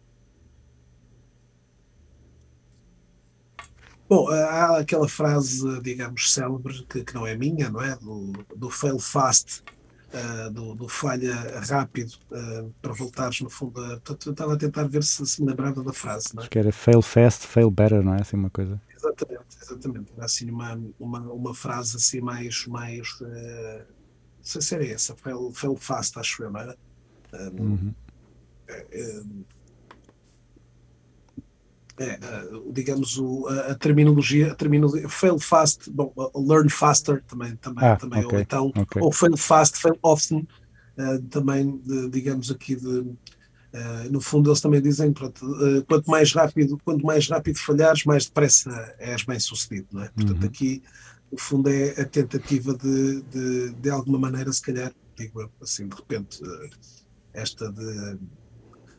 Bom, 4.10 4.30
há 4.32 4.80
aquela 4.80 5.08
frase, 5.08 5.80
digamos, 5.82 6.34
célebre, 6.34 6.84
que, 6.90 7.04
que 7.04 7.14
não 7.14 7.28
é 7.28 7.38
minha, 7.38 7.70
não 7.70 7.82
é? 7.82 7.96
Do, 7.98 8.32
do 8.56 8.70
fail 8.72 8.98
fast, 8.98 9.64
ah, 10.12 10.50
do, 10.50 10.74
do 10.74 10.90
falha 10.90 11.36
rápido, 11.70 12.14
ah, 12.32 12.66
para 12.82 12.94
voltares 12.94 13.42
no 13.42 13.50
fundo. 13.50 13.80
A, 13.80 13.90
portanto, 13.90 14.26
eu 14.26 14.32
estava 14.32 14.54
a 14.56 14.58
tentar 14.58 14.88
ver 14.88 15.04
se, 15.04 15.24
se 15.28 15.44
me 15.44 15.50
lembrava 15.50 15.84
da 15.84 15.94
frase, 15.94 16.30
não 16.34 16.42
é? 16.42 16.44
Acho 16.44 16.50
que 16.50 16.58
era 16.58 16.72
fail 16.72 17.02
fast, 17.04 17.46
fail 17.46 17.70
better, 17.70 18.02
não 18.02 18.16
é? 18.16 18.22
Assim 18.22 18.38
uma 18.38 18.50
coisa. 18.50 18.82
Exatamente, 18.96 19.58
exatamente. 19.62 20.14
Era 20.16 20.26
assim 20.26 20.50
uma, 20.50 20.82
uma, 21.00 21.20
uma 21.20 21.54
frase 21.54 21.98
assim 21.98 22.22
mais, 22.22 22.66
mais 22.66 23.20
eh, 23.22 23.86
não 24.38 24.44
sei 24.44 24.62
se 24.62 24.74
era 24.74 24.88
essa, 24.88 25.16
fail, 25.16 25.52
fail 25.54 25.76
fast, 25.76 26.18
acho 26.18 26.42
eu, 26.42 26.50
não 26.50 26.60
era? 26.60 26.76
Um, 27.34 27.60
Uhum. 27.64 27.96
eh, 28.70 28.88
é, 32.00 32.12
eh, 32.12 32.20
digamos, 32.72 33.18
o, 33.18 33.48
a, 33.48 33.72
a 33.72 33.76
terminologia, 33.76 34.52
a 34.52 34.56
terminologia, 34.56 35.10
fail 35.10 35.40
fast, 35.40 35.90
bom, 35.92 36.14
uh, 36.16 36.32
learn 36.48 36.70
faster 36.70 37.24
também, 37.26 37.56
também, 37.58 37.84
Ah, 37.86 37.98
também 37.98 38.20
ok, 38.20 38.34
ou 38.34 38.40
então, 38.42 38.72
ok. 38.78 39.02
ou 39.02 39.12
fail 39.12 39.36
fast, 39.36 39.78
fail 39.78 39.98
often, 40.04 40.48
eh, 40.98 41.20
também, 41.30 41.78
de- 41.80 42.10
digamos 42.10 42.52
aqui, 42.52 42.76
de, 42.76 43.16
eh, 43.74 44.10
no 44.10 44.22
fundo 44.22 44.50
eles 44.50 44.62
também 44.62 44.82
dizem, 44.82 45.12
pronto, 45.14 45.44
eh, 45.66 45.82
quanto 45.88 46.10
mais 46.10 46.32
rápido, 46.34 46.78
quanto 46.84 47.06
mais 47.06 47.28
rápido 47.28 47.58
falhares, 47.60 48.04
mais 48.06 48.26
depressa 48.26 48.70
és 49.00 49.24
bem 49.24 49.40
sucedido, 49.40 49.88
não 49.92 50.04
é? 50.04 50.10
Portanto, 50.16 50.44
Uhum. 50.44 50.50
aqui, 50.50 50.84
no 51.32 51.40
fundo, 51.40 51.70
é 51.70 52.00
a 52.02 52.06
tentativa 52.08 52.76
de, 52.78 53.24
de, 53.24 53.74
de 53.74 53.90
alguma 53.90 54.20
maneira, 54.20 54.52
se 54.54 54.62
calhar, 54.62 54.92
digo 55.18 55.42
eu, 55.42 55.52
assim, 55.62 55.88
de 55.88 55.96
repente, 55.96 56.38
esta 57.38 57.72
de 57.72 58.18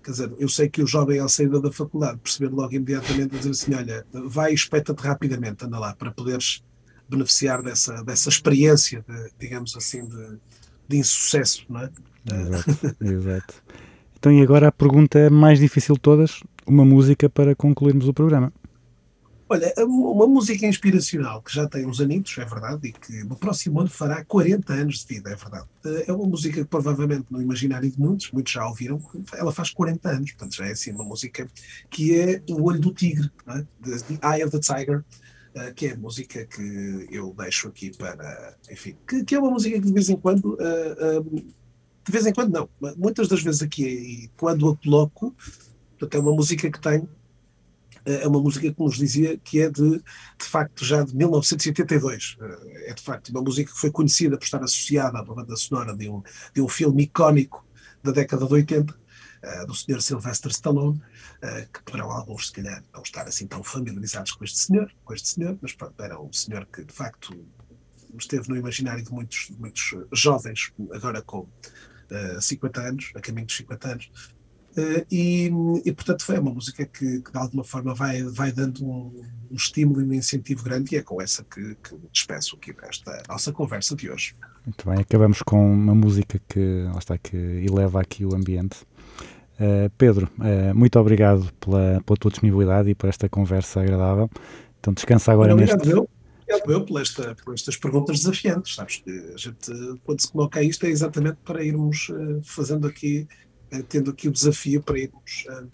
quer 0.02 0.12
dizer, 0.12 0.32
eu 0.38 0.48
sei 0.48 0.68
que 0.68 0.82
o 0.82 0.86
jovem 0.86 1.20
à 1.20 1.28
saída 1.28 1.60
da 1.60 1.70
faculdade 1.70 2.18
perceber 2.18 2.50
logo 2.54 2.74
imediatamente 2.74 3.36
dizer 3.36 3.50
assim, 3.50 3.74
olha, 3.74 4.06
vai 4.12 4.52
e 4.52 4.54
espeta-te 4.54 5.02
rapidamente, 5.02 5.64
anda 5.64 5.78
lá, 5.78 5.94
para 5.94 6.10
poderes 6.10 6.62
beneficiar 7.08 7.62
dessa, 7.62 8.02
dessa 8.04 8.28
experiência, 8.28 9.04
de, 9.06 9.30
digamos 9.38 9.76
assim, 9.76 10.06
de, 10.06 10.38
de 10.88 10.96
insucesso, 10.96 11.64
não 11.68 11.80
é? 11.80 11.90
Exato, 12.32 12.96
exato. 13.00 13.54
Então, 14.18 14.32
e 14.32 14.42
agora 14.42 14.68
a 14.68 14.72
pergunta 14.72 15.30
mais 15.30 15.58
difícil 15.58 15.94
de 15.94 16.00
todas, 16.00 16.40
uma 16.66 16.84
música 16.84 17.28
para 17.28 17.54
concluirmos 17.54 18.08
o 18.08 18.14
programa. 18.14 18.52
Olha, 19.50 19.72
uma 19.78 20.26
música 20.26 20.66
inspiracional 20.66 21.40
que 21.40 21.54
já 21.54 21.66
tem 21.66 21.86
uns 21.86 22.00
anitos, 22.00 22.36
é 22.36 22.44
verdade, 22.44 22.88
e 22.88 22.92
que 22.92 23.24
no 23.24 23.34
próximo 23.34 23.80
ano 23.80 23.88
fará 23.88 24.22
40 24.22 24.74
anos 24.74 24.98
de 24.98 25.14
vida, 25.14 25.30
é 25.30 25.36
verdade. 25.36 25.66
É 26.06 26.12
uma 26.12 26.26
música 26.26 26.60
que 26.60 26.68
provavelmente 26.68 27.24
no 27.30 27.40
imaginário 27.40 27.90
de 27.90 27.98
muitos, 27.98 28.30
muitos 28.30 28.52
já 28.52 28.68
ouviram, 28.68 29.00
ela 29.32 29.50
faz 29.50 29.70
40 29.70 30.06
anos, 30.06 30.32
portanto 30.32 30.54
já 30.54 30.66
é 30.66 30.72
assim 30.72 30.92
uma 30.92 31.04
música 31.04 31.48
que 31.88 32.14
é 32.14 32.42
O 32.50 32.64
Olho 32.64 32.78
do 32.78 32.92
Tigre, 32.92 33.30
é? 33.46 33.64
The 33.82 34.36
Eye 34.36 34.44
of 34.44 34.50
the 34.50 34.60
Tiger, 34.60 35.02
eh, 35.54 35.72
que 35.72 35.86
é 35.86 35.92
a 35.92 35.96
música 35.96 36.44
que 36.44 37.08
eu 37.10 37.34
deixo 37.36 37.68
aqui 37.68 37.90
para, 37.96 38.54
enfim, 38.70 38.96
que, 39.06 39.24
que 39.24 39.34
é 39.34 39.38
uma 39.38 39.50
música 39.50 39.80
que 39.80 39.86
de 39.86 39.92
vez 39.92 40.10
em 40.10 40.16
quando, 40.16 40.58
eh, 40.60 40.96
eh, 40.98 41.20
de 42.04 42.12
vez 42.12 42.26
em 42.26 42.34
quando 42.34 42.52
não, 42.52 42.68
muitas 42.98 43.28
das 43.28 43.42
vezes 43.42 43.62
aqui, 43.62 43.84
e 43.84 44.30
quando 44.36 44.68
a 44.68 44.76
coloco, 44.76 45.34
é 46.10 46.18
uma 46.18 46.32
música 46.32 46.70
que 46.70 46.80
tem 46.80 47.08
é 48.04 48.26
uma 48.26 48.40
música 48.40 48.72
que 48.72 48.80
nos 48.80 48.96
dizia 48.96 49.36
que 49.38 49.60
é 49.60 49.70
de, 49.70 49.98
de 49.98 50.44
facto 50.44 50.84
já 50.84 51.02
de 51.02 51.14
1982. 51.14 52.36
É 52.86 52.94
de 52.94 53.02
facto 53.02 53.28
uma 53.30 53.42
música 53.42 53.72
que 53.72 53.78
foi 53.78 53.90
conhecida 53.90 54.36
por 54.36 54.44
estar 54.44 54.62
associada 54.62 55.18
à 55.18 55.22
banda 55.22 55.56
sonora 55.56 55.96
de 55.96 56.08
um, 56.08 56.22
de 56.54 56.60
um 56.60 56.68
filme 56.68 57.04
icónico 57.04 57.66
da 58.02 58.12
década 58.12 58.46
de 58.46 58.52
80, 58.52 58.94
uh, 58.94 59.66
do 59.66 59.74
Sr. 59.74 60.00
Sylvester 60.00 60.50
Stallone, 60.50 60.98
uh, 60.98 61.72
que 61.72 61.82
poderão 61.82 62.10
alguns, 62.10 62.48
se 62.48 62.52
calhar, 62.52 62.82
não 62.92 63.02
estar 63.02 63.26
assim 63.26 63.46
tão 63.46 63.62
familiarizados 63.62 64.32
com 64.32 64.44
este 64.44 64.58
senhor, 64.58 64.92
com 65.04 65.14
este 65.14 65.28
senhor, 65.28 65.58
mas 65.60 65.72
pronto, 65.72 66.00
era 66.02 66.20
um 66.20 66.32
senhor 66.32 66.66
que 66.66 66.84
de 66.84 66.92
facto 66.92 67.46
esteve 68.18 68.48
no 68.48 68.56
imaginário 68.56 69.04
de 69.04 69.12
muitos, 69.12 69.50
muitos 69.58 69.94
jovens, 70.12 70.72
agora 70.92 71.22
com 71.22 71.40
uh, 71.40 72.40
50 72.40 72.80
anos, 72.80 73.12
a 73.14 73.20
caminho 73.20 73.46
dos 73.46 73.56
50 73.56 73.88
anos, 73.88 74.10
e, 75.10 75.50
e, 75.84 75.92
portanto 75.92 76.24
foi 76.24 76.38
uma 76.38 76.52
música 76.52 76.84
que, 76.84 77.20
que 77.20 77.32
de 77.32 77.38
alguma 77.38 77.64
forma 77.64 77.94
vai, 77.94 78.22
vai 78.22 78.52
dando 78.52 78.84
um, 78.84 79.22
um 79.50 79.54
estímulo 79.54 80.00
e 80.00 80.04
um 80.04 80.12
incentivo 80.12 80.62
grande 80.62 80.94
e 80.94 80.98
é 80.98 81.02
com 81.02 81.20
essa 81.20 81.44
que, 81.44 81.74
que 81.76 81.96
despeço 82.12 82.56
aqui 82.56 82.72
desta 82.72 83.22
nossa 83.28 83.52
conversa 83.52 83.96
de 83.96 84.10
hoje. 84.10 84.34
Muito 84.64 84.88
bem, 84.88 85.00
acabamos 85.00 85.42
com 85.42 85.72
uma 85.72 85.94
música 85.94 86.40
que, 86.48 86.84
lá 86.92 86.98
está, 86.98 87.16
que 87.16 87.36
eleva 87.36 88.00
aqui 88.00 88.24
o 88.24 88.34
ambiente. 88.34 88.76
Uh, 89.54 89.90
Pedro, 89.96 90.30
uh, 90.38 90.74
muito 90.74 90.98
obrigado 90.98 91.50
pela, 91.54 92.00
pela 92.04 92.16
tua 92.16 92.30
disponibilidade 92.30 92.90
e 92.90 92.94
por 92.94 93.08
esta 93.08 93.28
conversa 93.28 93.80
agradável. 93.80 94.30
Então 94.78 94.92
descansa 94.92 95.32
agora 95.32 95.52
obrigado 95.52 95.78
neste... 95.78 95.90
Eu. 95.90 96.08
Obrigado 96.48 96.72
eu 96.72 96.84
por, 96.84 97.00
esta, 97.00 97.34
por 97.44 97.54
estas 97.54 97.76
perguntas 97.76 98.20
desafiantes, 98.20 98.74
sabes 98.74 98.96
que 98.98 99.10
a 99.10 99.36
gente, 99.36 99.70
quando 100.04 100.20
se 100.20 100.32
coloca 100.32 100.62
isto 100.62 100.86
é 100.86 100.88
exatamente 100.88 101.36
para 101.44 101.62
irmos 101.62 102.10
fazendo 102.42 102.86
aqui 102.86 103.28
tendo 103.88 104.10
aqui 104.10 104.28
o 104.28 104.32
desafio 104.32 104.82
para 104.82 104.98
irmos 104.98 105.46
uh, 105.50 105.66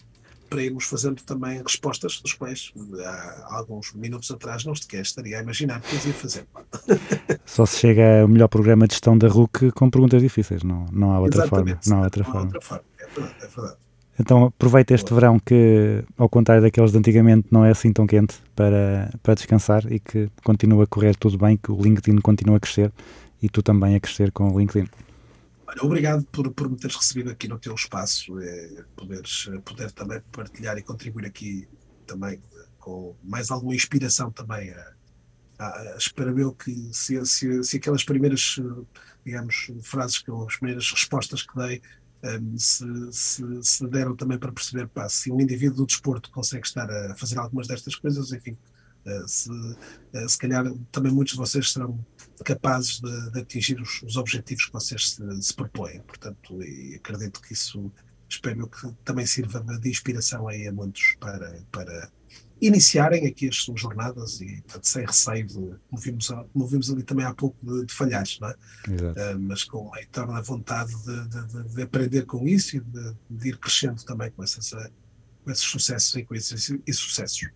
para 0.49 0.63
irmos 0.63 0.85
fazendo 0.85 1.21
também 1.23 1.61
respostas 1.61 2.19
dos 2.21 2.33
quais 2.33 2.71
há 3.03 3.57
alguns 3.57 3.93
minutos 3.93 4.29
atrás 4.31 4.63
não 4.63 4.75
sequer 4.75 5.01
estaria 5.01 5.39
a 5.39 5.41
imaginar 5.41 5.81
que 5.81 5.95
ia 6.07 6.13
fazer. 6.13 6.45
Só 7.45 7.65
se 7.65 7.79
chega 7.79 8.21
ao 8.21 8.27
melhor 8.27 8.47
programa 8.47 8.87
de 8.87 8.93
gestão 8.93 9.17
da 9.17 9.27
RUC 9.27 9.71
com 9.71 9.89
perguntas 9.89 10.21
difíceis, 10.21 10.63
não, 10.63 10.85
não 10.91 11.11
há 11.11 11.19
outra 11.19 11.41
Exatamente. 11.43 11.85
forma. 11.85 11.95
Não 11.95 12.01
há 12.01 12.05
outra 12.05 12.23
Não 12.23 12.29
há 12.29 12.33
forma. 12.33 12.45
outra 12.47 12.61
forma. 12.61 12.83
É 12.99 13.07
verdade, 13.07 13.35
é 13.41 13.47
verdade. 13.47 13.77
Então 14.17 14.45
aproveita 14.45 14.93
este 14.93 15.13
verão 15.13 15.37
que, 15.39 16.03
ao 16.17 16.29
contrário 16.29 16.63
daqueles 16.63 16.91
de 16.91 16.97
antigamente, 16.97 17.47
não 17.51 17.65
é 17.65 17.71
assim 17.71 17.91
tão 17.91 18.07
quente 18.07 18.35
para, 18.55 19.11
para 19.21 19.33
descansar 19.33 19.91
e 19.91 19.99
que 19.99 20.29
continua 20.43 20.85
a 20.85 20.87
correr 20.87 21.15
tudo 21.17 21.37
bem, 21.37 21.57
que 21.57 21.71
o 21.71 21.81
LinkedIn 21.81 22.17
continua 22.21 22.57
a 22.57 22.59
crescer 22.59 22.93
e 23.41 23.49
tu 23.49 23.61
também 23.61 23.95
a 23.95 23.99
crescer 23.99 24.31
com 24.31 24.53
o 24.53 24.59
LinkedIn. 24.59 24.87
Olha, 25.75 25.85
obrigado 25.85 26.25
por, 26.27 26.51
por 26.53 26.69
me 26.69 26.77
teres 26.77 26.95
recebido 26.95 27.29
aqui 27.31 27.47
no 27.47 27.59
teu 27.59 27.75
espaço, 27.75 28.39
eh, 28.39 28.85
poderes, 28.95 29.49
eh, 29.51 29.59
poder 29.59 29.91
também 29.91 30.21
partilhar 30.31 30.77
e 30.77 30.81
contribuir 30.81 31.25
aqui 31.25 31.67
também 32.07 32.41
eh, 32.55 32.65
com 32.79 33.15
mais 33.23 33.51
alguma 33.51 33.75
inspiração 33.75 34.31
também. 34.31 34.71
A, 34.71 34.93
a, 35.59 35.95
espero 35.97 36.37
eu 36.39 36.53
que 36.53 36.71
se, 36.93 37.23
se, 37.25 37.63
se 37.63 37.77
aquelas 37.77 38.03
primeiras, 38.05 38.57
digamos, 39.25 39.71
frases, 39.81 40.19
que 40.19 40.31
as 40.31 40.55
primeiras 40.57 40.89
respostas 40.89 41.43
que 41.43 41.55
dei, 41.57 41.81
eh, 42.23 42.39
se, 42.57 42.85
se, 43.11 43.43
se 43.61 43.87
deram 43.87 44.15
também 44.15 44.39
para 44.39 44.51
perceber, 44.53 44.87
pá, 44.87 45.09
se 45.09 45.31
um 45.31 45.41
indivíduo 45.41 45.77
do 45.77 45.85
desporto 45.87 46.31
consegue 46.31 46.65
estar 46.65 46.89
a 46.89 47.15
fazer 47.15 47.37
algumas 47.37 47.67
destas 47.67 47.95
coisas, 47.95 48.31
enfim, 48.31 48.57
se, 49.27 49.49
se 50.27 50.37
calhar 50.37 50.65
também 50.91 51.11
muitos 51.11 51.33
de 51.33 51.39
vocês 51.39 51.71
serão 51.71 52.03
capazes 52.43 52.99
de, 52.99 53.31
de 53.31 53.39
atingir 53.39 53.79
os, 53.81 54.01
os 54.03 54.17
objetivos 54.17 54.65
que 54.65 54.73
vocês 54.73 55.11
se, 55.11 55.41
se 55.41 55.53
propõem. 55.53 56.01
Portanto, 56.01 56.61
e 56.61 56.95
acredito 56.95 57.41
que 57.41 57.53
isso, 57.53 57.91
espero 58.29 58.67
que 58.67 58.91
também 59.03 59.25
sirva 59.25 59.61
de, 59.61 59.89
inspiração 59.89 60.47
aí 60.47 60.67
a 60.67 60.73
muitos 60.73 61.15
para, 61.19 61.61
para 61.71 62.09
iniciarem 62.61 63.27
aqui 63.27 63.49
as 63.49 63.57
suas 63.57 63.79
jornadas 63.81 64.39
e, 64.41 64.61
portanto, 64.63 64.87
sem 64.87 65.05
receio 65.05 65.45
de, 65.47 65.53
como 65.53 66.01
vimos, 66.01 66.27
como 66.27 66.67
vimos 66.67 66.89
ali 66.89 67.03
também 67.03 67.25
há 67.25 67.33
pouco, 67.33 67.57
de, 67.61 67.85
de 67.85 67.93
falhares, 67.93 68.39
não 68.39 68.49
é? 68.49 68.55
Uh, 69.33 69.39
mas 69.39 69.63
com 69.63 69.93
a 69.93 70.01
eterna 70.01 70.41
vontade 70.41 70.93
de, 71.03 71.27
de- 71.27 71.47
de- 71.47 71.75
de 71.75 71.81
aprender 71.81 72.25
com 72.25 72.47
isso 72.47 72.77
e 72.77 72.79
de, 73.29 73.49
ir 73.49 73.57
crescendo 73.57 74.03
também 74.03 74.31
com, 74.31 74.43
essas, 74.43 74.71
uh, 74.71 74.89
com 75.43 75.51
esses 75.51 75.63
sucessos 75.65 76.15
e 76.15 76.23
com 76.23 76.33
esses 76.33 76.69
insucessos. 76.87 77.49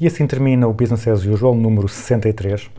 E 0.00 0.06
assim 0.06 0.28
termina 0.28 0.68
o 0.68 0.72
Business 0.72 1.08
as 1.08 1.24
Usual 1.24 1.56
número 1.56 1.88
63, 1.88 2.70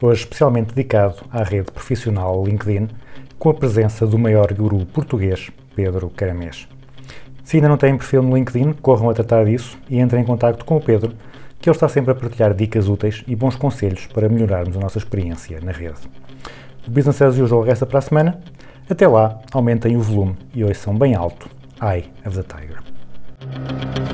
hoje 0.00 0.20
especialmente 0.20 0.72
dedicado 0.72 1.16
à 1.28 1.42
rede 1.42 1.72
profissional 1.72 2.44
LinkedIn, 2.46 2.88
com 3.36 3.50
a 3.50 3.54
presença 3.54 4.06
do 4.06 4.16
maior 4.16 4.52
guru 4.54 4.86
português, 4.86 5.50
Pedro 5.74 6.08
Caramês. 6.10 6.68
Se 7.42 7.56
ainda 7.56 7.68
não 7.68 7.76
têm 7.76 7.96
perfil 7.96 8.22
no 8.22 8.36
LinkedIn, 8.36 8.74
corram 8.74 9.10
a 9.10 9.14
tratar 9.14 9.44
disso 9.44 9.76
e 9.90 9.98
entrem 9.98 10.22
em 10.22 10.24
contato 10.26 10.64
com 10.64 10.76
o 10.76 10.80
Pedro, 10.80 11.14
que 11.60 11.68
ele 11.68 11.76
está 11.76 11.88
sempre 11.88 12.12
a 12.12 12.14
partilhar 12.14 12.54
dicas 12.54 12.88
úteis 12.88 13.24
e 13.26 13.34
bons 13.34 13.56
conselhos 13.56 14.06
para 14.06 14.28
melhorarmos 14.28 14.76
a 14.76 14.80
nossa 14.80 14.98
experiência 14.98 15.60
na 15.60 15.72
rede. 15.72 15.98
O 16.86 16.90
Business 16.92 17.20
as 17.20 17.38
Usual 17.38 17.62
resta 17.62 17.86
para 17.86 17.98
a 17.98 18.02
semana. 18.02 18.40
Até 18.88 19.08
lá, 19.08 19.40
aumentem 19.52 19.96
o 19.96 20.00
volume 20.00 20.36
e 20.54 20.62
ouçam 20.62 20.96
bem 20.96 21.16
alto 21.16 21.50
Eye 21.82 22.04
of 22.24 22.40
the 22.40 22.44
Tiger. 22.44 24.07